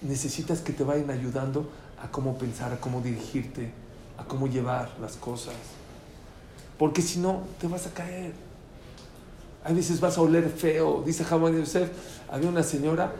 Necesitas 0.00 0.60
que 0.60 0.72
te 0.72 0.82
vayan 0.82 1.10
ayudando 1.10 1.70
a 2.02 2.10
cómo 2.10 2.38
pensar, 2.38 2.72
a 2.72 2.80
cómo 2.80 3.02
dirigirte, 3.02 3.70
a 4.16 4.24
cómo 4.24 4.46
llevar 4.46 4.90
las 5.00 5.16
cosas. 5.16 5.54
Porque 6.78 7.02
si 7.02 7.18
no, 7.18 7.42
te 7.60 7.68
vas 7.68 7.86
a 7.86 7.90
caer. 7.90 8.32
A 9.62 9.72
veces 9.72 10.00
vas 10.00 10.16
a 10.16 10.22
oler 10.22 10.48
feo. 10.48 11.02
Dice 11.04 11.24
Hamad 11.30 11.52
Yosef, 11.52 11.90
había 12.30 12.48
una 12.48 12.62
señora 12.62 13.12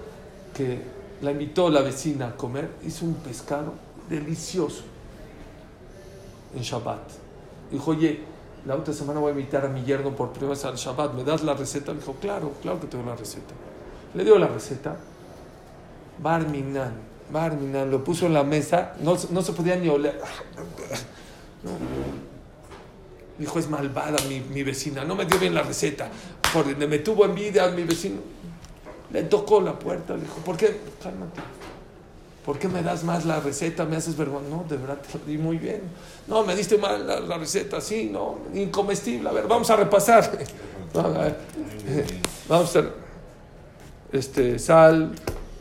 que 0.55 1.02
la 1.23 1.31
invitó 1.31 1.71
la 1.71 1.81
vecina 1.81 2.29
a 2.29 2.37
comer, 2.37 2.69
hizo 2.85 3.05
un 3.05 3.15
pescado 3.15 3.73
delicioso 4.11 4.83
en 6.55 6.63
Shabbat. 6.63 7.01
Dijo, 7.71 7.93
oye, 7.93 8.21
la 8.67 8.75
otra 8.75 8.93
semana 8.93 9.21
voy 9.21 9.31
a 9.31 9.33
invitar 9.33 9.65
a 9.65 9.69
mi 9.69 9.85
yerno 9.85 10.15
por 10.15 10.31
primera 10.31 10.51
vez 10.51 10.65
al 10.65 10.77
Shabbat, 10.77 11.15
¿me 11.15 11.25
das 11.25 11.43
la 11.43 11.55
receta? 11.55 11.93
Le 11.93 12.01
dijo, 12.01 12.15
claro, 12.21 12.53
claro 12.61 12.81
que 12.81 12.89
te 12.89 12.97
doy 12.97 13.07
la 13.07 13.15
receta. 13.15 13.55
Le 14.15 14.25
dio 14.25 14.37
la 14.37 14.49
receta. 14.49 14.97
Barminan, 16.19 16.93
Barminan, 17.33 17.91
lo 17.91 18.03
puso 18.03 18.27
en 18.27 18.35
la 18.35 18.43
mesa, 18.43 18.95
no, 19.01 19.17
no 19.31 19.43
se 19.43 19.53
podía 19.53 19.77
ni 19.77 19.89
oler. 19.89 20.21
No. 21.63 21.71
Dijo, 23.39 23.59
es 23.59 23.69
malvada 23.69 24.19
mi, 24.29 24.41
mi, 24.41 24.63
vecina, 24.63 25.05
no 25.05 25.15
me 25.15 25.25
dio 25.25 25.39
bien 25.39 25.55
la 25.55 25.63
receta. 25.63 26.09
Por, 26.53 26.77
me 26.77 26.99
tuvo 26.99 27.25
envidia 27.25 27.69
mi 27.69 27.85
vecino. 27.85 28.21
Le 29.13 29.25
tocó 29.25 29.61
la 29.61 29.79
puerta, 29.79 30.15
le 30.15 30.23
dijo, 30.23 30.37
¿por 30.45 30.57
qué? 30.57 30.81
Cálmate. 31.03 31.41
¿Por 32.45 32.59
qué 32.59 32.67
me 32.69 32.83
das 32.83 33.05
más 33.05 33.25
la 33.25 33.39
receta? 33.39 33.85
¿Me 33.85 33.97
haces 33.97 34.17
vergüenza? 34.17 34.49
No, 34.51 34.65
de 34.69 34.77
verdad 34.77 34.99
te 35.01 35.39
muy 35.39 35.59
bien. 35.59 35.83
No, 36.27 36.45
me 36.45 36.57
diste 36.57 36.77
mal 36.77 37.07
la, 37.07 37.39
receta, 37.39 37.81
sí, 37.81 38.11
no, 38.13 38.39
incomestible. 38.55 39.29
A 39.29 39.33
ver, 39.33 39.47
vamos 39.47 39.71
a 39.71 39.77
repasar. 39.77 40.31
A 40.95 41.09
ver, 41.09 41.39
vamos 42.49 42.77
a 42.77 42.85
este, 44.13 44.59
sal, 44.59 45.13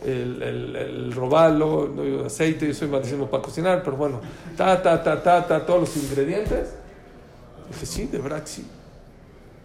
el, 0.04 0.42
el, 0.44 0.76
el 0.76 1.12
robalo, 1.14 1.88
no, 1.88 2.26
aceite, 2.26 2.68
yo 2.68 2.74
soy 2.74 2.90
malísimo 2.90 3.28
para 3.28 3.42
cocinar, 3.42 3.82
pero 3.82 3.96
bueno, 3.96 4.20
ta, 4.58 4.82
ta, 4.82 5.02
ta, 5.02 5.24
ta, 5.24 5.48
ta, 5.48 5.66
todos 5.66 5.82
los 5.82 5.98
ingredientes. 5.98 6.70
Dije, 7.70 7.86
sí, 7.86 8.08
de 8.08 8.18
verdad, 8.18 8.42
sí. 8.44 8.68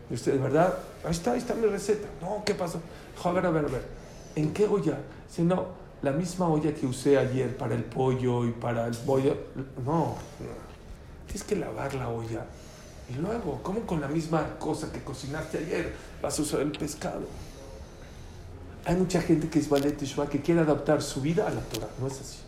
Y 0.09 0.15
usted, 0.15 0.35
de 0.35 0.39
verdad, 0.39 0.75
ahí 1.05 1.11
está, 1.11 1.33
ahí 1.33 1.39
está 1.39 1.55
mi 1.55 1.67
receta. 1.67 2.07
No, 2.21 2.43
¿qué 2.45 2.55
pasó? 2.55 2.81
Dijo, 3.17 3.29
a 3.31 3.33
ver, 3.33 3.47
a 3.47 3.51
ver, 3.51 3.83
¿en 4.35 4.53
qué 4.53 4.67
olla? 4.67 4.99
Si 5.29 5.43
no, 5.43 5.69
la 6.03 6.13
misma 6.13 6.49
olla 6.49 6.75
que 6.75 6.87
usé 6.87 7.19
ayer 7.19 7.57
para 7.57 7.75
el 7.75 7.85
pollo 7.85 8.45
y 8.45 8.53
para 8.53 8.87
el 8.87 8.95
pollo. 8.95 9.37
No, 9.85 10.17
tienes 11.27 11.45
que 11.45 11.57
lavar 11.57 11.95
la 11.95 12.09
olla. 12.09 12.45
Y 13.09 13.15
luego, 13.15 13.61
¿cómo 13.63 13.81
con 13.81 14.01
la 14.01 14.09
misma 14.09 14.59
cosa 14.59 14.93
que 14.93 15.03
cocinaste 15.03 15.59
ayer 15.59 15.95
vas 16.21 16.39
a 16.39 16.43
usar 16.43 16.61
el 16.61 16.73
pescado? 16.73 17.27
Hay 18.85 18.97
mucha 18.97 19.21
gente 19.21 19.49
que 19.49 19.59
es 19.59 19.69
ballet 19.69 19.97
Teshuvah 19.97 20.29
que 20.29 20.41
quiere 20.41 20.61
adaptar 20.61 21.03
su 21.03 21.21
vida 21.21 21.47
a 21.47 21.51
la 21.51 21.61
Torah. 21.61 21.89
No 22.01 22.07
es 22.07 22.21
así. 22.21 22.39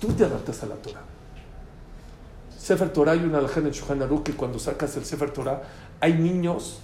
Tú 0.00 0.12
te 0.12 0.24
adaptas 0.24 0.62
a 0.62 0.66
la 0.66 0.76
Torah. 0.76 1.02
Sefer 2.56 2.92
Torah 2.92 3.12
hay 3.12 3.20
una 3.20 3.38
alhaja 3.38 3.60
en 3.60 3.66
el 3.68 4.02
Aruch 4.02 4.24
que 4.24 4.32
cuando 4.34 4.58
sacas 4.58 4.96
el 4.96 5.04
Sefer 5.04 5.30
Torah 5.30 5.62
hay 6.00 6.14
niños 6.14 6.80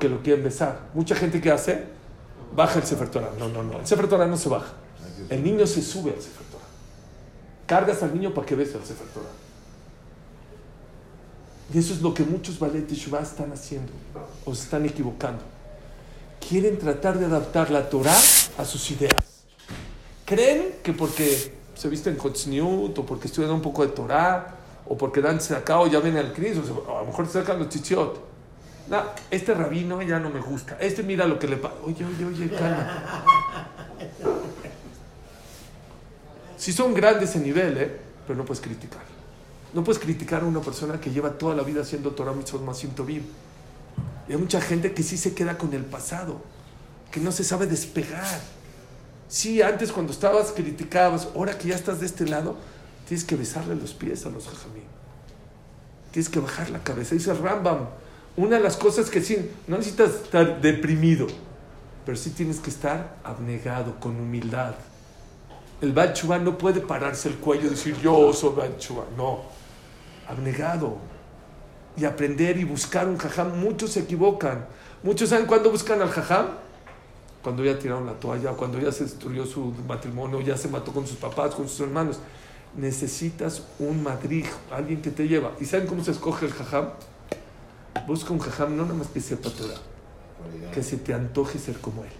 que 0.00 0.08
lo 0.08 0.20
quieren 0.22 0.42
besar. 0.42 0.88
Mucha 0.94 1.14
gente 1.14 1.40
que 1.40 1.52
hace 1.52 1.84
baja 2.56 2.80
el 2.80 2.84
Sefer 2.84 3.08
Torah. 3.08 3.30
No, 3.38 3.48
no, 3.48 3.62
no. 3.62 3.78
El 3.78 3.86
Sefer 3.86 4.08
Torah 4.08 4.26
no 4.26 4.36
se 4.36 4.48
baja. 4.48 4.72
El 5.28 5.44
niño 5.44 5.64
se 5.66 5.82
sube 5.82 6.10
al 6.10 6.20
Sefer 6.20 6.46
Torah. 6.46 6.64
Cargas 7.66 8.02
al 8.02 8.12
niño 8.12 8.34
para 8.34 8.44
que 8.44 8.56
bese 8.56 8.76
al 8.76 8.84
Sefer 8.84 9.06
Torah. 9.08 9.28
Y 11.72 11.78
eso 11.78 11.94
es 11.94 12.02
lo 12.02 12.12
que 12.12 12.24
muchos 12.24 12.58
ballet 12.58 12.84
Teshuvah 12.84 13.20
están 13.20 13.52
haciendo 13.52 13.92
o 14.44 14.52
se 14.54 14.64
están 14.64 14.84
equivocando. 14.86 15.44
Quieren 16.40 16.78
tratar 16.78 17.16
de 17.16 17.26
adaptar 17.26 17.70
la 17.70 17.88
Torah 17.88 18.18
a 18.58 18.64
sus 18.64 18.90
ideas. 18.90 19.44
Creen 20.24 20.76
que 20.82 20.92
porque 20.92 21.54
se 21.74 21.88
visten 21.88 22.16
con 22.16 22.32
tzniut 22.32 22.98
o 22.98 23.06
porque 23.06 23.28
estudian 23.28 23.52
un 23.52 23.62
poco 23.62 23.82
de 23.86 23.92
Torah 23.92 24.56
o 24.86 24.96
porque 24.96 25.20
dan 25.20 25.40
sacao 25.40 25.86
ya 25.86 26.00
ven 26.00 26.16
al 26.16 26.32
Cris, 26.32 26.58
o 26.58 26.96
a 26.96 27.00
lo 27.00 27.06
mejor 27.06 27.26
se 27.26 27.34
sacan 27.34 27.60
los 27.60 27.68
chichiot. 27.68 28.29
No, 28.90 29.04
este 29.30 29.54
rabino 29.54 30.02
ya 30.02 30.18
no 30.18 30.30
me 30.30 30.40
gusta. 30.40 30.76
Este 30.80 31.04
mira 31.04 31.24
lo 31.26 31.38
que 31.38 31.46
le 31.46 31.56
pasa. 31.56 31.76
Oye, 31.84 32.04
oye, 32.04 32.24
oye, 32.24 32.50
calma. 32.50 33.24
Si 36.58 36.72
son 36.72 36.92
grandes 36.92 37.34
en 37.36 37.44
nivel, 37.44 37.78
¿eh? 37.78 38.00
pero 38.26 38.36
no 38.36 38.44
puedes 38.44 38.60
criticar. 38.60 39.02
No 39.72 39.84
puedes 39.84 40.02
criticar 40.02 40.42
a 40.42 40.44
una 40.44 40.60
persona 40.60 41.00
que 41.00 41.10
lleva 41.10 41.30
toda 41.30 41.54
la 41.54 41.62
vida 41.62 41.82
haciendo 41.82 42.10
Torah 42.10 42.32
Mitzvot 42.32 42.62
más 42.62 42.80
Tovim. 42.94 43.22
Y 44.28 44.32
hay 44.32 44.38
mucha 44.38 44.60
gente 44.60 44.92
que 44.92 45.04
sí 45.04 45.16
se 45.16 45.34
queda 45.34 45.56
con 45.56 45.72
el 45.72 45.84
pasado, 45.84 46.42
que 47.12 47.20
no 47.20 47.30
se 47.30 47.44
sabe 47.44 47.66
despegar. 47.66 48.40
Sí, 49.28 49.62
antes 49.62 49.92
cuando 49.92 50.12
estabas 50.12 50.50
criticabas, 50.50 51.28
ahora 51.36 51.56
que 51.56 51.68
ya 51.68 51.76
estás 51.76 52.00
de 52.00 52.06
este 52.06 52.26
lado, 52.26 52.56
tienes 53.06 53.24
que 53.24 53.36
besarle 53.36 53.76
los 53.76 53.94
pies 53.94 54.26
a 54.26 54.30
los 54.30 54.48
jajamí. 54.48 54.82
Tienes 56.10 56.28
que 56.28 56.40
bajar 56.40 56.70
la 56.70 56.82
cabeza. 56.82 57.14
Dice 57.14 57.32
Rambam, 57.32 57.86
una 58.36 58.56
de 58.56 58.62
las 58.62 58.76
cosas 58.76 59.10
que 59.10 59.20
sí, 59.20 59.50
no 59.66 59.76
necesitas 59.76 60.10
estar 60.10 60.60
deprimido, 60.60 61.26
pero 62.06 62.16
sí 62.16 62.30
tienes 62.30 62.60
que 62.60 62.70
estar 62.70 63.16
abnegado, 63.24 63.98
con 64.00 64.18
humildad. 64.18 64.74
El 65.80 65.92
Bachuba 65.92 66.38
no 66.38 66.58
puede 66.58 66.80
pararse 66.80 67.28
el 67.28 67.36
cuello 67.36 67.66
y 67.66 67.70
decir 67.70 67.96
yo 68.02 68.32
soy 68.32 68.54
Bachuba. 68.54 69.04
No, 69.16 69.40
abnegado. 70.28 70.98
Y 71.96 72.04
aprender 72.04 72.58
y 72.58 72.64
buscar 72.64 73.08
un 73.08 73.16
jajam. 73.16 73.58
Muchos 73.58 73.92
se 73.92 74.00
equivocan. 74.00 74.66
Muchos 75.02 75.30
saben 75.30 75.46
cuándo 75.46 75.70
buscan 75.70 76.00
al 76.02 76.10
jajam. 76.10 76.48
Cuando 77.42 77.64
ya 77.64 77.78
tiraron 77.78 78.04
la 78.04 78.12
toalla, 78.12 78.52
cuando 78.52 78.78
ya 78.78 78.92
se 78.92 79.04
destruyó 79.04 79.46
su 79.46 79.72
matrimonio, 79.88 80.42
ya 80.42 80.56
se 80.56 80.68
mató 80.68 80.92
con 80.92 81.06
sus 81.06 81.16
papás, 81.16 81.54
con 81.54 81.66
sus 81.68 81.80
hermanos. 81.80 82.20
Necesitas 82.76 83.62
un 83.78 84.02
madrid, 84.02 84.44
alguien 84.70 85.00
que 85.00 85.10
te 85.10 85.26
lleva. 85.26 85.52
¿Y 85.58 85.64
saben 85.64 85.86
cómo 85.86 86.04
se 86.04 86.10
escoge 86.10 86.46
el 86.46 86.52
jajam? 86.52 86.90
Busca 88.06 88.32
un 88.32 88.38
jajam 88.38 88.76
no 88.76 88.84
nada 88.84 88.94
más 88.94 89.08
que 89.08 89.20
sepa 89.20 89.50
Torah, 89.50 89.80
que 90.72 90.82
se 90.82 90.96
te 90.96 91.12
antoje 91.12 91.58
ser 91.58 91.78
como 91.78 92.04
él. 92.04 92.10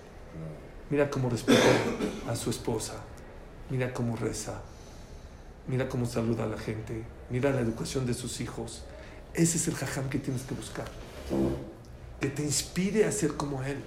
Mira 0.91 1.11
cómo 1.11 1.31
respeta 1.31 1.63
a 2.29 2.35
su 2.35 2.51
esposa, 2.51 2.95
mira 3.71 3.93
cómo 3.93 4.17
reza, 4.17 4.61
mira 5.69 5.89
cómo 5.89 6.07
saluda 6.07 6.45
a 6.45 6.47
la 6.49 6.59
gente, 6.59 7.05
mira 7.31 7.51
la 7.51 7.61
educación 7.61 8.07
de 8.07 8.15
sus 8.15 8.41
hijos. 8.41 8.83
Ese 9.35 9.59
es 9.59 9.69
el 9.69 9.75
jajam 9.75 10.09
que 10.09 10.19
tienes 10.19 10.43
que 10.43 10.55
buscar. 10.55 10.87
Que 12.21 12.29
te 12.29 12.43
inspire 12.43 13.05
a 13.05 13.13
ser 13.13 13.35
como 13.35 13.63
él, 13.63 13.79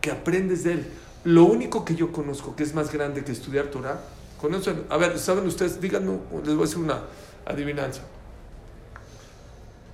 que 0.00 0.12
aprendes 0.12 0.62
de 0.62 0.74
él. 0.74 0.86
Lo 1.24 1.44
único 1.44 1.84
que 1.84 1.96
yo 1.96 2.12
conozco 2.12 2.54
que 2.54 2.62
es 2.62 2.72
más 2.74 2.92
grande 2.92 3.24
que 3.24 3.32
estudiar 3.32 3.66
Torah, 3.66 4.00
conocen, 4.40 4.84
a 4.88 4.96
ver, 4.96 5.18
¿saben 5.18 5.46
ustedes? 5.46 5.80
Díganme, 5.80 6.18
les 6.44 6.54
voy 6.54 6.62
a 6.62 6.66
decir 6.66 6.78
una 6.78 7.02
adivinanza. 7.44 8.02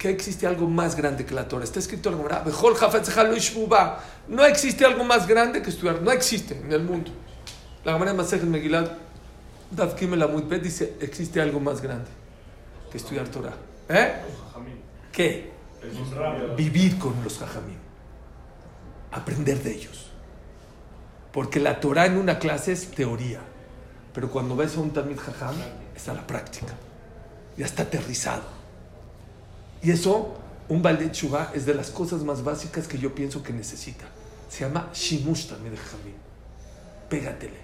Que 0.02 0.10
existe 0.10 0.48
algo 0.48 0.68
más 0.68 0.96
grande 0.96 1.24
que 1.24 1.32
la 1.32 1.46
Torah. 1.46 1.62
Está 1.62 1.78
escrito 1.78 2.08
en 2.08 2.16
la 2.16 2.42
Gemara. 2.42 4.00
No 4.26 4.44
existe 4.44 4.84
algo 4.84 5.04
más 5.04 5.28
grande 5.28 5.62
que 5.62 5.70
estudiar. 5.70 6.02
No 6.02 6.10
existe 6.10 6.58
en 6.58 6.72
el 6.72 6.82
mundo. 6.82 7.12
La 7.84 7.92
Gemara 7.92 8.12
de 8.12 8.90
Daf 9.70 9.96
Gimel 9.96 10.22
Amud 10.22 10.42
Bet, 10.48 10.60
dice, 10.60 10.96
existe 11.00 11.40
algo 11.40 11.60
más 11.60 11.80
grande 11.80 12.10
que 12.90 12.98
estudiar 12.98 13.28
Torah. 13.28 13.54
¿Eh? 13.88 14.12
¿Qué? 15.12 15.52
Vivir 16.56 16.98
con 16.98 17.14
los 17.22 17.38
jajamim. 17.38 17.78
Aprender 19.12 19.62
de 19.62 19.70
ellos. 19.70 20.10
Porque 21.32 21.60
la 21.60 21.78
Torah 21.78 22.06
en 22.06 22.16
una 22.16 22.40
clase 22.40 22.72
es 22.72 22.90
teoría. 22.90 23.38
Pero 24.12 24.28
cuando 24.30 24.56
ves 24.56 24.76
a 24.76 24.80
un 24.80 24.90
Talmid 24.92 25.18
Jajam, 25.18 25.54
es 25.94 26.08
a 26.08 26.14
la 26.14 26.26
práctica. 26.26 26.74
Ya 27.56 27.66
está 27.66 27.84
aterrizado. 27.84 28.61
Y 29.82 29.90
eso, 29.90 30.34
un 30.68 30.82
Balde 30.82 31.08
Tshuva 31.10 31.50
es 31.54 31.66
de 31.66 31.74
las 31.74 31.90
cosas 31.90 32.22
más 32.22 32.44
básicas 32.44 32.86
que 32.86 32.98
yo 32.98 33.14
pienso 33.14 33.42
que 33.42 33.52
necesita. 33.52 34.04
Se 34.48 34.60
llama 34.64 34.90
Shimush 34.92 35.48
Talmid 35.48 35.72
Jajamim. 35.76 36.14
Pégatele. 37.08 37.62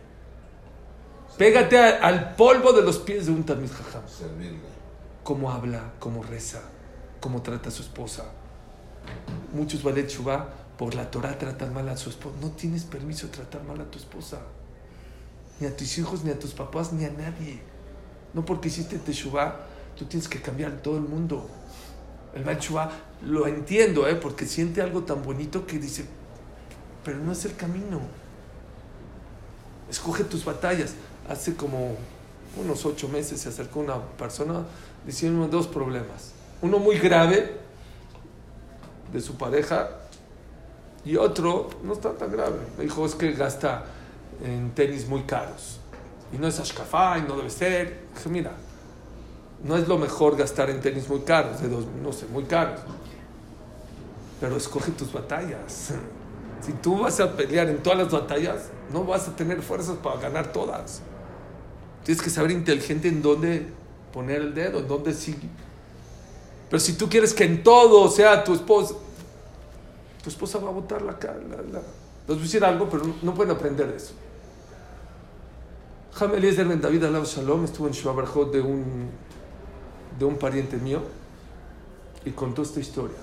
Pégate 1.37 1.79
a- 1.79 2.05
al 2.05 2.35
polvo 2.35 2.73
de 2.73 2.83
los 2.83 2.99
pies 2.99 3.27
de 3.27 3.33
un 3.33 3.45
Talmid 3.45 3.71
Jajam. 3.71 4.03
Cómo 5.23 5.51
habla, 5.53 5.93
cómo 5.99 6.23
reza, 6.23 6.62
cómo 7.21 7.43
trata 7.43 7.69
a 7.69 7.73
su 7.73 7.83
esposa. 7.83 8.25
Muchos 9.53 9.83
Tshuva 10.07 10.49
por 10.77 10.95
la 10.95 11.11
Torah 11.11 11.39
tratan 11.39 11.73
mal 11.73 11.89
a 11.89 11.97
su 11.97 12.11
esposa. 12.11 12.37
No 12.41 12.51
tienes 12.53 12.85
permiso 12.85 13.27
de 13.27 13.33
tratar 13.35 13.62
mal 13.64 13.81
a 13.81 13.91
tu 13.91 13.99
esposa. 13.99 14.41
Ni 15.61 15.66
a 15.66 15.77
tus 15.77 15.99
hijos, 15.99 16.25
ni 16.25 16.31
a 16.31 16.39
tus 16.39 16.53
papás, 16.53 16.93
ni 16.93 17.05
a 17.05 17.11
nadie. 17.11 17.61
No 18.35 18.45
porque 18.45 18.69
hiciste 18.69 18.99
Teshuvah, 18.99 19.57
tú 19.97 20.05
tienes 20.07 20.29
que 20.29 20.41
cambiar 20.41 20.73
todo 20.83 20.97
el 20.97 21.03
mundo. 21.05 21.49
El 22.39 22.45
Baal 22.45 22.59
Teshuvah 22.59 22.91
lo 23.26 23.49
entiendo, 23.49 24.07
¿eh? 24.07 24.14
porque 24.14 24.47
siente 24.47 24.80
algo 24.80 25.03
tan 25.03 25.22
bonito 25.24 25.66
que 25.66 25.78
dice, 25.78 26.07
pero 27.05 27.18
no 27.18 27.32
es 27.32 27.45
el 27.45 27.57
camino. 27.57 28.01
Escoge 29.91 30.22
tus 30.22 30.45
batallas. 30.45 30.95
Hace 31.28 31.57
como 31.57 31.97
unos 32.57 32.86
ocho 32.86 33.09
meses 33.09 33.41
se 33.41 33.49
acercó 33.49 33.80
una 33.80 34.01
persona 34.01 34.64
diciendo 35.05 35.49
dos 35.49 35.66
problemas. 35.66 36.32
Uno 36.62 36.78
muy 36.78 36.97
grave 36.99 37.57
de 39.12 39.20
su 39.20 39.36
pareja 39.36 39.89
y 41.05 41.16
otro 41.16 41.70
no 41.82 41.95
está 41.95 42.12
tan 42.12 42.30
grave. 42.30 42.59
Me 42.76 42.84
dijo, 42.84 43.05
es 43.05 43.16
que 43.16 43.32
gasta 43.32 43.84
en 44.45 44.70
tenis 44.76 45.09
muy 45.09 45.22
caros. 45.22 45.80
Y 46.32 46.39
no 46.39 46.47
es 46.47 46.61
Ashkafá 46.61 47.18
y 47.18 47.22
no 47.22 47.36
debe 47.36 47.51
ser. 47.51 47.99
Dije, 48.14 48.28
mira, 48.28 48.53
no 49.65 49.77
es 49.77 49.89
lo 49.89 49.99
mejor 49.99 50.37
gastar 50.37 50.71
en 50.71 50.81
tenis 50.81 51.09
muy 51.09 51.21
caros, 51.21 51.61
de 51.61 51.69
dos, 51.69 51.85
no 52.03 52.13
sé, 52.13 52.27
muy 52.27 52.45
caros. 52.45 52.81
Pero 54.41 54.57
escoge 54.57 54.93
tus 54.93 55.13
batallas. 55.13 55.93
Si 56.61 56.73
tú 56.73 56.99
vas 56.99 57.21
a 57.21 57.37
pelear 57.37 57.69
en 57.69 57.79
todas 57.85 58.01
las 58.01 58.11
batallas, 58.11 58.71
no 58.93 59.05
vas 59.05 59.29
a 59.29 59.37
tener 59.37 59.63
fuerzas 59.63 59.97
para 59.99 60.21
ganar 60.21 60.53
todas. 60.53 61.03
Tienes 62.03 62.21
que 62.21 62.31
saber 62.31 62.51
inteligente 62.51 63.07
en 63.07 63.23
dónde 63.23 63.69
poner 64.13 64.41
el 64.41 64.55
dedo, 64.55 64.81
en 64.81 64.89
dónde 64.89 65.15
sigue. 65.15 65.49
Pero 66.69 66.81
si 66.81 66.95
tú 66.95 67.09
quieres 67.09 67.33
que 67.33 67.45
en 67.45 67.63
todo 67.63 68.11
sea 68.11 68.43
tu 68.43 68.55
esposa, 68.55 68.95
tu 70.23 70.29
esposa 70.29 70.59
va 70.59 70.69
a 70.69 70.73
botar 70.73 71.01
la 71.03 71.19
cara. 71.19 71.39
La, 71.71 71.81
a 71.81 72.37
decir 72.37 72.65
algo, 72.65 72.89
pero 72.91 73.05
no, 73.23 73.35
pueden 73.35 73.55
aprender 73.55 73.89
de 73.89 73.97
eso. 73.97 74.13
Jame 76.13 76.39
Eliezer 76.39 76.67
Ben 76.67 76.81
David 76.81 77.05
Alav 77.05 77.25
Shalom 77.25 77.65
estuvo 77.65 77.87
en 77.87 77.93
Shuabarjot 77.93 78.53
de 78.53 78.61
un, 78.61 79.11
de 80.19 80.25
un 80.25 80.37
pariente 80.37 80.77
mío 80.77 81.01
y 82.25 82.31
contó 82.33 82.62
esta 82.62 82.81
historia. 82.81 83.16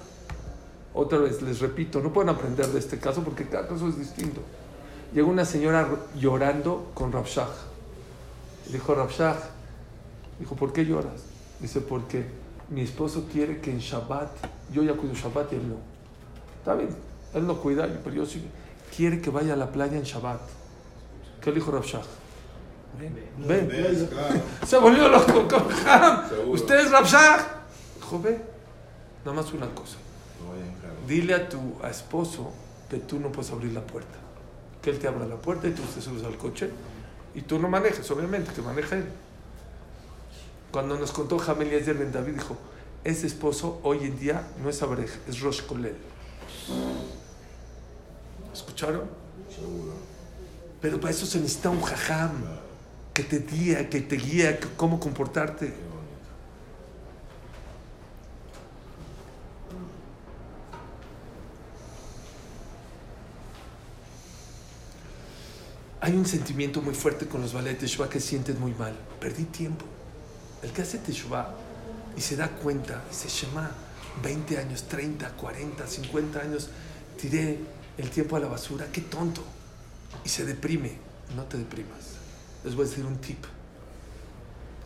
Otra 0.93 1.18
vez, 1.18 1.41
les 1.41 1.60
repito, 1.60 2.00
no 2.00 2.14
pueden 2.14 2.30
aprender 2.30 2.68
de 2.68 2.80
este 2.80 3.00
caso 3.00 3.22
porque 3.24 3.48
cada 3.48 3.68
caso 3.68 3.89
es 3.89 4.00
distinto. 4.00 4.41
Llegó 5.14 5.30
una 5.30 5.46
señora 5.46 5.88
llorando 6.18 6.91
con 6.93 7.12
Rabshah. 7.12 7.50
Dijo 8.72 8.96
Rabshah, 8.96 9.38
dijo, 10.39 10.56
¿por 10.56 10.74
qué 10.74 10.86
lloras? 10.86 11.24
Dice, 11.60 11.82
porque 11.82 12.26
mi 12.70 12.82
esposo 12.82 13.28
quiere 13.32 13.60
que 13.60 13.72
en 13.72 13.80
Shabbat, 13.80 14.30
yo 14.74 14.84
ya 14.84 14.93
cuido 14.93 15.14
Shabbat 15.14 15.54
y 15.54 15.56
él 15.58 15.70
no. 15.70 15.76
Está 16.60 16.76
bien, 16.76 16.89
él 17.34 17.46
no 17.46 17.58
cuida, 17.60 17.88
pero 18.04 18.16
yo 18.16 18.26
sí. 18.26 18.43
Quiere 18.96 19.22
que 19.22 19.30
vaya 19.30 19.54
a 19.54 19.58
la 19.58 19.72
playa 19.72 19.98
en 19.98 20.04
Shabbat. 20.04 20.41
¿Qué 21.41 21.52
le 21.52 21.58
dijo 21.58 21.72
Rabshah? 21.72 22.02
Ven, 23.00 23.16
ven. 23.38 23.68
¿Ves? 23.68 24.10
Claro. 24.10 24.41
Se 24.66 24.78
volvió 24.78 25.08
loco 25.10 25.48
con 25.48 25.68
Ham. 25.88 26.24
Usted 26.48 26.80
es 26.80 26.91
Rabshah. 26.91 27.64
Dijo, 27.96 28.22
ve, 28.22 28.39
nada 29.24 29.36
más 29.36 29.52
una 29.54 29.68
cosa. 29.74 29.98
Dile 31.08 31.34
a 31.34 31.50
tu 31.50 31.76
a 31.84 31.89
esposo 31.89 32.52
que 32.89 32.98
tú 32.98 33.20
no 33.20 33.32
puedes 33.32 33.52
abrir 33.52 33.74
la 33.74 33.82
puerta. 33.82 34.18
Que 34.82 34.91
él 34.91 35.00
te 35.00 35.08
abra 35.08 35.26
la 35.26 35.36
puerta 35.36 35.68
y 35.68 35.72
tú 35.72 35.82
te 35.84 36.02
subes 36.02 36.24
al 36.24 36.38
coche 36.38 36.70
y 37.34 37.41
tú 37.41 37.60
no 37.60 37.68
manejes, 37.68 38.10
obviamente, 38.12 38.54
que 38.54 38.62
maneja 38.62 38.96
él. 38.96 39.06
Cuando 40.72 40.98
nos 40.98 41.12
contó 41.12 41.38
Jamel 41.38 41.68
Eliezer 41.68 41.98
Ben 41.98 42.12
David, 42.12 42.34
dijo, 42.34 42.58
ese 43.04 43.28
esposo 43.28 43.80
hoy 43.84 44.00
en 44.06 44.18
día 44.18 44.48
no 44.62 44.70
es 44.70 44.82
Abrej, 44.82 45.12
es 45.28 45.39
Rosh 45.41 45.62
Kolel. 45.62 45.96
¿Escucharon? 48.54 49.04
Seguro. 49.54 49.93
Pero 50.82 51.00
para 51.00 51.12
eso 51.12 51.26
se 51.26 51.39
necesita 51.39 51.70
un 51.70 51.82
jajam 51.82 52.32
que 53.16 53.24
te 53.24 53.39
guía, 53.39 53.89
que 53.89 54.01
te 54.01 54.18
guía 54.18 54.59
cómo 54.76 54.99
comportarte. 54.99 55.74
Hay 66.01 66.11
un 66.11 66.26
sentimiento 66.26 66.82
muy 66.82 66.93
fuerte 66.93 67.26
con 67.26 67.41
los 67.41 67.53
ballet 67.53 67.80
de 67.80 68.09
que 68.09 68.20
sientes 68.20 68.59
muy 68.59 68.74
mal. 68.74 68.93
Perdí 69.22 69.45
tiempo. 69.45 69.86
El 70.61 70.72
que 70.72 70.82
hace 70.82 70.97
Teshuvah 70.97 71.55
y 72.18 72.22
se 72.22 72.36
da 72.36 72.49
cuenta, 72.49 73.01
dice, 73.09 73.30
Shema, 73.30 73.72
20 74.24 74.57
años, 74.57 74.84
30, 74.89 75.30
40, 75.30 75.88
50 75.88 76.39
años, 76.41 76.70
tiré 77.20 77.59
el 77.97 78.09
tiempo 78.09 78.36
a 78.36 78.41
la 78.41 78.47
basura, 78.47 78.88
qué 78.91 79.01
tonto. 79.01 79.41
Y 80.26 80.30
se 80.30 80.45
deprime. 80.45 80.97
No 81.34 81.43
te 81.43 81.57
deprimas. 81.57 82.24
Les 82.66 82.76
voy 82.76 82.86
a 82.86 82.89
decir 82.89 83.05
un 83.05 83.18
tip. 83.18 83.45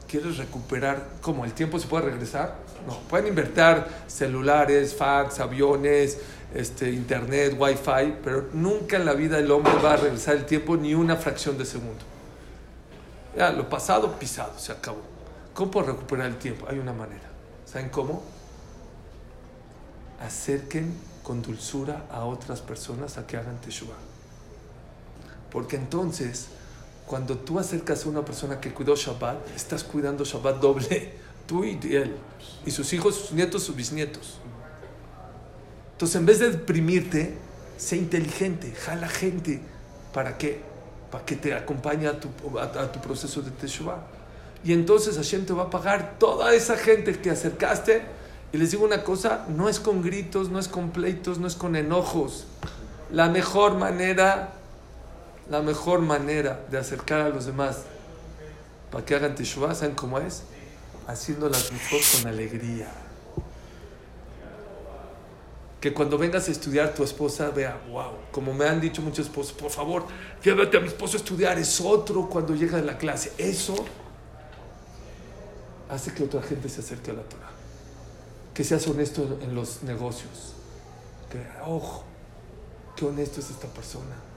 ¿Quieres 0.08 0.38
recuperar? 0.38 1.08
¿Cómo? 1.22 1.46
¿El 1.46 1.54
tiempo 1.54 1.80
se 1.80 1.88
puede 1.88 2.06
regresar? 2.06 2.58
No. 2.86 3.00
Pueden 3.02 3.28
invertir 3.28 3.86
celulares, 4.08 4.94
fax, 4.94 5.40
aviones, 5.40 6.18
este, 6.54 6.92
internet, 6.92 7.56
wifi, 7.58 8.16
pero 8.24 8.50
nunca 8.54 8.98
en 8.98 9.06
la 9.06 9.14
vida 9.14 9.40
el 9.40 9.50
hombre 9.50 9.72
va 9.84 9.94
a 9.94 9.98
regresar 9.98 10.36
el 10.36 10.46
tiempo 10.46 10.76
ni 10.76 10.94
una 10.94 11.16
fracción 11.16 11.58
de 11.58 11.66
segundo. 11.66 12.04
Ya, 13.38 13.52
lo 13.52 13.70
pasado, 13.70 14.20
pisado, 14.20 14.58
se 14.58 14.72
acabó. 14.72 15.02
¿Cómo 15.54 15.72
puedo 15.72 15.88
recuperar 15.88 16.28
el 16.28 16.38
tiempo? 16.38 16.66
Hay 16.70 16.80
una 16.80 16.94
manera. 16.94 17.30
¿Saben 17.66 17.90
cómo? 17.90 18.24
Acerquen 20.20 20.98
con 21.24 21.42
dulzura 21.42 22.08
a 22.12 22.26
otras 22.26 22.60
personas 22.62 23.18
a 23.18 23.28
que 23.28 23.38
hagan 23.38 23.62
teshuva. 23.62 23.94
Porque 25.52 25.76
entonces, 25.76 26.48
cuando 27.10 27.36
tú 27.40 27.58
acercas 27.58 28.06
a 28.06 28.10
una 28.10 28.24
persona 28.24 28.62
que 28.62 28.72
cuidó 28.72 28.96
Shabbat, 28.96 29.56
estás 29.56 29.84
cuidando 29.84 30.24
Shabbat 30.24 30.62
doble, 30.62 31.12
tú 31.48 31.66
y 31.66 31.80
él, 31.92 32.16
y 32.68 32.70
sus 32.70 32.94
hijos, 32.94 33.16
sus 33.16 33.32
nietos, 33.32 33.64
sus 33.64 33.76
bisnietos. 33.76 34.38
Entonces, 35.94 36.16
en 36.18 36.28
vez 36.28 36.38
de 36.38 36.52
deprimirte, 36.52 37.36
sé 37.78 37.98
inteligente, 37.98 38.76
jala 38.76 39.10
gente. 39.10 39.60
¿Para 40.14 40.38
qué? 40.38 40.62
Para 41.10 41.26
que 41.26 41.36
te 41.36 41.52
acompañe 41.56 42.08
a 42.08 42.20
tu, 42.20 42.30
a, 42.60 42.92
tu 42.92 43.02
proceso 43.02 43.42
de 43.42 43.50
Teshuvah. 43.50 44.06
Y 44.64 44.74
entonces 44.74 45.16
Hashem 45.16 45.48
te 45.48 45.54
va 45.54 45.64
a 45.64 45.70
pagar 45.72 46.20
toda 46.20 46.54
esa 46.54 46.78
gente 46.78 47.20
que 47.20 47.32
acercaste. 47.32 48.04
Y 48.54 48.58
les 48.58 48.70
digo 48.70 48.86
una 48.86 49.04
cosa, 49.04 49.48
no 49.50 49.68
es 49.68 49.80
con 49.80 50.04
gritos, 50.04 50.50
no 50.50 50.60
es 50.60 50.68
con 50.68 50.92
pleitos, 50.92 51.40
no 51.40 51.48
es 51.48 51.56
con 51.56 51.76
enojos. 51.76 52.46
La 53.12 53.30
mejor 53.30 53.78
manera, 53.78 54.59
la 55.50 55.62
mejor 55.62 56.00
manera 56.00 56.66
de 56.70 56.78
acercar 56.78 57.22
a 57.22 57.30
los 57.30 57.46
demás 57.46 57.84
para 58.92 59.06
que 59.06 59.16
hagan 59.16 59.36
Teshuvah, 59.36 59.76
¿saben 59.76 59.96
cómo 59.96 60.20
es? 60.20 60.44
Haciendo 61.08 61.50
las 61.50 61.72
mitzvot 61.72 62.02
con 62.22 62.32
alegría 62.32 62.88
que 65.80 65.94
cuando 65.94 66.18
vengas 66.18 66.48
a 66.50 66.52
estudiar 66.52 66.94
tu 66.94 67.04
esposa 67.04 67.52
vea, 67.52 67.80
wow, 67.90 68.12
como 68.32 68.54
me 68.54 68.66
han 68.66 68.82
dicho 68.82 69.02
muchos 69.02 69.28
esposos, 69.28 69.54
por 69.54 69.72
favor, 69.72 70.06
llévate 70.44 70.78
a 70.78 70.82
mi 70.82 70.88
esposo 70.88 71.16
a 71.16 71.20
estudiar, 71.20 71.58
es 71.58 71.80
otro 71.80 72.28
cuando 72.28 72.54
llega 72.54 72.80
a 72.80 72.82
la 72.82 72.98
clase. 72.98 73.32
Eso 73.38 73.76
hace 75.90 76.14
que 76.14 76.24
otra 76.24 76.42
gente 76.42 76.68
se 76.68 76.82
acerque 76.82 77.12
a 77.12 77.14
la 77.14 77.24
Torah. 77.24 77.50
Que 78.54 78.64
seas 78.66 78.86
honesto 78.88 79.40
en 79.42 79.56
los 79.56 79.84
negocios. 79.84 80.54
Que, 81.32 81.42
ojo, 81.66 82.04
qué 82.98 83.06
honesto 83.06 83.40
es 83.40 83.50
esta 83.50 83.68
persona. 83.68 84.29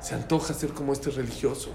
Se 0.00 0.14
antoja 0.14 0.54
ser 0.54 0.70
como 0.70 0.92
este 0.92 1.10
religioso. 1.10 1.70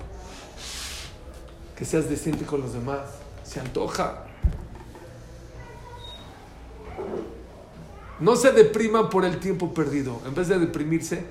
Que 1.75 1.85
seas 1.85 2.09
decente 2.09 2.45
con 2.45 2.61
los 2.61 2.73
demás. 2.73 3.01
Se 3.43 3.59
antoja. 3.59 4.25
No 8.19 8.35
se 8.35 8.51
depriman 8.51 9.09
por 9.09 9.25
el 9.25 9.39
tiempo 9.39 9.73
perdido. 9.73 10.21
En 10.25 10.33
vez 10.33 10.47
de 10.47 10.57
deprimirse, 10.57 11.23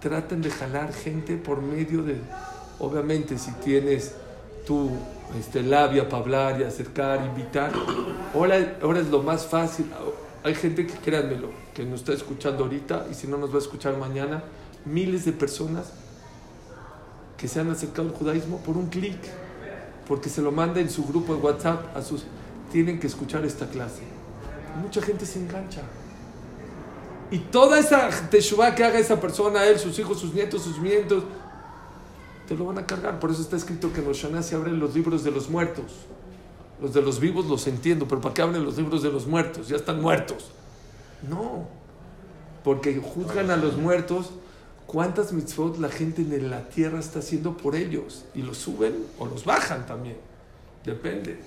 traten 0.00 0.42
de 0.42 0.50
jalar 0.50 0.92
gente 0.92 1.36
por 1.36 1.60
medio 1.60 2.02
de... 2.02 2.16
Obviamente, 2.78 3.38
si 3.38 3.52
tienes 3.52 4.14
tu 4.66 4.90
este, 5.38 5.62
labia 5.62 6.08
para 6.08 6.22
hablar 6.22 6.60
y 6.60 6.64
acercar, 6.64 7.24
invitar, 7.26 7.70
ahora, 8.34 8.78
ahora 8.82 9.00
es 9.00 9.08
lo 9.08 9.22
más 9.22 9.46
fácil. 9.46 9.90
Hay 10.42 10.54
gente 10.54 10.86
que, 10.86 10.94
créanmelo, 10.94 11.50
que 11.74 11.84
nos 11.84 12.00
está 12.00 12.14
escuchando 12.14 12.64
ahorita 12.64 13.06
y 13.10 13.14
si 13.14 13.26
no 13.26 13.36
nos 13.36 13.50
va 13.50 13.56
a 13.56 13.58
escuchar 13.58 13.98
mañana, 13.98 14.42
miles 14.86 15.26
de 15.26 15.32
personas 15.32 15.92
que 17.40 17.48
se 17.48 17.58
han 17.58 17.70
acercado 17.70 18.08
al 18.08 18.14
judaísmo 18.14 18.58
por 18.58 18.76
un 18.76 18.88
clic, 18.88 19.16
porque 20.06 20.28
se 20.28 20.42
lo 20.42 20.52
manda 20.52 20.78
en 20.78 20.90
su 20.90 21.06
grupo 21.06 21.34
de 21.34 21.40
WhatsApp 21.40 21.96
a 21.96 22.02
sus... 22.02 22.24
Tienen 22.70 23.00
que 23.00 23.06
escuchar 23.06 23.44
esta 23.46 23.66
clase. 23.66 24.02
Mucha 24.82 25.00
gente 25.00 25.24
se 25.24 25.40
engancha. 25.40 25.80
Y 27.30 27.38
toda 27.38 27.78
esa 27.78 28.10
teshuva 28.28 28.74
que 28.74 28.84
haga 28.84 28.98
esa 28.98 29.20
persona, 29.20 29.64
él, 29.64 29.78
sus 29.78 29.98
hijos, 29.98 30.20
sus 30.20 30.34
nietos, 30.34 30.62
sus 30.62 30.78
nietos, 30.80 31.24
te 32.46 32.54
lo 32.54 32.66
van 32.66 32.78
a 32.78 32.86
cargar. 32.86 33.18
Por 33.18 33.30
eso 33.30 33.40
está 33.40 33.56
escrito 33.56 33.92
que 33.92 34.00
en 34.00 34.08
los 34.08 34.18
Shana 34.18 34.42
se 34.42 34.54
abren 34.54 34.78
los 34.78 34.94
libros 34.94 35.24
de 35.24 35.30
los 35.30 35.48
muertos. 35.48 35.84
Los 36.82 36.92
de 36.92 37.00
los 37.00 37.20
vivos 37.20 37.46
los 37.46 37.66
entiendo, 37.66 38.06
pero 38.06 38.20
¿para 38.20 38.34
qué 38.34 38.42
abren 38.42 38.64
los 38.64 38.76
libros 38.76 39.02
de 39.02 39.10
los 39.10 39.26
muertos? 39.26 39.68
Ya 39.68 39.76
están 39.76 40.00
muertos. 40.00 40.50
No, 41.28 41.66
porque 42.64 43.00
juzgan 43.00 43.50
a 43.50 43.56
los 43.56 43.76
muertos. 43.76 44.30
¿Cuántas 44.90 45.32
mitzvot 45.32 45.78
la 45.78 45.88
gente 45.88 46.22
en 46.22 46.50
la 46.50 46.68
tierra 46.68 46.98
está 46.98 47.20
haciendo 47.20 47.56
por 47.56 47.76
ellos? 47.76 48.24
Y 48.34 48.42
los 48.42 48.58
suben 48.58 49.06
o 49.20 49.26
los 49.26 49.44
bajan 49.44 49.86
también. 49.86 50.16
Depende. 50.84 51.38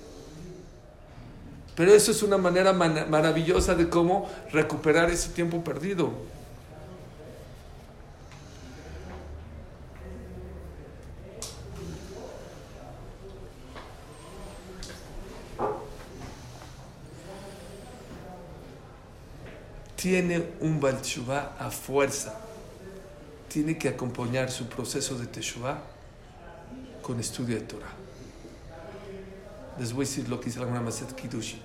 Pero 1.74 1.92
eso 1.92 2.10
es 2.10 2.22
una 2.22 2.38
manera 2.38 2.72
maravillosa 2.72 3.74
de 3.74 3.90
cómo 3.90 4.30
recuperar 4.50 5.10
ese 5.10 5.28
tiempo 5.28 5.62
perdido. 5.62 6.10
Tiene 19.96 20.46
un 20.62 20.80
Baal 20.80 21.02
a 21.58 21.70
fuerza. 21.70 22.43
Tiene 23.54 23.78
que 23.78 23.88
acompañar 23.88 24.50
su 24.50 24.66
proceso 24.66 25.16
de 25.16 25.28
Teshuvah 25.28 25.78
con 27.00 27.20
estudio 27.20 27.54
de 27.54 27.62
Torah. 27.62 27.92
Les 29.78 29.92
voy 29.92 30.04
a 30.04 30.08
decir 30.08 30.28
lo 30.28 30.40
que 30.40 30.46
dice 30.46 30.58
la 30.58 30.66
Maset 30.66 31.14
Kiddushi. 31.14 31.62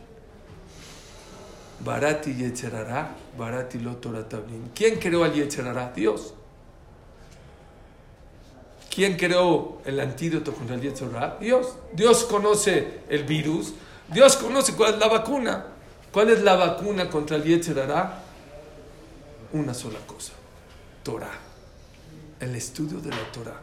Barati 1.83 2.35
Yetzerara, 2.35 3.15
Barati 3.35 3.79
lo 3.79 3.95
Torah 3.95 4.23
¿Quién 4.75 4.99
creó 4.99 5.23
al 5.23 5.33
Yetzerara? 5.33 5.91
Dios. 5.91 6.35
¿Quién 8.93 9.17
creó 9.17 9.81
el 9.83 9.99
antídoto 9.99 10.53
contra 10.53 10.75
el 10.75 10.81
Yetzerara? 10.83 11.37
Dios. 11.39 11.73
Dios 11.93 12.23
conoce 12.25 12.99
el 13.09 13.23
virus. 13.23 13.73
Dios 14.13 14.37
conoce 14.37 14.75
cuál 14.75 14.93
es 14.93 14.99
la 14.99 15.07
vacuna. 15.07 15.65
¿Cuál 16.11 16.29
es 16.29 16.43
la 16.43 16.55
vacuna 16.55 17.09
contra 17.09 17.37
el 17.37 17.45
Yetzerara? 17.45 18.21
Una 19.53 19.73
sola 19.73 19.97
cosa. 20.05 20.33
Torah. 21.01 21.48
El 22.39 22.55
estudio 22.55 23.01
de 23.01 23.09
la 23.09 23.31
Torah. 23.33 23.59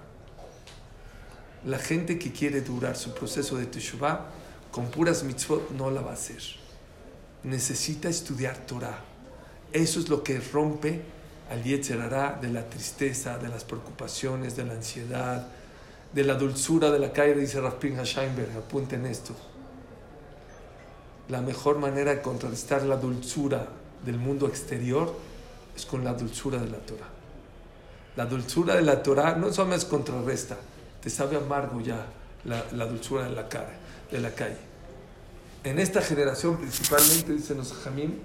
La 1.65 1.79
gente 1.79 2.19
que 2.19 2.31
quiere 2.31 2.61
durar 2.61 2.95
su 2.95 3.15
proceso 3.15 3.57
de 3.57 3.65
Teshuvah 3.65 4.27
con 4.71 4.91
puras 4.91 5.23
mitzvot 5.23 5.71
no 5.71 5.91
la 5.91 6.03
va 6.03 6.11
a 6.11 6.15
hacer. 6.15 6.43
Necesita 7.43 8.11
estudiar 8.11 8.59
Torah. 8.67 8.99
Eso 9.73 9.99
es 9.99 10.11
lo 10.11 10.23
que 10.23 10.39
rompe 10.41 11.01
al 11.51 11.65
Yetzerará 11.65 12.39
de 12.39 12.49
la 12.51 12.69
tristeza, 12.69 13.39
de 13.39 13.49
las 13.49 13.65
preocupaciones, 13.65 14.57
de 14.57 14.65
la 14.67 14.75
ansiedad, 14.75 15.49
de 16.13 16.25
la 16.25 16.35
dulzura 16.35 16.91
de 16.91 16.99
la 16.99 17.15
calle, 17.15 17.35
dice 17.35 17.61
Rafpin 17.63 17.99
Hasheinberg. 17.99 18.59
Apunten 18.59 19.07
esto. 19.07 19.35
La 21.31 21.41
mejor 21.41 21.79
manera 21.79 22.15
de 22.15 22.21
contrarrestar 22.21 22.83
la 22.83 22.97
dulzura 22.97 23.69
del 24.05 24.19
mundo 24.19 24.47
exterior 24.47 25.17
es 25.75 25.87
con 25.87 26.05
la 26.05 26.13
dulzura 26.13 26.59
de 26.59 26.69
la 26.69 26.79
Torah. 26.79 27.16
La 28.17 28.25
dulzura 28.25 28.77
de 28.77 28.83
la 28.83 29.03
Torah 29.03 29.37
no 29.37 29.53
solamente 29.53 29.87
contrarresta, 29.87 30.57
te 31.03 31.11
sabe 31.11 31.37
amargo 31.37 31.81
ya 31.81 32.07
la, 32.45 32.87
dulzura 32.87 33.29
de 33.29 33.35
la, 33.35 33.49
cara, 33.49 33.73
de 34.11 34.21
la 34.21 34.31
calle. 34.31 34.57
En 35.65 35.79
esta 35.79 36.01
generación 36.01 36.57
principalmente, 36.57 37.33
dicen 37.33 37.59
los 37.59 37.73
jamín, 37.73 38.21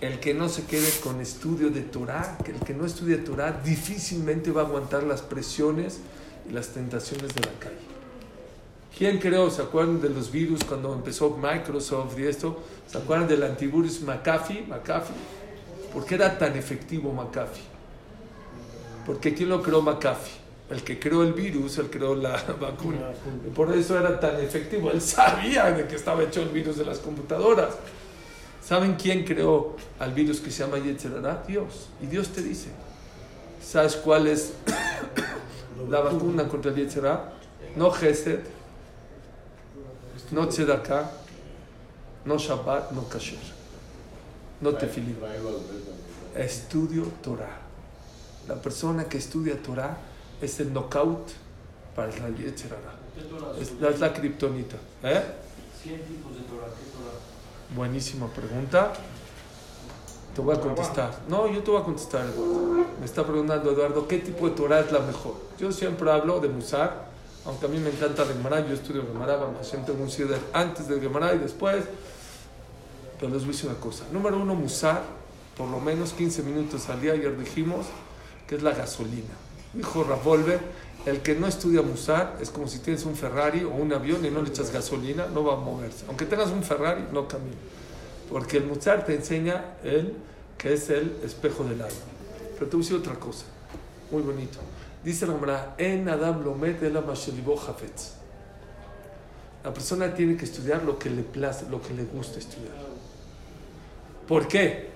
el 0.00 0.18
que 0.18 0.34
no 0.34 0.48
se 0.48 0.64
quede 0.64 0.90
con 1.02 1.20
estudio 1.20 1.70
de 1.70 1.82
Torah, 1.82 2.38
el 2.46 2.60
que 2.60 2.74
no 2.74 2.86
estudie 2.86 3.18
Torah 3.18 3.52
difícilmente 3.64 4.50
va 4.50 4.62
a 4.62 4.66
aguantar 4.66 5.02
las 5.04 5.22
presiones 5.22 6.00
y 6.48 6.52
las 6.52 6.68
tentaciones 6.68 7.34
de 7.34 7.40
la 7.40 7.52
calle. 7.58 7.90
¿Quién 8.96 9.18
creó? 9.18 9.50
¿Se 9.50 9.62
acuerdan 9.62 10.00
de 10.00 10.10
los 10.10 10.30
virus 10.30 10.64
cuando 10.64 10.92
empezó 10.92 11.30
Microsoft 11.36 12.18
y 12.18 12.26
esto? 12.26 12.62
¿Se 12.86 12.98
acuerdan 12.98 13.28
del 13.28 13.42
antivirus 13.42 14.02
McAfee? 14.02 14.66
McAfee. 14.66 15.14
¿Por 15.92 16.04
qué 16.04 16.16
era 16.16 16.38
tan 16.38 16.56
efectivo 16.56 17.12
McAfee? 17.12 17.69
Porque 19.10 19.34
¿quién 19.34 19.48
lo 19.48 19.60
creó 19.60 19.82
McAfee? 19.82 20.38
el 20.70 20.84
que 20.84 21.00
creó 21.00 21.24
el 21.24 21.32
virus, 21.32 21.78
él 21.78 21.90
creó 21.90 22.14
la 22.26 22.40
vacuna. 22.60 23.10
Y 23.44 23.50
por 23.50 23.76
eso 23.76 23.98
era 23.98 24.20
tan 24.20 24.36
efectivo. 24.40 24.92
Él 24.92 25.00
sabía 25.00 25.72
de 25.72 25.88
que 25.88 25.96
estaba 25.96 26.22
hecho 26.22 26.42
el 26.42 26.50
virus 26.50 26.76
de 26.76 26.84
las 26.84 27.00
computadoras. 27.00 27.74
¿Saben 28.64 28.94
quién 28.94 29.24
creó 29.24 29.74
al 29.98 30.12
virus 30.12 30.38
que 30.38 30.52
se 30.52 30.64
llama 30.64 30.78
Yetzerara? 30.78 31.42
Dios. 31.44 31.88
Y 32.00 32.06
Dios 32.06 32.28
te 32.28 32.40
dice, 32.40 32.68
¿sabes 33.60 33.96
cuál 33.96 34.28
es 34.28 34.52
la 35.88 36.02
vacuna 36.02 36.46
contra 36.46 36.70
el 36.70 36.76
Yetzerara? 36.76 37.32
No 37.74 37.90
Gesed, 37.90 38.38
no 40.30 40.46
Tzedakah, 40.46 41.10
no 42.24 42.38
Shabbat, 42.38 42.92
no 42.92 43.08
Kasher, 43.08 43.40
no 44.60 44.72
Tefilín. 44.74 45.16
Estudio 46.36 47.06
Torah. 47.24 47.59
La 48.50 48.56
persona 48.56 49.04
que 49.04 49.16
estudia 49.16 49.62
Torah 49.62 49.96
es 50.42 50.58
el 50.58 50.72
knockout 50.72 51.28
para 51.94 52.08
la 52.08 52.30
Yetzerara. 52.30 52.96
Es, 53.60 53.70
es 53.80 54.00
la 54.00 54.12
kriptonita. 54.12 54.74
¿Eh? 55.04 55.22
tipos 55.84 56.34
de 56.34 56.42
Torah. 56.42 56.66
Buenísima 57.76 58.26
pregunta. 58.26 58.92
Te 60.34 60.40
voy 60.40 60.56
a 60.56 60.60
contestar. 60.60 61.16
No, 61.28 61.46
yo 61.46 61.62
te 61.62 61.70
voy 61.70 61.80
a 61.80 61.84
contestar, 61.84 62.26
Eduardo. 62.26 62.86
Me 62.98 63.06
está 63.06 63.24
preguntando, 63.24 63.70
Eduardo, 63.70 64.08
¿qué 64.08 64.18
tipo 64.18 64.48
de 64.48 64.56
Torah 64.56 64.80
es 64.80 64.90
la 64.90 64.98
mejor? 64.98 65.34
Yo 65.56 65.70
siempre 65.70 66.10
hablo 66.10 66.40
de 66.40 66.48
Musar, 66.48 67.04
aunque 67.46 67.66
a 67.66 67.68
mí 67.68 67.78
me 67.78 67.90
encanta 67.90 68.24
el 68.24 68.32
Gemara. 68.32 68.66
Yo 68.66 68.74
estudio 68.74 69.06
Gemara, 69.06 69.36
vamos, 69.36 69.64
siempre 69.64 69.94
un 69.94 70.10
ciudad 70.10 70.40
antes 70.52 70.88
del 70.88 71.00
Gemara 71.00 71.32
y 71.34 71.38
después. 71.38 71.84
Pero 73.20 73.32
les 73.32 73.42
voy 73.42 73.50
a 73.50 73.52
decir 73.52 73.70
una 73.70 73.78
cosa. 73.78 74.06
Número 74.10 74.36
uno, 74.40 74.56
Musar, 74.56 75.04
por 75.56 75.68
lo 75.68 75.78
menos 75.78 76.12
15 76.14 76.42
minutos 76.42 76.88
al 76.88 77.00
día, 77.00 77.12
ayer 77.12 77.38
dijimos 77.38 77.86
que 78.50 78.56
es 78.56 78.64
la 78.64 78.72
gasolina. 78.72 79.32
Dijo 79.72 80.02
Ravolve, 80.02 80.58
el 81.06 81.20
que 81.20 81.36
no 81.36 81.46
estudia 81.46 81.82
Musar 81.82 82.36
es 82.40 82.50
como 82.50 82.66
si 82.66 82.80
tienes 82.80 83.04
un 83.04 83.14
Ferrari 83.14 83.62
o 83.62 83.70
un 83.70 83.92
avión 83.92 84.26
y 84.26 84.30
no 84.30 84.42
le 84.42 84.48
echas 84.48 84.72
gasolina, 84.72 85.26
no 85.26 85.44
va 85.44 85.52
a 85.52 85.56
moverse. 85.56 86.04
Aunque 86.08 86.26
tengas 86.26 86.50
un 86.50 86.64
Ferrari, 86.64 87.04
no 87.12 87.28
camina. 87.28 87.54
Porque 88.28 88.56
el 88.56 88.64
Musar 88.64 89.06
te 89.06 89.14
enseña 89.14 89.76
el 89.84 90.16
que 90.58 90.72
es 90.72 90.90
el 90.90 91.16
espejo 91.24 91.62
del 91.62 91.80
alma. 91.80 91.94
Pero 92.54 92.68
te 92.68 92.76
voy 92.76 92.84
a 92.84 92.88
decir 92.88 92.96
otra 92.96 93.14
cosa, 93.20 93.44
muy 94.10 94.22
bonito. 94.22 94.58
Dice 95.04 95.28
la 95.28 95.34
Gemara, 95.34 95.74
en 95.78 96.08
Adam 96.08 96.42
Lomet 96.42 96.82
la 96.82 96.98
Hafetz. 96.98 98.14
La 99.62 99.72
persona 99.72 100.12
tiene 100.12 100.36
que 100.36 100.46
estudiar 100.46 100.82
lo 100.82 100.98
que 100.98 101.08
le 101.08 101.22
place, 101.22 101.66
lo 101.70 101.80
que 101.80 101.94
le 101.94 102.02
gusta 102.02 102.40
estudiar. 102.40 102.74
¿Por 104.26 104.48
qué? 104.48 104.90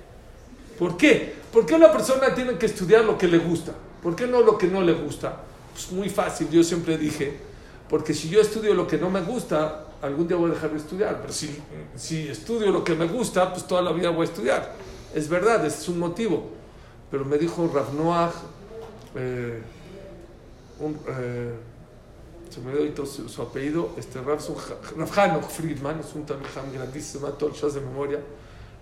¿Por 0.76 0.96
qué? 0.96 1.43
¿Por 1.54 1.64
qué 1.64 1.74
una 1.76 1.92
persona 1.92 2.34
tiene 2.34 2.58
que 2.58 2.66
estudiar 2.66 3.04
lo 3.04 3.16
que 3.16 3.28
le 3.28 3.38
gusta? 3.38 3.70
¿Por 4.02 4.16
qué 4.16 4.26
no 4.26 4.40
lo 4.40 4.58
que 4.58 4.66
no 4.66 4.82
le 4.82 4.92
gusta? 4.92 5.40
Pues 5.72 5.92
muy 5.92 6.10
fácil, 6.10 6.50
yo 6.50 6.64
siempre 6.64 6.98
dije, 6.98 7.38
porque 7.88 8.12
si 8.12 8.28
yo 8.28 8.40
estudio 8.40 8.74
lo 8.74 8.88
que 8.88 8.98
no 8.98 9.08
me 9.08 9.20
gusta, 9.20 9.86
algún 10.02 10.26
día 10.26 10.36
voy 10.36 10.50
a 10.50 10.54
dejar 10.54 10.72
de 10.72 10.78
estudiar, 10.78 11.20
pero 11.20 11.32
si, 11.32 11.56
si 11.94 12.26
estudio 12.26 12.72
lo 12.72 12.82
que 12.82 12.96
me 12.96 13.06
gusta, 13.06 13.52
pues 13.52 13.68
toda 13.68 13.82
la 13.82 13.92
vida 13.92 14.10
voy 14.10 14.26
a 14.26 14.30
estudiar. 14.30 14.74
Es 15.14 15.28
verdad, 15.28 15.64
ese 15.64 15.82
es 15.82 15.88
un 15.88 16.00
motivo. 16.00 16.50
Pero 17.08 17.24
me 17.24 17.38
dijo 17.38 17.70
Rav 17.72 17.94
Noach, 17.94 18.34
eh, 19.14 19.62
eh, 20.80 21.52
se 22.50 22.60
me 22.62 22.76
dio 22.76 23.06
su, 23.06 23.42
apellido, 23.42 23.90
este 23.96 24.20
Rav 24.20 24.40
Friedman, 25.48 26.00
es 26.00 26.12
un 26.16 26.26
tamijam 26.26 26.72
grandísimo, 26.72 27.28
todo 27.28 27.52
el 27.54 27.74
de 27.74 27.80
memoria. 27.80 28.18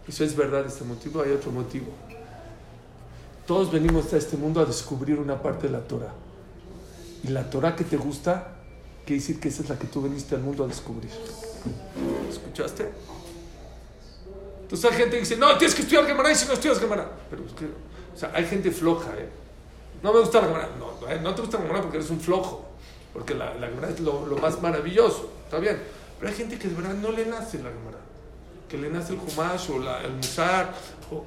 Eso 0.09 0.25
es 0.25 0.35
verdad, 0.35 0.65
este 0.65 0.85
motivo, 0.85 1.21
hay 1.21 1.33
otro 1.33 1.51
motivo. 1.51 1.93
Todos 3.47 3.73
venimos 3.73 4.13
a 4.13 4.17
este 4.17 4.37
mundo 4.37 4.61
a 4.61 4.65
descubrir 4.65 5.19
una 5.19 5.43
parte 5.43 5.67
de 5.67 5.73
la 5.73 5.81
Torah. 5.81 6.13
Y 7.25 7.29
la 7.29 7.49
Torah 7.51 7.75
que 7.75 7.85
te 7.85 7.97
gusta, 7.97 8.55
quiere 9.05 9.21
decir 9.21 9.41
que 9.41 9.49
esa 9.49 9.63
es 9.63 9.69
la 9.69 9.79
que 9.79 9.87
tú 9.87 10.03
veniste 10.03 10.35
al 10.35 10.43
mundo 10.43 10.65
a 10.65 10.69
descubrir. 10.69 11.11
¿Escuchaste? 12.31 12.91
Entonces 14.63 14.91
hay 14.91 14.97
gente 14.97 15.17
que 15.17 15.21
dice, 15.21 15.37
no, 15.37 15.57
tienes 15.59 15.75
que 15.75 15.83
estudiar 15.83 16.07
Gemara 16.07 16.33
y 16.33 16.35
si 16.35 16.47
no 16.47 16.55
estudias 16.55 16.79
Gemara. 16.79 17.11
Pero 17.29 17.45
es 17.45 17.53
o 17.53 18.19
sea, 18.19 18.33
hay 18.35 18.47
gente 18.47 18.71
floja, 18.71 19.11
¿eh? 19.19 19.29
No 20.03 20.13
me 20.13 20.21
gusta 20.21 20.41
la 20.41 20.49
Gemara. 20.49 20.69
No, 20.79 21.09
eh, 21.09 21.21
no 21.23 21.35
te 21.35 21.43
gusta 21.43 21.59
la 21.59 21.65
Gemara 21.65 21.83
porque 21.83 21.99
eres 21.99 22.11
un 22.11 22.21
flojo. 22.21 22.65
Porque 23.13 23.35
la, 23.35 23.55
la 23.55 23.69
Gemara 23.69 23.91
es 23.91 24.01
lo, 24.01 24.27
lo 24.27 24.37
más 24.39 24.61
maravilloso, 24.63 25.31
está 25.45 25.59
bien. 25.59 25.79
Pero 26.19 26.31
hay 26.31 26.37
gente 26.37 26.59
que 26.59 26.69
de 26.69 26.75
verdad 26.75 26.95
no 26.95 27.11
le 27.11 27.27
nace 27.27 27.59
la 27.59 27.71
Gemara. 27.71 27.99
Que 28.69 28.79
le 28.79 28.89
nace 28.89 29.13
el 29.13 29.19
Humash 29.19 29.71
o 29.71 29.77
el 29.77 30.13
Musar 30.13 30.73
o 31.11 31.27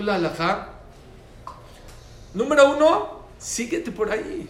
la 0.00 0.16
Alajá. 0.16 0.68
Número 2.34 2.74
uno, 2.74 3.22
síguete 3.38 3.90
por 3.90 4.10
ahí. 4.10 4.48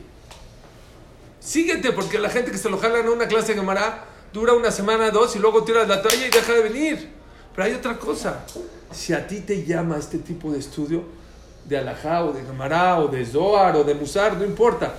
Síguete, 1.40 1.92
porque 1.92 2.18
la 2.18 2.28
gente 2.28 2.52
que 2.52 2.58
se 2.58 2.70
lo 2.70 2.78
jalan 2.78 3.06
a 3.06 3.10
una 3.10 3.26
clase 3.26 3.54
de 3.54 3.60
Gemara 3.60 4.04
dura 4.32 4.52
una 4.52 4.70
semana, 4.70 5.10
dos, 5.10 5.34
y 5.34 5.40
luego 5.40 5.64
tiras 5.64 5.88
la 5.88 6.00
toalla 6.00 6.26
y 6.26 6.30
deja 6.30 6.52
de 6.52 6.62
venir. 6.62 7.10
Pero 7.54 7.66
hay 7.66 7.74
otra 7.74 7.98
cosa. 7.98 8.44
Si 8.92 9.12
a 9.12 9.26
ti 9.26 9.40
te 9.40 9.64
llama 9.64 9.96
este 9.96 10.18
tipo 10.18 10.52
de 10.52 10.60
estudio, 10.60 11.02
de 11.64 11.78
Alajá, 11.78 12.24
o 12.24 12.32
de 12.32 12.42
Gemara, 12.44 13.00
o 13.00 13.08
de 13.08 13.24
Zohar, 13.26 13.76
o 13.76 13.84
de 13.84 13.94
Musar, 13.94 14.36
no 14.36 14.44
importa. 14.44 14.94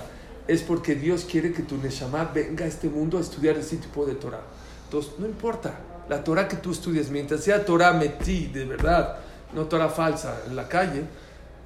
Es 0.46 0.62
porque 0.62 0.94
Dios 0.94 1.24
quiere 1.24 1.52
que 1.52 1.62
tu 1.62 1.78
Neshama 1.78 2.24
venga 2.24 2.66
a 2.66 2.68
este 2.68 2.88
mundo 2.88 3.16
a 3.16 3.20
estudiar 3.22 3.56
ese 3.56 3.78
tipo 3.78 4.04
de 4.04 4.14
Torah. 4.14 4.42
Entonces, 4.84 5.12
no 5.18 5.26
importa. 5.26 5.78
La 6.08 6.22
Torah 6.22 6.46
que 6.46 6.56
tú 6.56 6.72
estudias, 6.72 7.08
mientras 7.08 7.42
sea 7.42 7.64
Torah 7.64 7.94
metí, 7.94 8.48
de 8.48 8.66
verdad, 8.66 9.16
no 9.52 9.64
Torah 9.64 9.88
falsa 9.88 10.42
en 10.46 10.56
la 10.56 10.68
calle, 10.68 11.04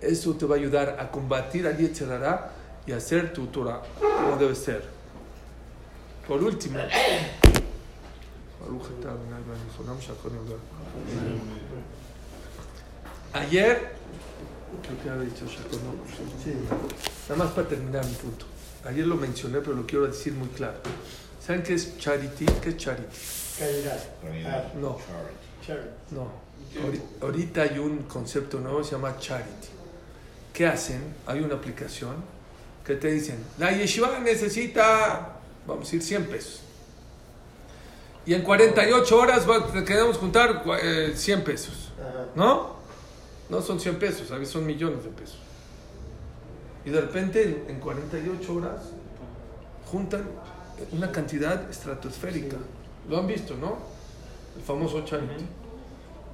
eso 0.00 0.34
te 0.34 0.46
va 0.46 0.56
a 0.56 0.58
ayudar 0.58 0.96
a 1.00 1.10
combatir 1.10 1.66
al 1.66 1.76
Yetzirah 1.76 2.50
y 2.86 2.92
hacer 2.92 3.32
tu 3.32 3.46
Torah 3.46 3.82
como 4.00 4.36
debe 4.36 4.54
ser. 4.54 4.82
Por 6.26 6.42
último, 6.42 6.78
ayer, 13.32 13.92
creo 14.82 15.02
que 15.02 15.10
había 15.10 15.22
dicho 15.24 15.44
nada 17.28 17.44
más 17.44 17.52
para 17.52 17.68
terminar 17.68 18.04
mi 18.04 18.14
punto. 18.14 18.46
Ayer 18.84 19.06
lo 19.06 19.16
mencioné, 19.16 19.58
pero 19.60 19.74
lo 19.74 19.86
quiero 19.86 20.06
decir 20.06 20.32
muy 20.34 20.48
claro. 20.48 20.78
¿Saben 21.44 21.62
qué 21.62 21.74
es 21.74 21.98
charity? 21.98 22.46
¿Qué 22.62 22.70
es 22.70 22.76
charity? 22.76 23.16
Calidad. 23.58 24.00
Ah, 24.46 24.72
No. 24.78 24.98
charity. 25.66 25.88
No. 26.10 26.47
Ahori- 26.82 27.02
Ahorita 27.22 27.62
hay 27.62 27.78
un 27.78 28.04
concepto 28.04 28.60
nuevo, 28.60 28.82
se 28.84 28.92
llama 28.92 29.16
charity. 29.18 29.68
¿Qué 30.52 30.66
hacen? 30.66 31.02
Hay 31.26 31.40
una 31.40 31.54
aplicación 31.54 32.16
que 32.84 32.94
te 32.96 33.10
dicen, 33.10 33.44
la 33.58 33.72
yeshiva 33.72 34.18
necesita, 34.20 35.36
vamos 35.66 35.82
a 35.82 35.84
decir, 35.84 36.02
100 36.02 36.26
pesos. 36.26 36.60
Y 38.26 38.34
en 38.34 38.42
48 38.42 39.18
horas 39.18 39.48
va- 39.48 39.72
queremos 39.84 40.18
juntar 40.18 40.62
eh, 40.82 41.12
100 41.16 41.44
pesos. 41.44 41.92
¿No? 42.34 42.76
No 43.48 43.62
son 43.62 43.80
100 43.80 43.98
pesos, 43.98 44.30
a 44.30 44.36
veces 44.38 44.52
son 44.52 44.66
millones 44.66 45.02
de 45.04 45.10
pesos. 45.10 45.38
Y 46.84 46.90
de 46.90 47.00
repente 47.00 47.42
en- 47.42 47.74
en 47.76 47.80
48 47.80 48.54
horas 48.54 48.82
juntan 49.90 50.24
una 50.92 51.10
cantidad 51.10 51.68
estratosférica. 51.70 52.56
Lo 53.08 53.18
han 53.18 53.26
visto, 53.26 53.54
¿no? 53.56 53.78
El 54.56 54.62
famoso 54.62 55.04
charity. 55.04 55.44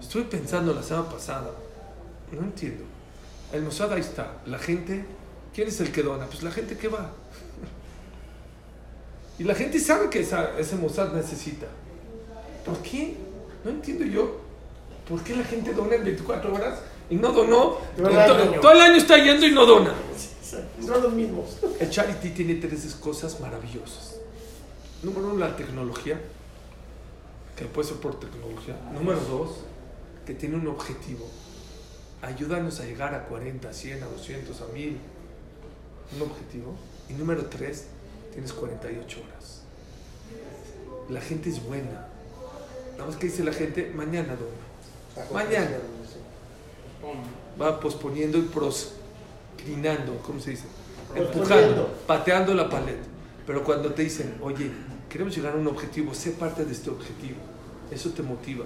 Estuve 0.01 0.25
pensando 0.25 0.73
la 0.75 0.83
semana 0.83 1.09
pasada, 1.09 1.51
no 2.33 2.41
entiendo. 2.41 2.85
El 3.53 3.63
Mossad 3.63 3.93
ahí 3.93 4.01
está, 4.01 4.39
la 4.47 4.59
gente, 4.59 5.05
¿quién 5.55 5.69
es 5.69 5.81
el 5.81 5.93
que 5.93 6.03
dona? 6.03 6.27
Pues 6.27 6.43
la 6.43 6.51
gente 6.51 6.77
que 6.77 6.89
va. 6.89 7.11
Y 9.39 9.43
la 9.45 9.55
gente 9.55 9.81
sabe 9.81 10.09
que 10.11 10.21
esa- 10.21 10.57
ese 10.59 10.77
Mossad 10.77 11.13
necesita. 11.13 11.67
¿Por 12.65 12.79
qué? 12.79 13.17
No 13.65 13.71
entiendo 13.71 14.05
yo. 14.05 14.37
¿Por 15.09 15.23
qué 15.23 15.35
la 15.37 15.43
gente 15.45 15.73
dona 15.75 15.97
en 15.97 16.05
24 16.05 16.55
horas 16.55 16.79
y 17.11 17.17
no 17.17 17.33
donó? 17.33 17.79
Todo 17.97 18.09
el 18.09 18.15
To- 18.15 18.35
año. 18.35 18.61
todo 18.61 18.73
el 18.73 18.81
año 18.81 18.95
está 18.97 19.19
yendo 19.19 19.45
y 19.47 19.51
no 19.53 19.67
dona. 19.67 19.93
Son 20.81 21.03
los 21.03 21.13
mismos. 21.13 21.59
El 21.81 21.91
charity 21.91 22.31
tiene 22.31 22.55
tres 22.57 22.95
cosas 22.95 23.41
maravillosas. 23.41 24.17
Número 25.03 25.27
uno, 25.31 25.39
la 25.39 25.57
tecnología, 25.57 26.21
que 27.57 27.65
puede 27.65 27.89
ser 27.89 27.97
por 27.97 28.21
tecnología. 28.21 28.77
Número 28.93 29.19
dos, 29.29 29.51
que 30.27 30.35
tiene 30.35 30.57
un 30.57 30.67
objetivo. 30.67 31.29
Ayúdanos 32.23 32.81
a 32.81 32.85
llegar 32.85 33.15
a 33.15 33.27
40, 33.27 33.73
100, 33.73 34.03
a 34.03 34.07
200, 34.07 34.61
a 34.61 34.67
1000. 34.67 34.99
Un 36.17 36.23
objetivo. 36.23 36.75
Y 37.09 37.13
número 37.15 37.47
tres, 37.47 37.87
tienes 38.33 38.53
48 38.53 39.21
horas. 39.21 39.63
La 41.09 41.21
gente 41.21 41.51
es 41.51 41.63
buena. 41.63 42.09
Nada 42.93 43.07
más 43.07 43.17
que 43.17 43.27
dice 43.27 43.45
la 43.45 43.53
gente, 43.53 43.93
mañana 43.95 44.37
dona. 44.37 45.31
Mañana. 45.33 45.77
Va 47.61 47.79
posponiendo 47.79 48.39
y 48.39 48.43
proscrinando, 48.43 50.17
¿cómo 50.25 50.41
se 50.41 50.53
dice? 50.53 50.65
Empujando, 51.15 51.95
pateando 52.07 52.55
la 52.55 52.69
paleta. 52.69 53.05
Pero 53.47 53.63
cuando 53.63 53.93
te 53.93 54.03
dicen, 54.03 54.37
oye, 54.41 54.71
queremos 55.09 55.37
llegar 55.37 55.53
a 55.53 55.57
un 55.57 55.67
objetivo, 55.67 56.15
sé 56.15 56.31
parte 56.31 56.65
de 56.65 56.73
este 56.73 56.91
objetivo. 56.91 57.37
Eso 57.91 58.11
te 58.11 58.23
motiva. 58.23 58.65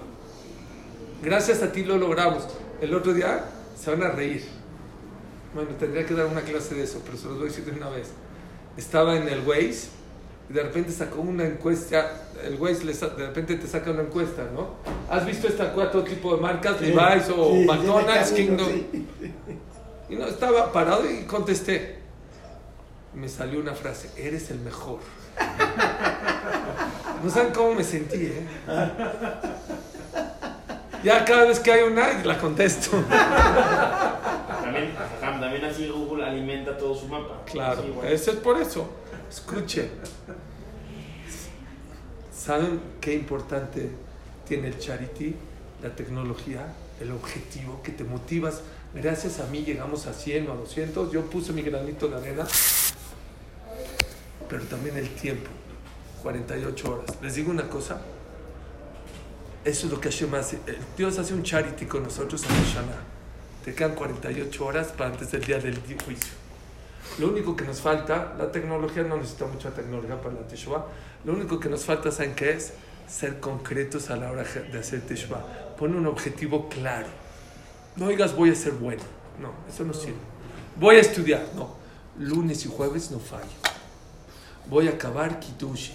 Gracias 1.23 1.61
a 1.63 1.71
ti 1.71 1.83
lo 1.83 1.97
logramos. 1.97 2.47
El 2.81 2.93
otro 2.93 3.13
día 3.13 3.45
se 3.79 3.91
van 3.91 4.03
a 4.03 4.09
reír. 4.09 4.43
Bueno, 5.53 5.71
tendría 5.79 6.05
que 6.05 6.13
dar 6.13 6.27
una 6.27 6.41
clase 6.41 6.75
de 6.75 6.83
eso, 6.83 7.01
pero 7.05 7.17
se 7.17 7.25
los 7.25 7.35
voy 7.37 7.47
a 7.47 7.49
decir 7.49 7.65
de 7.65 7.71
una 7.71 7.89
vez. 7.89 8.09
Estaba 8.77 9.15
en 9.17 9.27
el 9.27 9.45
Waze 9.45 9.87
y 10.49 10.53
de 10.53 10.63
repente 10.63 10.91
sacó 10.91 11.21
una 11.21 11.45
encuesta. 11.45 12.23
El 12.43 12.55
Waze 12.55 12.85
de 12.85 13.27
repente 13.27 13.55
te 13.55 13.67
saca 13.67 13.91
una 13.91 14.03
encuesta, 14.03 14.47
¿no? 14.53 14.75
¿Has 15.09 15.25
visto 15.25 15.47
esta 15.47 15.73
cuatro 15.73 16.03
tipo 16.03 16.35
de 16.35 16.41
marcas? 16.41 16.79
Levi's 16.79 17.29
o 17.35 17.51
Sí, 17.51 17.59
sí, 17.61 17.65
McDonald's, 17.65 18.29
sí, 18.29 18.35
Kingdom. 18.35 18.67
sí. 18.67 19.07
Y 20.09 20.15
no, 20.15 20.25
estaba 20.27 20.71
parado 20.71 21.09
y 21.09 21.23
contesté. 21.25 21.97
Me 23.13 23.27
salió 23.27 23.59
una 23.59 23.73
frase, 23.73 24.09
eres 24.17 24.49
el 24.51 24.59
mejor. 24.59 24.99
No 27.21 27.29
saben 27.29 27.51
cómo 27.53 27.75
me 27.75 27.83
sentí, 27.83 28.27
¿eh? 28.27 28.47
Ya 31.03 31.23
cada 31.23 31.45
vez 31.45 31.59
que 31.59 31.71
hay 31.71 31.83
una, 31.83 32.23
la 32.23 32.37
contesto. 32.37 32.91
También, 34.61 34.93
también 35.21 35.65
así 35.65 35.87
Google 35.87 36.25
alimenta 36.25 36.77
todo 36.77 36.93
su 36.93 37.07
mapa. 37.07 37.41
Claro, 37.45 37.81
Sí, 37.81 37.93
eso 38.03 38.31
es 38.31 38.37
por 38.37 38.59
eso. 38.61 38.89
Escuchen. 39.29 39.89
¿Saben 42.33 42.81
qué 42.99 43.13
importante 43.13 43.91
tiene 44.47 44.67
el 44.67 44.79
charity? 44.79 45.35
La 45.81 45.95
tecnología, 45.95 46.73
el 46.99 47.11
objetivo 47.11 47.81
que 47.83 47.91
te 47.91 48.03
motivas. 48.03 48.61
Gracias 48.93 49.39
a 49.39 49.45
mí 49.45 49.63
llegamos 49.63 50.07
a 50.07 50.13
100 50.13 50.49
o 50.49 50.53
a 50.53 50.55
200. 50.55 51.11
Yo 51.11 51.21
puse 51.29 51.53
mi 51.53 51.61
granito 51.61 52.07
de 52.07 52.17
arena. 52.17 52.45
Pero 54.49 54.63
también 54.65 54.97
el 54.97 55.09
tiempo. 55.09 55.49
48 56.23 56.91
horas. 56.91 57.17
Les 57.21 57.35
digo 57.35 57.51
una 57.51 57.69
cosa. 57.69 58.01
Eso 59.65 59.87
es 59.87 59.91
lo 59.91 59.99
que 59.99 60.09
Hashem 60.09 60.33
hace. 60.35 60.59
Dios 60.97 61.17
hace 61.17 61.33
un 61.33 61.43
charity 61.43 61.85
con 61.85 62.03
nosotros 62.03 62.43
en 62.43 62.63
Shana. 62.63 62.95
Te 63.65 63.73
quedan 63.75 63.93
48 63.93 64.65
horas 64.65 64.87
para 64.87 65.11
antes 65.11 65.31
del 65.31 65.43
día 65.43 65.59
del 65.59 65.77
juicio. 65.77 66.33
Lo 67.17 67.27
único 67.27 67.55
que 67.55 67.65
nos 67.65 67.81
falta, 67.81 68.35
la 68.37 68.51
tecnología 68.51 69.03
no 69.03 69.17
necesita 69.17 69.45
mucha 69.45 69.71
tecnología 69.71 70.21
para 70.21 70.35
la 70.35 70.47
Teshuvah. 70.47 70.85
Lo 71.25 71.33
único 71.33 71.59
que 71.59 71.67
nos 71.67 71.83
falta, 71.83 72.11
¿saben 72.11 72.35
qué 72.35 72.51
es? 72.51 72.73
Ser 73.09 73.41
concretos 73.41 74.09
a 74.09 74.15
la 74.15 74.31
hora 74.31 74.43
de 74.43 74.79
hacer 74.79 75.01
Teshuvah. 75.01 75.75
Pon 75.77 75.93
un 75.93 76.07
objetivo 76.07 76.69
claro. 76.69 77.07
No 77.97 78.07
digas 78.07 78.35
voy 78.35 78.51
a 78.51 78.55
ser 78.55 78.73
bueno. 78.73 79.03
No, 79.41 79.51
eso 79.67 79.83
no 79.83 79.93
sirve. 79.93 80.15
Voy 80.77 80.95
a 80.95 80.99
estudiar. 80.99 81.43
No. 81.55 81.75
Lunes 82.17 82.65
y 82.65 82.69
jueves 82.69 83.11
no 83.11 83.19
fallo. 83.19 83.43
Voy 84.69 84.87
a 84.87 84.91
acabar 84.91 85.39
Kiddushi. 85.39 85.93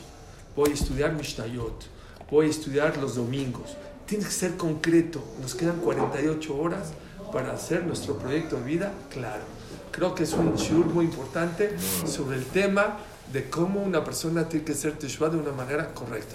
Voy 0.55 0.71
a 0.71 0.75
estudiar 0.75 1.15
Mishnayot. 1.15 1.94
Voy 2.35 2.47
a 2.47 2.51
estudiar 2.51 2.97
los 2.97 3.15
domingos. 3.15 3.77
Tienes 4.07 4.27
que 4.27 4.33
ser 4.33 4.57
concreto. 4.57 5.23
Nos 5.41 5.55
quedan 5.55 5.77
48 5.77 6.57
horas 6.57 6.89
para 7.33 7.53
hacer 7.53 7.85
nuestro 7.85 8.19
proyecto 8.19 8.57
de 8.57 8.65
vida 8.65 8.93
claro. 9.09 9.45
Creo 9.93 10.17
que 10.17 10.25
es 10.25 10.33
un 10.33 10.57
shiur 10.57 10.87
muy 10.87 11.05
importante 11.05 11.77
sobre 12.05 12.39
el 12.39 12.45
tema 12.47 12.97
de 13.33 13.49
cómo 13.49 13.81
una 13.81 14.03
persona 14.03 14.49
tiene 14.49 14.65
que 14.65 14.73
hacer 14.73 14.99
teshuvah 14.99 15.29
de 15.29 15.37
una 15.37 15.53
manera 15.53 15.95
correcta. 15.95 16.35